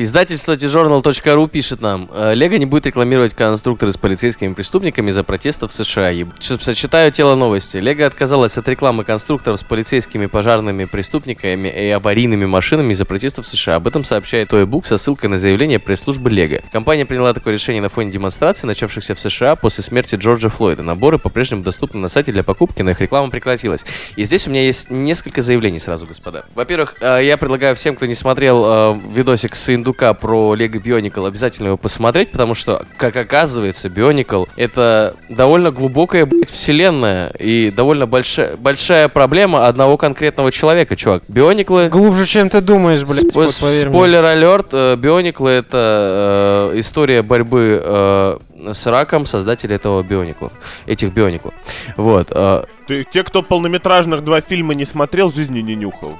Издательство 0.00 0.52
tjournal.ru 0.52 1.48
пишет 1.48 1.80
нам, 1.80 2.08
«Э, 2.14 2.32
Лего 2.32 2.54
не 2.54 2.66
будет 2.66 2.86
рекламировать 2.86 3.34
конструкторы 3.34 3.90
с 3.90 3.96
полицейскими 3.96 4.52
преступниками 4.52 5.10
из-за 5.10 5.24
протестов 5.24 5.72
в 5.72 5.74
США. 5.74 6.12
Читаю 6.38 7.10
тело 7.10 7.34
новости. 7.34 7.78
Лего 7.78 8.06
отказалась 8.06 8.56
от 8.56 8.68
рекламы 8.68 9.02
конструкторов 9.02 9.58
с 9.58 9.64
полицейскими, 9.64 10.26
пожарными 10.26 10.84
преступниками 10.84 11.66
и 11.66 11.88
аварийными 11.88 12.46
машинами 12.46 12.92
из-за 12.92 13.06
протестов 13.06 13.44
в 13.44 13.48
США. 13.48 13.74
Об 13.74 13.88
этом 13.88 14.04
сообщает 14.04 14.52
Toybook 14.52 14.86
со 14.86 14.98
ссылкой 14.98 15.30
на 15.30 15.38
заявление 15.38 15.80
пресс-службы 15.80 16.30
Лего. 16.30 16.62
Компания 16.70 17.04
приняла 17.04 17.34
такое 17.34 17.54
решение 17.54 17.82
на 17.82 17.88
фоне 17.88 18.12
демонстраций, 18.12 18.68
начавшихся 18.68 19.16
в 19.16 19.20
США 19.20 19.56
после 19.56 19.82
смерти 19.82 20.14
Джорджа 20.14 20.48
Флойда. 20.48 20.84
Наборы 20.84 21.18
по-прежнему 21.18 21.64
доступны 21.64 21.98
на 21.98 22.08
сайте 22.08 22.30
для 22.30 22.44
покупки, 22.44 22.82
но 22.82 22.92
их 22.92 23.00
реклама 23.00 23.30
прекратилась. 23.30 23.84
И 24.14 24.24
здесь 24.24 24.46
у 24.46 24.50
меня 24.50 24.62
есть 24.62 24.90
несколько 24.90 25.42
заявлений 25.42 25.80
сразу, 25.80 26.06
господа. 26.06 26.44
Во-первых, 26.54 26.94
э, 27.00 27.24
я 27.24 27.36
предлагаю 27.36 27.74
всем, 27.74 27.96
кто 27.96 28.06
не 28.06 28.14
смотрел 28.14 28.64
э, 28.64 29.00
видосик 29.12 29.56
с 29.56 29.74
индусом 29.74 29.87
Сындука 29.88 30.12
про 30.12 30.54
Лего 30.54 30.78
Бионикл, 30.78 31.24
обязательно 31.24 31.68
его 31.68 31.76
посмотреть, 31.78 32.30
потому 32.30 32.54
что, 32.54 32.84
как 32.98 33.16
оказывается, 33.16 33.88
Бионикл 33.88 34.44
это 34.56 35.16
довольно 35.30 35.70
глубокая, 35.70 36.26
блядь, 36.26 36.50
вселенная 36.50 37.30
и 37.30 37.70
довольно 37.70 38.06
большая, 38.06 38.56
большая 38.58 39.08
проблема 39.08 39.66
одного 39.66 39.96
конкретного 39.96 40.52
человека, 40.52 40.94
чувак. 40.94 41.22
Биониклы... 41.28 41.88
Глубже, 41.88 42.26
чем 42.26 42.50
ты 42.50 42.60
думаешь, 42.60 43.02
блядь. 43.02 43.34
Спо- 43.34 43.44
вот. 43.44 43.52
Спойлер 43.52 44.24
алерт, 44.24 44.72
Биониклы 44.98 45.50
это 45.52 46.70
э, 46.74 46.80
история 46.80 47.22
борьбы 47.22 47.80
э, 47.82 48.38
с 48.72 48.86
раком 48.86 49.24
создателя 49.24 49.76
этого 49.76 50.02
Бионикла, 50.02 50.52
этих 50.84 51.12
Биониклов. 51.14 51.54
Вот. 51.96 52.28
э, 52.30 52.64
Ты, 52.86 53.06
те, 53.10 53.24
кто 53.24 53.42
полнометражных 53.42 54.22
два 54.22 54.42
фильма 54.42 54.74
не 54.74 54.84
смотрел, 54.84 55.32
жизни 55.32 55.60
не 55.60 55.74
нюхал. 55.74 56.18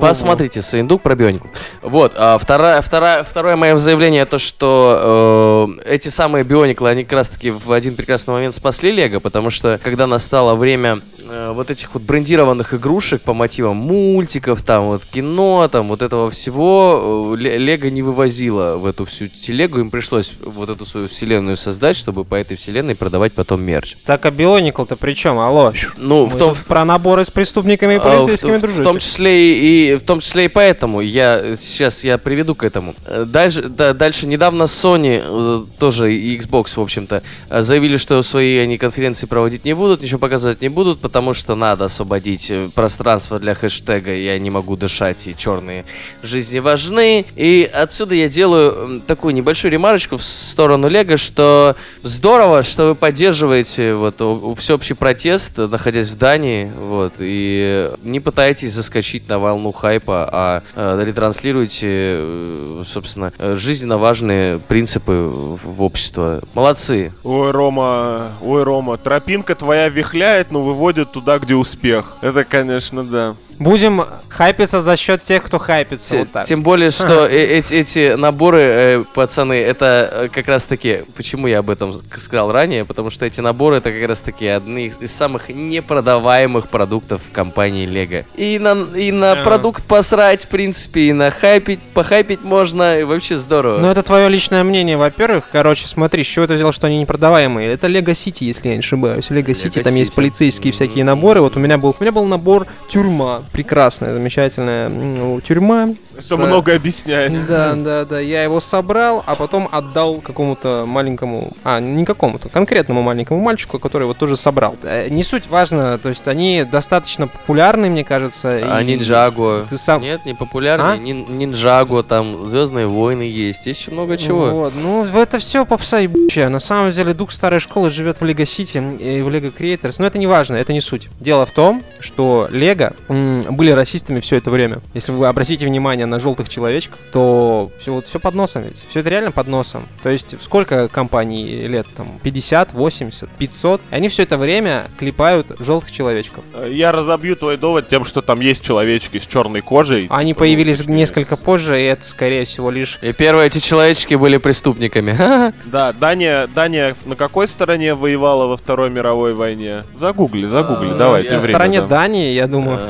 Посмотрите, 0.00 0.62
Саиндук 0.62 1.02
про 1.02 1.14
бионику. 1.14 1.48
Вот, 1.82 2.12
а 2.16 2.38
вторая, 2.38 2.80
вторая, 2.80 3.24
второе 3.24 3.56
мое 3.56 3.76
заявление, 3.78 4.24
то, 4.24 4.38
что 4.38 5.76
э, 5.84 5.94
эти 5.94 6.08
самые 6.08 6.44
биониклы, 6.44 6.88
они 6.90 7.04
как 7.04 7.12
раз 7.12 7.28
таки 7.28 7.50
в 7.50 7.70
один 7.72 7.94
прекрасный 7.94 8.32
момент 8.32 8.54
спасли 8.54 8.90
Лего, 8.92 9.20
потому 9.20 9.50
что 9.50 9.78
когда 9.82 10.06
настало 10.06 10.54
время 10.54 11.00
э, 11.28 11.50
вот 11.52 11.70
этих 11.70 11.92
вот 11.94 12.02
брендированных 12.02 12.74
игрушек 12.74 13.22
по 13.22 13.34
мотивам 13.34 13.76
мультиков, 13.76 14.62
там 14.62 14.86
вот 14.88 15.02
кино, 15.04 15.68
там 15.70 15.88
вот 15.88 16.02
этого 16.02 16.30
всего, 16.30 17.34
э, 17.34 17.40
Ле- 17.40 17.58
Лего 17.58 17.86
не 17.90 18.02
вывозила 18.02 18.76
в 18.76 18.86
эту 18.86 19.04
всю 19.04 19.28
телегу, 19.28 19.78
им 19.80 19.90
пришлось 19.90 20.32
вот 20.42 20.70
эту 20.70 20.86
свою 20.86 21.08
вселенную 21.08 21.56
создать, 21.56 21.96
чтобы 21.96 22.24
по 22.24 22.34
этой 22.36 22.56
вселенной 22.56 22.94
продавать 22.94 23.32
потом 23.32 23.62
мерч. 23.62 23.96
Так, 24.06 24.24
а 24.26 24.30
Бионикл-то 24.30 24.96
при 24.96 25.12
чем? 25.14 25.38
Алло. 25.38 25.72
Ну, 25.96 26.26
Мы 26.26 26.32
в 26.32 26.36
том, 26.38 26.56
про 26.66 26.84
наборы 26.84 27.24
с 27.24 27.30
преступниками 27.30 27.94
и 27.94 27.96
А, 27.96 28.00
полицейскими 28.00 28.56
в, 28.56 28.58
в- 28.58 28.60
дружить. 28.60 28.80
в 28.80 28.82
том 28.82 28.98
числе 28.98 29.58
и 29.58 29.73
в 30.00 30.02
том 30.02 30.20
числе 30.20 30.46
и 30.46 30.48
поэтому 30.48 31.00
я 31.00 31.56
сейчас 31.60 32.04
я 32.04 32.18
приведу 32.18 32.54
к 32.54 32.64
этому. 32.64 32.94
Э, 33.06 33.24
Дальше, 33.24 33.62
да, 33.62 33.92
дальше 33.92 34.26
недавно 34.26 34.64
Sony 34.64 35.22
э, 35.22 35.64
тоже 35.78 36.14
и 36.14 36.38
Xbox, 36.38 36.76
в 36.76 36.80
общем-то, 36.80 37.22
э, 37.50 37.62
заявили, 37.62 37.96
что 37.96 38.22
свои 38.22 38.58
они 38.58 38.78
конференции 38.78 39.26
проводить 39.26 39.64
не 39.64 39.74
будут, 39.74 40.02
ничего 40.02 40.18
показывать 40.18 40.60
не 40.60 40.68
будут, 40.68 41.00
потому 41.00 41.34
что 41.34 41.54
надо 41.54 41.86
освободить 41.86 42.50
э, 42.50 42.68
пространство 42.74 43.38
для 43.38 43.54
хэштега 43.54 44.14
«Я 44.14 44.38
не 44.38 44.50
могу 44.50 44.76
дышать» 44.76 45.26
и 45.26 45.36
«Черные 45.36 45.84
жизни 46.22 46.58
важны». 46.58 47.24
И 47.36 47.68
отсюда 47.72 48.14
я 48.14 48.28
делаю 48.28 49.02
такую 49.06 49.34
небольшую 49.34 49.72
ремарочку 49.72 50.16
в 50.16 50.22
сторону 50.22 50.88
Лего, 50.88 51.16
что 51.16 51.76
здорово, 52.02 52.62
что 52.62 52.88
вы 52.88 52.94
поддерживаете 52.94 53.94
вот 53.94 54.16
всеобщий 54.58 54.94
протест, 54.94 55.58
э, 55.58 55.66
находясь 55.66 56.08
в 56.08 56.18
Дании, 56.18 56.70
вот, 56.78 57.14
и 57.18 57.90
не 58.02 58.20
пытаетесь 58.20 58.72
заскочить 58.72 59.28
на 59.28 59.38
волну 59.38 59.63
хайпа, 59.72 60.28
а 60.30 60.62
э, 60.74 61.04
ретранслируете, 61.04 61.88
э, 62.20 62.84
собственно, 62.86 63.32
жизненно 63.56 63.98
важные 63.98 64.58
принципы 64.58 65.12
в, 65.12 65.58
в 65.62 65.82
общество. 65.82 66.40
Молодцы. 66.54 67.12
Ой, 67.22 67.50
Рома, 67.50 68.32
ой, 68.42 68.62
Рома, 68.62 68.96
тропинка 68.96 69.54
твоя 69.54 69.88
вихляет, 69.88 70.50
но 70.50 70.60
выводит 70.60 71.12
туда, 71.12 71.38
где 71.38 71.54
успех. 71.54 72.16
Это, 72.20 72.44
конечно, 72.44 73.04
да. 73.04 73.34
Будем 73.58 74.04
хайпиться 74.28 74.82
за 74.82 74.96
счет 74.96 75.22
тех, 75.22 75.42
кто 75.44 75.58
хайпится. 75.58 76.10
Те- 76.10 76.18
вот 76.20 76.32
так. 76.32 76.46
Тем 76.46 76.62
более, 76.62 76.90
что 76.92 77.26
э- 77.26 77.58
эти, 77.58 77.74
эти 77.74 78.14
наборы, 78.14 78.58
э, 78.60 79.04
пацаны, 79.14 79.54
это 79.54 80.10
э, 80.12 80.28
как 80.28 80.48
раз 80.48 80.64
таки, 80.64 80.98
почему 81.16 81.46
я 81.46 81.60
об 81.60 81.70
этом 81.70 81.90
ск- 81.92 82.20
сказал 82.20 82.52
ранее, 82.52 82.84
потому 82.84 83.10
что 83.10 83.24
эти 83.26 83.40
наборы 83.40 83.76
это 83.76 83.92
как 83.92 84.08
раз 84.08 84.20
таки 84.20 84.46
одни 84.46 84.86
из, 85.00 85.12
самых 85.12 85.48
непродаваемых 85.48 86.68
продуктов 86.68 87.20
компании 87.32 87.86
Lego. 87.88 88.24
И 88.36 88.58
на, 88.58 88.72
и 88.96 89.12
на 89.12 89.32
Ага. 89.32 89.42
продукт 89.44 89.84
посрать, 89.84 90.44
в 90.44 90.48
принципе, 90.48 91.02
и 91.08 91.12
на 91.12 91.30
хайпить, 91.30 91.80
похайпить 91.80 92.42
можно, 92.42 92.98
и 93.00 93.04
вообще 93.04 93.38
здорово. 93.38 93.78
Ну, 93.78 93.88
это 93.90 94.02
твое 94.02 94.28
личное 94.28 94.64
мнение, 94.64 94.96
во-первых. 94.96 95.44
Короче, 95.52 95.86
смотри, 95.86 96.24
с 96.24 96.26
чего 96.26 96.46
ты 96.46 96.54
взял, 96.54 96.72
что 96.72 96.86
они 96.88 96.98
непродаваемые? 97.00 97.72
Это 97.72 97.86
Лего 97.86 98.14
Сити, 98.14 98.44
если 98.44 98.68
я 98.68 98.74
не 98.74 98.80
ошибаюсь. 98.80 99.30
Лего 99.30 99.54
Сити, 99.54 99.82
там 99.82 99.94
есть 99.94 100.14
полицейские 100.14 100.72
всякие 100.72 101.04
наборы. 101.04 101.40
Вот 101.40 101.56
у 101.56 101.60
меня 101.60 101.78
был, 101.78 101.94
у 101.98 102.02
меня 102.02 102.12
был 102.12 102.24
набор 102.24 102.66
тюрьма. 102.88 103.43
Прекрасная, 103.52 104.12
замечательная 104.12 104.88
м, 104.88 105.40
тюрьма. 105.40 105.90
Это 106.14 106.22
С- 106.22 106.36
много 106.36 106.74
объясняет. 106.74 107.46
Да, 107.46 107.74
да, 107.74 108.04
да. 108.04 108.20
Я 108.20 108.42
его 108.44 108.60
собрал, 108.60 109.22
а 109.26 109.34
потом 109.34 109.68
отдал 109.70 110.20
какому-то 110.20 110.84
маленькому, 110.86 111.52
а, 111.64 111.80
не 111.80 112.04
какому-то, 112.04 112.48
конкретному 112.48 113.02
маленькому 113.02 113.40
мальчику, 113.40 113.78
который 113.78 114.04
его 114.04 114.14
тоже 114.14 114.36
собрал. 114.36 114.76
Э, 114.82 115.08
Не 115.08 115.22
суть 115.22 115.46
важно, 115.48 115.98
то 115.98 116.08
есть 116.08 116.26
они 116.28 116.64
достаточно 116.70 117.26
популярны, 117.28 117.90
мне 117.90 118.04
кажется. 118.04 118.50
А 118.62 118.80
и 118.80 118.84
Ninjago? 118.96 119.66
Ты 119.68 119.76
сам... 119.78 120.02
Нет, 120.02 120.24
не 120.24 120.34
популярный. 120.34 120.92
А? 120.94 120.96
Нин- 120.96 121.26
Ninjago, 121.26 122.02
там 122.02 122.48
Звездные 122.48 122.86
войны 122.86 123.22
есть, 123.22 123.66
есть 123.66 123.80
еще 123.80 123.90
много 123.90 124.16
чего. 124.16 124.50
Вот, 124.50 124.74
ну, 124.76 125.04
это 125.04 125.38
все 125.38 125.64
попса 125.66 125.98
ебучая. 125.98 126.48
На 126.48 126.60
самом 126.60 126.90
деле, 126.92 127.14
дух 127.14 127.32
старой 127.32 127.58
школы 127.60 127.90
живет 127.90 128.20
в 128.20 128.24
Лего 128.24 128.44
Сити 128.44 128.82
и 129.00 129.20
в 129.22 129.28
Лего 129.30 129.46
Creators. 129.46 129.96
Но 129.98 130.06
это 130.06 130.18
не 130.18 130.26
важно, 130.26 130.56
это 130.56 130.72
не 130.72 130.80
суть. 130.80 131.08
Дело 131.20 131.46
в 131.46 131.50
том, 131.50 131.82
что 132.00 132.48
Лего 132.50 132.92
м, 133.08 133.33
были 133.42 133.70
расистами 133.70 134.20
все 134.20 134.36
это 134.36 134.50
время. 134.50 134.80
Если 134.94 135.12
вы 135.12 135.26
обратите 135.26 135.66
внимание 135.66 136.06
на 136.06 136.18
желтых 136.18 136.48
человечков, 136.48 136.98
то 137.12 137.70
все 137.78 137.92
вот 137.92 138.06
все 138.06 138.18
под 138.20 138.34
носом 138.34 138.62
ведь. 138.64 138.84
Все 138.88 139.00
это 139.00 139.10
реально 139.10 139.32
под 139.32 139.46
носом. 139.48 139.86
То 140.02 140.08
есть, 140.08 140.36
сколько 140.42 140.88
компаний 140.88 141.66
лет 141.66 141.86
там? 141.96 142.18
50, 142.22 142.72
80, 142.72 143.28
500. 143.30 143.80
И 143.90 143.94
они 143.94 144.08
все 144.08 144.22
это 144.22 144.38
время 144.38 144.88
клепают 144.98 145.46
желтых 145.58 145.90
человечков. 145.90 146.44
Я 146.68 146.92
разобью 146.92 147.36
твой 147.36 147.56
довод 147.56 147.88
тем, 147.88 148.04
что 148.04 148.22
там 148.22 148.40
есть 148.40 148.62
человечки 148.62 149.18
с 149.18 149.26
черной 149.26 149.60
кожей. 149.60 150.06
Они 150.10 150.32
Ну, 150.32 150.38
появились 150.38 150.86
несколько 150.86 151.36
позже, 151.36 151.80
и 151.80 151.84
это, 151.84 152.04
скорее 152.06 152.44
всего, 152.44 152.70
лишь 152.70 152.98
И 153.02 153.12
первые 153.12 153.46
эти 153.48 153.58
человечки 153.58 154.14
были 154.14 154.38
преступниками. 154.38 155.52
Да, 155.64 155.92
Дания, 155.92 156.46
Дания 156.46 156.94
на 157.04 157.16
какой 157.16 157.48
стороне 157.48 157.94
воевала 157.94 158.46
во 158.46 158.56
Второй 158.56 158.90
мировой 158.90 159.34
войне? 159.34 159.82
Загугли, 159.94 160.46
загугли, 160.46 160.90
А, 160.92 160.94
давай, 160.94 161.22
я 161.22 161.28
тем 161.28 161.36
на 161.36 161.42
стороне 161.42 161.80
да. 161.80 161.86
Дании, 161.86 162.32
я 162.32 162.46
думаю. 162.46 162.80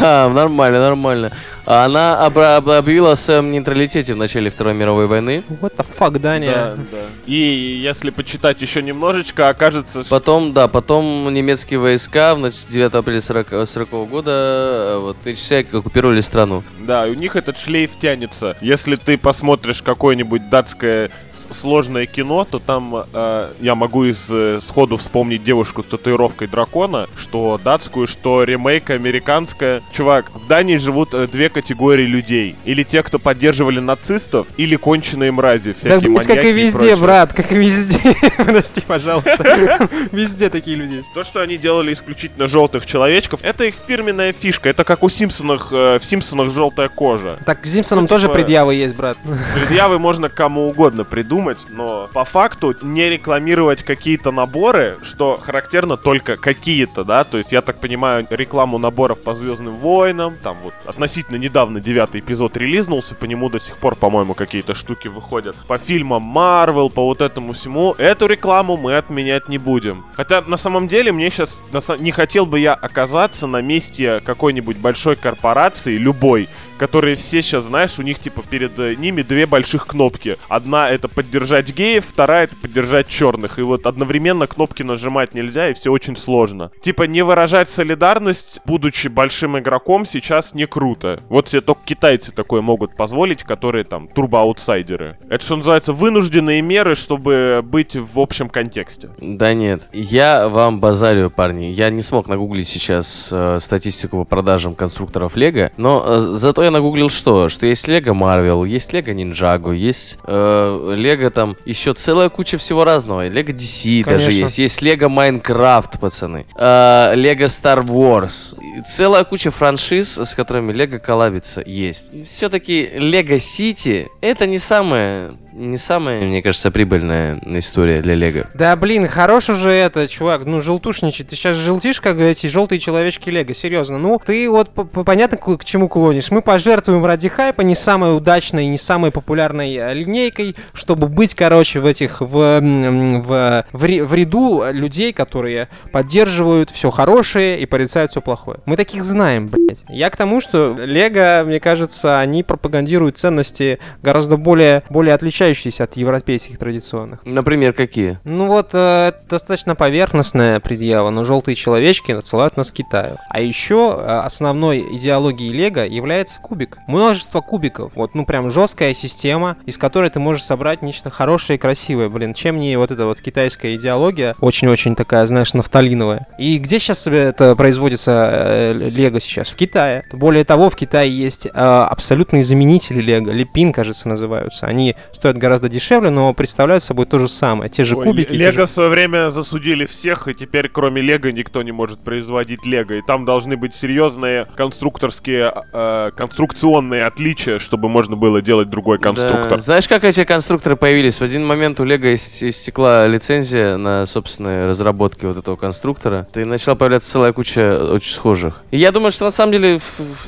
Нормально, 0.00 0.78
нормально. 0.80 1.30
Она 1.66 2.18
об- 2.26 2.38
объявила 2.38 3.12
о 3.12 3.16
своем 3.16 3.50
нейтралитете 3.50 4.12
в 4.14 4.16
начале 4.18 4.50
Второй 4.50 4.74
мировой 4.74 5.06
войны. 5.06 5.42
What 5.62 5.76
the 5.76 5.86
fuck, 5.98 6.18
Дания? 6.18 6.52
Да, 6.52 6.74
да. 6.76 6.98
И 7.26 7.34
если 7.34 8.10
почитать 8.10 8.60
еще 8.60 8.82
немножечко, 8.82 9.48
окажется, 9.48 10.02
что 10.04 10.10
Потом, 10.10 10.52
да, 10.52 10.68
потом 10.68 11.32
немецкие 11.32 11.78
войска 11.80 12.34
в 12.34 12.38
нач- 12.38 12.66
9 12.68 12.94
апреля 12.94 13.20
40, 13.22 13.66
40 13.66 13.88
года 14.08 14.30
э, 14.30 14.98
вот, 15.00 15.16
все 15.36 15.58
оккупировали 15.60 16.20
страну. 16.20 16.62
Да, 16.80 17.04
у 17.04 17.14
них 17.14 17.34
этот 17.34 17.58
шлейф 17.58 17.92
тянется. 17.98 18.56
Если 18.60 18.96
ты 18.96 19.16
посмотришь 19.16 19.80
какое-нибудь 19.80 20.50
датское 20.50 21.10
сложное 21.50 22.06
кино, 22.06 22.46
то 22.48 22.58
там 22.58 23.04
э, 23.12 23.52
я 23.60 23.74
могу 23.74 24.04
из 24.04 24.26
э, 24.30 24.60
сходу 24.60 24.98
вспомнить 24.98 25.42
девушку 25.44 25.82
с 25.82 25.86
татуировкой 25.86 26.46
дракона, 26.48 27.08
что 27.16 27.58
датскую, 27.62 28.06
что 28.06 28.44
ремейк 28.44 28.90
американская. 28.90 29.82
Чувак, 29.92 30.30
в 30.34 30.46
Дании 30.46 30.76
живут 30.76 31.14
э, 31.14 31.26
две 31.26 31.48
категории 31.54 32.04
людей. 32.04 32.56
Или 32.66 32.82
те, 32.82 33.02
кто 33.02 33.18
поддерживали 33.18 33.80
нацистов, 33.80 34.46
или 34.58 34.76
конченые 34.76 35.32
мрази, 35.32 35.72
Да, 35.72 35.78
всякие 35.78 36.00
как 36.00 36.28
маньяки 36.28 36.46
и 36.48 36.52
везде, 36.52 36.78
прочее. 36.78 36.96
брат, 36.96 37.32
как 37.32 37.52
и 37.52 37.54
везде. 37.54 37.98
Прости, 38.36 38.80
пожалуйста. 38.86 39.88
Везде 40.12 40.50
такие 40.50 40.76
люди 40.76 40.94
есть. 40.94 41.12
То, 41.14 41.24
что 41.24 41.40
они 41.40 41.56
делали 41.56 41.92
исключительно 41.92 42.46
желтых 42.46 42.84
человечков, 42.86 43.40
это 43.42 43.64
их 43.64 43.74
фирменная 43.86 44.32
фишка. 44.32 44.68
Это 44.68 44.84
как 44.84 45.02
у 45.02 45.08
Симпсонах, 45.08 45.68
э, 45.72 45.98
в 45.98 46.04
Симпсонах 46.04 46.50
желтая 46.52 46.88
кожа. 46.88 47.38
Так, 47.46 47.62
к 47.62 47.66
Симпсонам 47.66 48.04
Ну, 48.04 48.08
тоже 48.08 48.26
типа- 48.26 48.34
предъявы 48.34 48.74
есть, 48.74 48.94
брат. 48.94 49.16
Предъявы 49.54 49.98
можно 49.98 50.28
кому 50.28 50.66
угодно 50.68 51.04
придумать, 51.04 51.64
но 51.70 52.08
по 52.12 52.24
факту 52.24 52.74
не 52.82 53.08
рекламировать 53.08 53.82
какие-то 53.82 54.30
наборы, 54.32 54.96
что 55.02 55.38
характерно 55.40 55.96
только 55.96 56.36
какие-то, 56.36 57.04
да, 57.04 57.24
то 57.24 57.38
есть 57.38 57.52
я 57.52 57.62
так 57.62 57.78
понимаю 57.80 58.26
рекламу 58.30 58.78
наборов 58.78 59.20
по 59.22 59.34
Звездным 59.34 59.76
войнам, 59.76 60.36
там 60.42 60.56
вот 60.62 60.74
относительно 60.86 61.36
недавно 61.44 61.80
девятый 61.80 62.20
эпизод 62.20 62.56
релизнулся, 62.56 63.14
по 63.14 63.26
нему 63.26 63.50
до 63.50 63.58
сих 63.58 63.76
пор, 63.76 63.96
по-моему, 63.96 64.34
какие-то 64.34 64.74
штуки 64.74 65.08
выходят. 65.08 65.54
По 65.68 65.78
фильмам 65.78 66.36
Marvel, 66.36 66.90
по 66.90 67.04
вот 67.04 67.20
этому 67.20 67.52
всему, 67.52 67.92
эту 67.98 68.26
рекламу 68.26 68.76
мы 68.76 68.96
отменять 68.96 69.48
не 69.48 69.58
будем. 69.58 70.04
Хотя 70.14 70.40
на 70.40 70.56
самом 70.56 70.88
деле 70.88 71.12
мне 71.12 71.30
сейчас 71.30 71.62
не 71.98 72.10
хотел 72.12 72.46
бы 72.46 72.58
я 72.58 72.72
оказаться 72.74 73.46
на 73.46 73.60
месте 73.60 74.20
какой-нибудь 74.24 74.78
большой 74.78 75.16
корпорации, 75.16 75.98
любой, 75.98 76.48
которые 76.78 77.16
все 77.16 77.42
сейчас, 77.42 77.64
знаешь, 77.64 77.98
у 77.98 78.02
них 78.02 78.18
типа 78.18 78.42
перед 78.42 78.78
э, 78.78 78.94
ними 78.94 79.22
две 79.22 79.46
больших 79.46 79.86
кнопки. 79.86 80.36
Одна 80.48 80.90
это 80.90 81.08
поддержать 81.08 81.74
геев, 81.74 82.04
вторая 82.08 82.44
это 82.44 82.56
поддержать 82.56 83.08
черных. 83.08 83.58
И 83.58 83.62
вот 83.62 83.86
одновременно 83.86 84.46
кнопки 84.46 84.82
нажимать 84.82 85.34
нельзя, 85.34 85.70
и 85.70 85.74
все 85.74 85.90
очень 85.90 86.16
сложно. 86.16 86.70
Типа 86.82 87.04
не 87.04 87.22
выражать 87.22 87.68
солидарность, 87.68 88.60
будучи 88.64 89.08
большим 89.08 89.58
игроком, 89.58 90.04
сейчас 90.04 90.54
не 90.54 90.66
круто. 90.66 91.22
Вот 91.34 91.48
себе 91.48 91.62
только 91.62 91.80
китайцы 91.84 92.30
такое 92.30 92.60
могут 92.60 92.94
позволить, 92.94 93.42
которые 93.42 93.82
там 93.82 94.06
турбоаутсайдеры. 94.06 95.18
Это 95.28 95.44
что 95.44 95.56
называется 95.56 95.92
вынужденные 95.92 96.62
меры, 96.62 96.94
чтобы 96.94 97.60
быть 97.64 97.96
в 97.96 98.20
общем 98.20 98.48
контексте. 98.48 99.10
Да 99.18 99.52
нет, 99.52 99.82
я 99.92 100.48
вам 100.48 100.78
базарю, 100.78 101.30
парни. 101.30 101.64
Я 101.64 101.90
не 101.90 102.02
смог 102.02 102.28
нагуглить 102.28 102.68
сейчас 102.68 103.30
э, 103.32 103.58
статистику 103.60 104.18
по 104.18 104.24
продажам 104.24 104.76
конструкторов 104.76 105.34
Лего, 105.34 105.72
но 105.76 106.04
э, 106.06 106.20
зато 106.20 106.62
я 106.62 106.70
нагуглил 106.70 107.10
что? 107.10 107.48
Что 107.48 107.66
есть 107.66 107.88
Лего 107.88 108.14
Marvel, 108.14 108.64
есть 108.64 108.92
Лего 108.92 109.10
Ninjago, 109.10 109.74
есть 109.74 110.20
э, 110.28 110.94
Лего 110.96 111.30
там 111.30 111.56
еще 111.64 111.94
целая 111.94 112.28
куча 112.28 112.58
всего 112.58 112.84
разного. 112.84 113.26
Лего 113.26 113.50
DC 113.50 114.04
даже 114.04 114.26
Конечно. 114.26 114.42
есть, 114.44 114.58
есть 114.58 114.82
Лего 114.82 115.08
Minecraft, 115.08 115.98
пацаны. 115.98 116.46
Э, 116.54 117.12
Лего 117.16 117.46
Star 117.46 117.84
Wars. 117.84 118.56
Целая 118.86 119.24
куча 119.24 119.50
франшиз, 119.50 120.16
с 120.18 120.32
которыми 120.36 120.72
Лего 120.72 121.00
коллабится, 121.24 121.62
есть. 121.64 122.10
Все-таки 122.26 122.90
Лего 122.94 123.38
Сити 123.38 124.08
это 124.20 124.46
не 124.46 124.58
самое, 124.58 125.36
не 125.54 125.78
самая, 125.78 126.20
мне 126.22 126.42
кажется, 126.42 126.70
прибыльная 126.70 127.40
история 127.44 128.02
для 128.02 128.14
Лего. 128.14 128.46
Да 128.54 128.74
блин, 128.74 129.06
хорош 129.06 129.48
уже 129.48 129.70
это, 129.70 130.08
чувак, 130.08 130.44
ну 130.44 130.60
желтушничать. 130.60 131.28
Ты 131.28 131.36
сейчас 131.36 131.56
желтишь, 131.56 132.00
как 132.00 132.18
эти 132.18 132.48
желтые 132.48 132.80
человечки 132.80 133.30
Лего, 133.30 133.54
серьезно. 133.54 133.98
Ну, 133.98 134.20
ты 134.24 134.50
вот 134.50 134.70
понятно, 135.04 135.36
к, 135.36 135.64
чему 135.64 135.88
клонишь. 135.88 136.30
Мы 136.30 136.42
пожертвуем 136.42 137.04
ради 137.06 137.28
хайпа 137.28 137.60
не 137.60 137.74
самой 137.74 138.16
удачной, 138.16 138.66
не 138.66 138.78
самой 138.78 139.12
популярной 139.12 139.74
э, 139.74 139.94
линейкой, 139.94 140.56
чтобы 140.72 141.08
быть, 141.08 141.34
короче, 141.34 141.80
в 141.80 141.86
этих, 141.86 142.20
в, 142.20 142.26
в, 142.26 143.64
в, 143.72 144.04
в 144.04 144.14
ряду 144.14 144.64
людей, 144.72 145.12
которые 145.12 145.68
поддерживают 145.92 146.70
все 146.70 146.90
хорошее 146.90 147.60
и 147.60 147.66
порицают 147.66 148.10
все 148.10 148.20
плохое. 148.20 148.58
Мы 148.66 148.76
таких 148.76 149.04
знаем, 149.04 149.48
блядь. 149.48 149.84
Я 149.88 150.10
к 150.10 150.16
тому, 150.16 150.40
что 150.40 150.74
Лего, 150.78 151.44
мне 151.46 151.60
кажется, 151.60 152.18
они 152.18 152.42
пропагандируют 152.42 153.18
ценности 153.18 153.78
гораздо 154.02 154.36
более, 154.36 154.82
более 154.90 155.14
отличающиеся 155.14 155.43
от 155.80 155.96
европейских 155.96 156.58
традиционных. 156.58 157.20
Например, 157.24 157.72
какие? 157.72 158.18
Ну 158.24 158.46
вот, 158.46 158.70
э, 158.72 159.08
это 159.08 159.20
достаточно 159.28 159.74
поверхностная 159.74 160.58
предъява, 160.60 161.10
но 161.10 161.24
желтые 161.24 161.54
человечки 161.54 162.12
отсылают 162.12 162.56
нас 162.56 162.70
к 162.70 162.74
Китаю. 162.74 163.18
А 163.28 163.40
еще 163.40 163.96
э, 163.98 164.20
основной 164.24 164.80
идеологией 164.96 165.52
Лего 165.52 165.84
является 165.84 166.40
кубик. 166.40 166.78
Множество 166.86 167.40
кубиков. 167.40 167.92
Вот, 167.94 168.14
ну 168.14 168.24
прям 168.24 168.50
жесткая 168.50 168.94
система, 168.94 169.56
из 169.66 169.76
которой 169.76 170.10
ты 170.10 170.20
можешь 170.20 170.44
собрать 170.44 170.82
нечто 170.82 171.10
хорошее 171.10 171.56
и 171.56 171.60
красивое. 171.60 172.08
Блин, 172.08 172.34
чем 172.34 172.58
не 172.58 172.76
вот 172.76 172.90
эта 172.90 173.06
вот 173.06 173.20
китайская 173.20 173.74
идеология, 173.74 174.34
очень-очень 174.40 174.94
такая, 174.94 175.26
знаешь, 175.26 175.54
нафталиновая. 175.54 176.26
И 176.38 176.58
где 176.58 176.78
сейчас 176.78 177.06
это 177.06 177.54
производится 177.56 178.30
э, 178.32 178.72
Лего 178.72 179.20
сейчас? 179.20 179.48
В 179.48 179.56
Китае. 179.56 180.04
Более 180.12 180.44
того, 180.44 180.70
в 180.70 180.76
Китае 180.76 181.14
есть 181.14 181.46
э, 181.46 181.50
абсолютные 181.50 182.44
заменители 182.44 183.02
Лего. 183.02 183.30
Лепин, 183.30 183.72
кажется, 183.72 184.08
называются. 184.08 184.66
Они 184.66 184.96
стоят 185.12 185.33
гораздо 185.38 185.68
дешевле, 185.68 186.10
но 186.10 186.32
представляют 186.34 186.82
собой 186.82 187.06
то 187.06 187.18
же 187.18 187.28
самое. 187.28 187.68
Те 187.70 187.84
же 187.84 187.96
Ой, 187.96 188.04
кубики. 188.04 188.30
же- 188.32 188.36
Лего 188.36 188.66
в 188.66 188.70
свое 188.70 188.88
время 188.90 189.30
засудили 189.30 189.86
всех, 189.86 190.28
и 190.28 190.34
теперь 190.34 190.68
кроме 190.68 191.00
Лего 191.02 191.28
никто 191.28 191.62
не 191.62 191.72
может 191.72 192.00
производить 192.00 192.64
Лего. 192.66 192.92
И 192.94 193.02
там 193.02 193.24
должны 193.24 193.56
быть 193.56 193.74
серьезные 193.74 194.46
конструкторские, 194.56 195.52
э, 195.72 196.10
конструкционные 196.16 197.04
отличия, 197.06 197.58
чтобы 197.58 197.88
можно 197.88 198.16
было 198.16 198.42
делать 198.42 198.68
другой 198.70 198.98
конструктор. 198.98 199.56
Да. 199.56 199.62
Знаешь, 199.62 199.88
как 199.88 200.04
эти 200.04 200.24
конструкторы 200.24 200.76
появились? 200.76 201.18
В 201.18 201.22
один 201.22 201.46
момент 201.46 201.80
у 201.80 201.84
Лего 201.84 202.12
ис- 202.14 202.48
истекла 202.48 203.06
лицензия 203.06 203.76
на 203.76 204.06
собственные 204.06 204.66
разработки 204.66 205.24
вот 205.26 205.36
этого 205.38 205.56
конструктора. 205.56 206.26
И 206.34 206.44
начала 206.44 206.74
появляться 206.74 207.10
целая 207.10 207.32
куча 207.32 207.92
очень 207.92 208.12
схожих. 208.14 208.62
И 208.70 208.76
я 208.78 208.92
думаю, 208.92 209.10
что 209.10 209.24
на 209.24 209.30
самом 209.30 209.52
деле, 209.52 209.80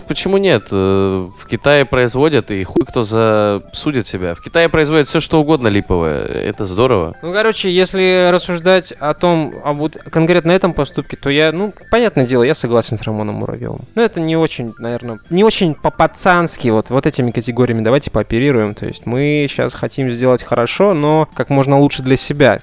почему 0.08 0.38
нет? 0.38 0.68
Э, 0.70 1.26
В 1.38 1.46
Китае 1.48 1.84
производят, 1.84 2.50
и 2.50 2.62
хуй 2.64 2.84
кто 2.86 3.02
засудит 3.02 4.06
себя. 4.06 4.34
В 4.34 4.40
Китае 4.40 4.68
производят 4.68 4.95
все, 5.04 5.20
что 5.20 5.40
угодно 5.40 5.68
липовое. 5.68 6.24
Это 6.24 6.64
здорово. 6.64 7.14
Ну, 7.22 7.32
короче, 7.32 7.70
если 7.70 8.30
рассуждать 8.32 8.92
о 8.92 9.14
том, 9.14 9.54
о 9.64 9.72
вот 9.72 9.96
конкретно 10.10 10.52
этом 10.52 10.72
поступке, 10.72 11.16
то 11.16 11.30
я, 11.30 11.52
ну, 11.52 11.72
понятное 11.90 12.26
дело, 12.26 12.42
я 12.42 12.54
согласен 12.54 12.96
с 12.96 13.02
Рамоном 13.02 13.36
Муравьевым. 13.36 13.80
Но 13.94 14.02
это 14.02 14.20
не 14.20 14.36
очень, 14.36 14.74
наверное, 14.78 15.20
не 15.30 15.44
очень 15.44 15.74
по-пацански 15.74 16.68
вот, 16.68 16.90
вот 16.90 17.06
этими 17.06 17.30
категориями 17.30 17.82
давайте 17.82 18.10
пооперируем. 18.10 18.74
То 18.74 18.86
есть 18.86 19.06
мы 19.06 19.46
сейчас 19.48 19.74
хотим 19.74 20.10
сделать 20.10 20.42
хорошо, 20.42 20.94
но 20.94 21.28
как 21.34 21.50
можно 21.50 21.78
лучше 21.78 22.02
для 22.02 22.16
себя. 22.16 22.60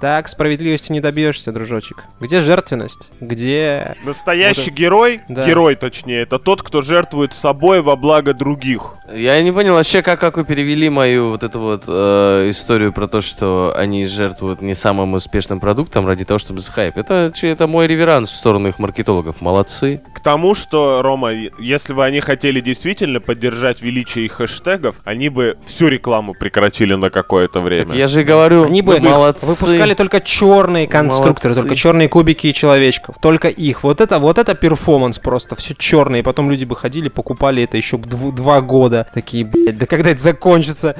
Так 0.00 0.28
справедливости 0.28 0.92
не 0.92 1.00
добьешься, 1.00 1.52
дружочек. 1.52 2.04
Где 2.20 2.40
жертвенность? 2.40 3.10
Где... 3.20 3.96
Настоящий 4.04 4.70
Вот 4.70 4.78
герой, 4.78 5.20
Да. 5.28 5.44
герой 5.46 5.74
точнее, 5.74 6.22
это 6.22 6.38
тот, 6.38 6.62
кто 6.62 6.80
жертвует 6.80 7.34
собой 7.34 7.82
во 7.82 7.96
благо 7.96 8.32
других. 8.32 8.94
Я 9.14 9.42
не 9.42 9.52
понял 9.52 9.74
вообще, 9.74 10.00
как, 10.02 10.18
как 10.18 10.36
вы 10.38 10.44
перевели 10.44 10.88
мою 10.88 11.30
вот 11.30 11.42
эту 11.42 11.60
вот 11.60 11.84
э, 11.86 12.46
историю 12.50 12.92
про 12.94 13.08
то, 13.08 13.20
что 13.20 13.74
они 13.76 14.06
жертвуют 14.06 14.62
не 14.62 14.72
самым 14.74 15.12
успешным 15.14 15.60
продуктом 15.60 16.06
ради 16.06 16.24
того, 16.24 16.38
чтобы 16.38 16.60
захайп. 16.60 16.96
Это, 16.96 17.30
че- 17.34 17.48
это 17.48 17.66
мой 17.66 17.86
реверанс 17.86 18.30
в 18.30 18.36
сторону 18.36 18.68
их 18.68 18.78
маркетологов. 18.78 19.40
Молодцы. 19.42 20.00
К 20.14 20.20
тому, 20.20 20.54
что, 20.54 21.02
Рома, 21.02 21.32
если 21.58 21.92
бы 21.92 22.04
они 22.04 22.20
хотели 22.20 22.60
действительно 22.60 23.20
поддержать 23.20 23.82
величие 23.82 24.24
их 24.26 24.32
хэштегов, 24.32 24.96
они 25.04 25.28
бы 25.28 25.58
всю 25.66 25.88
рекламу 25.88 26.32
прекратили 26.34 26.94
на 26.94 27.10
какое-то 27.10 27.60
время. 27.60 27.86
Так 27.86 27.96
я 27.96 28.06
же 28.08 28.20
и 28.22 28.24
говорю, 28.24 28.64
Они 28.64 28.80
бы 28.80 28.98
молодцы. 29.00 29.44
выпускали 29.44 29.89
только 29.94 30.20
черные 30.20 30.86
конструкторы, 30.86 31.54
Молодцы. 31.54 31.62
только 31.68 31.76
черные 31.76 32.08
кубики 32.08 32.48
и 32.48 32.54
человечков. 32.54 33.16
Только 33.20 33.48
их. 33.48 33.82
Вот 33.82 34.00
это, 34.00 34.18
вот 34.18 34.38
это 34.38 34.54
перформанс 34.54 35.18
просто. 35.18 35.54
Все 35.56 35.74
черное. 35.74 36.20
И 36.20 36.22
потом 36.22 36.50
люди 36.50 36.64
бы 36.64 36.76
ходили, 36.76 37.08
покупали 37.08 37.62
это 37.62 37.76
еще 37.76 37.96
дв- 37.96 38.32
два 38.32 38.60
года. 38.60 39.06
Такие, 39.14 39.44
блядь, 39.44 39.78
да 39.78 39.86
когда 39.86 40.10
это 40.10 40.20
закончится? 40.22 40.96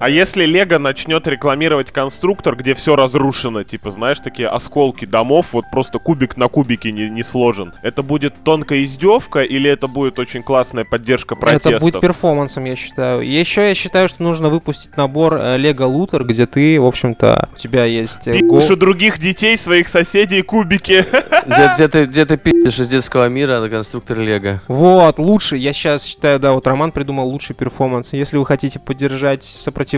А 0.00 0.08
если 0.08 0.46
Лего 0.46 0.78
начнет 0.78 1.26
рекламировать 1.28 1.90
конструктор, 1.90 2.56
где 2.56 2.72
все 2.72 2.96
разрушено, 2.96 3.64
типа, 3.64 3.90
знаешь, 3.90 4.18
такие 4.18 4.48
осколки 4.48 5.04
домов, 5.04 5.48
вот 5.52 5.66
просто 5.70 5.98
кубик 5.98 6.38
на 6.38 6.48
кубике 6.48 6.90
не, 6.90 7.10
не 7.10 7.22
сложен, 7.22 7.74
это 7.82 8.02
будет 8.02 8.32
тонкая 8.42 8.82
издевка 8.84 9.40
или 9.42 9.68
это 9.70 9.88
будет 9.88 10.18
очень 10.18 10.42
классная 10.42 10.86
поддержка 10.86 11.36
протестов? 11.36 11.72
Это 11.72 11.80
будет 11.80 12.00
перформансом, 12.00 12.64
я 12.64 12.76
считаю. 12.76 13.20
Еще 13.20 13.68
я 13.68 13.74
считаю, 13.74 14.08
что 14.08 14.22
нужно 14.22 14.48
выпустить 14.48 14.96
набор 14.96 15.34
э, 15.38 15.58
Лего 15.58 15.84
Лутер, 15.84 16.24
где 16.24 16.46
ты, 16.46 16.80
в 16.80 16.86
общем-то, 16.86 17.50
у 17.54 17.56
тебя 17.58 17.84
есть... 17.84 18.26
э, 18.26 18.38
го- 18.38 18.56
Пишешь 18.56 18.70
у 18.70 18.76
других 18.76 19.18
детей, 19.18 19.58
своих 19.58 19.86
соседей 19.88 20.40
кубики. 20.40 21.04
Где, 21.46 21.72
где 21.74 21.88
ты, 21.88 22.04
где 22.04 22.26
ты 22.26 22.36
пишешь 22.36 22.78
из 22.80 22.88
детского 22.88 23.28
мира 23.28 23.60
на 23.60 23.68
конструктор 23.68 24.18
Лего? 24.18 24.60
Вот, 24.68 25.18
лучше, 25.18 25.56
я 25.56 25.72
сейчас 25.72 26.04
считаю, 26.04 26.38
да, 26.38 26.52
вот 26.52 26.66
Роман 26.66 26.92
придумал 26.92 27.28
лучший 27.28 27.54
перформанс. 27.56 28.12
Если 28.12 28.36
вы 28.36 28.44
хотите 28.46 28.78
поддержать 28.78 29.42
сопротивление 29.42 29.89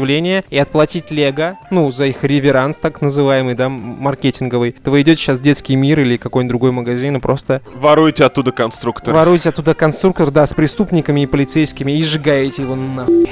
и 0.50 0.58
отплатить 0.58 1.10
Лего, 1.10 1.58
ну, 1.70 1.90
за 1.90 2.06
их 2.06 2.24
реверанс, 2.24 2.76
так 2.76 3.00
называемый, 3.00 3.54
да, 3.54 3.68
маркетинговый, 3.68 4.72
то 4.72 4.90
вы 4.90 5.02
идете 5.02 5.20
сейчас 5.20 5.38
в 5.38 5.42
детский 5.42 5.76
мир 5.76 6.00
или 6.00 6.16
какой-нибудь 6.16 6.50
другой 6.50 6.72
магазин 6.72 7.16
и 7.16 7.20
просто 7.20 7.62
Воруйте 7.74 8.24
оттуда 8.24 8.52
конструктор. 8.52 9.14
воруете 9.14 9.48
оттуда 9.50 9.74
конструктор, 9.74 10.30
да, 10.30 10.46
с 10.46 10.54
преступниками 10.54 11.22
и 11.22 11.26
полицейскими 11.26 11.92
и 11.92 12.02
сжигаете 12.02 12.62
его 12.62 12.76
нахуй. 12.76 13.28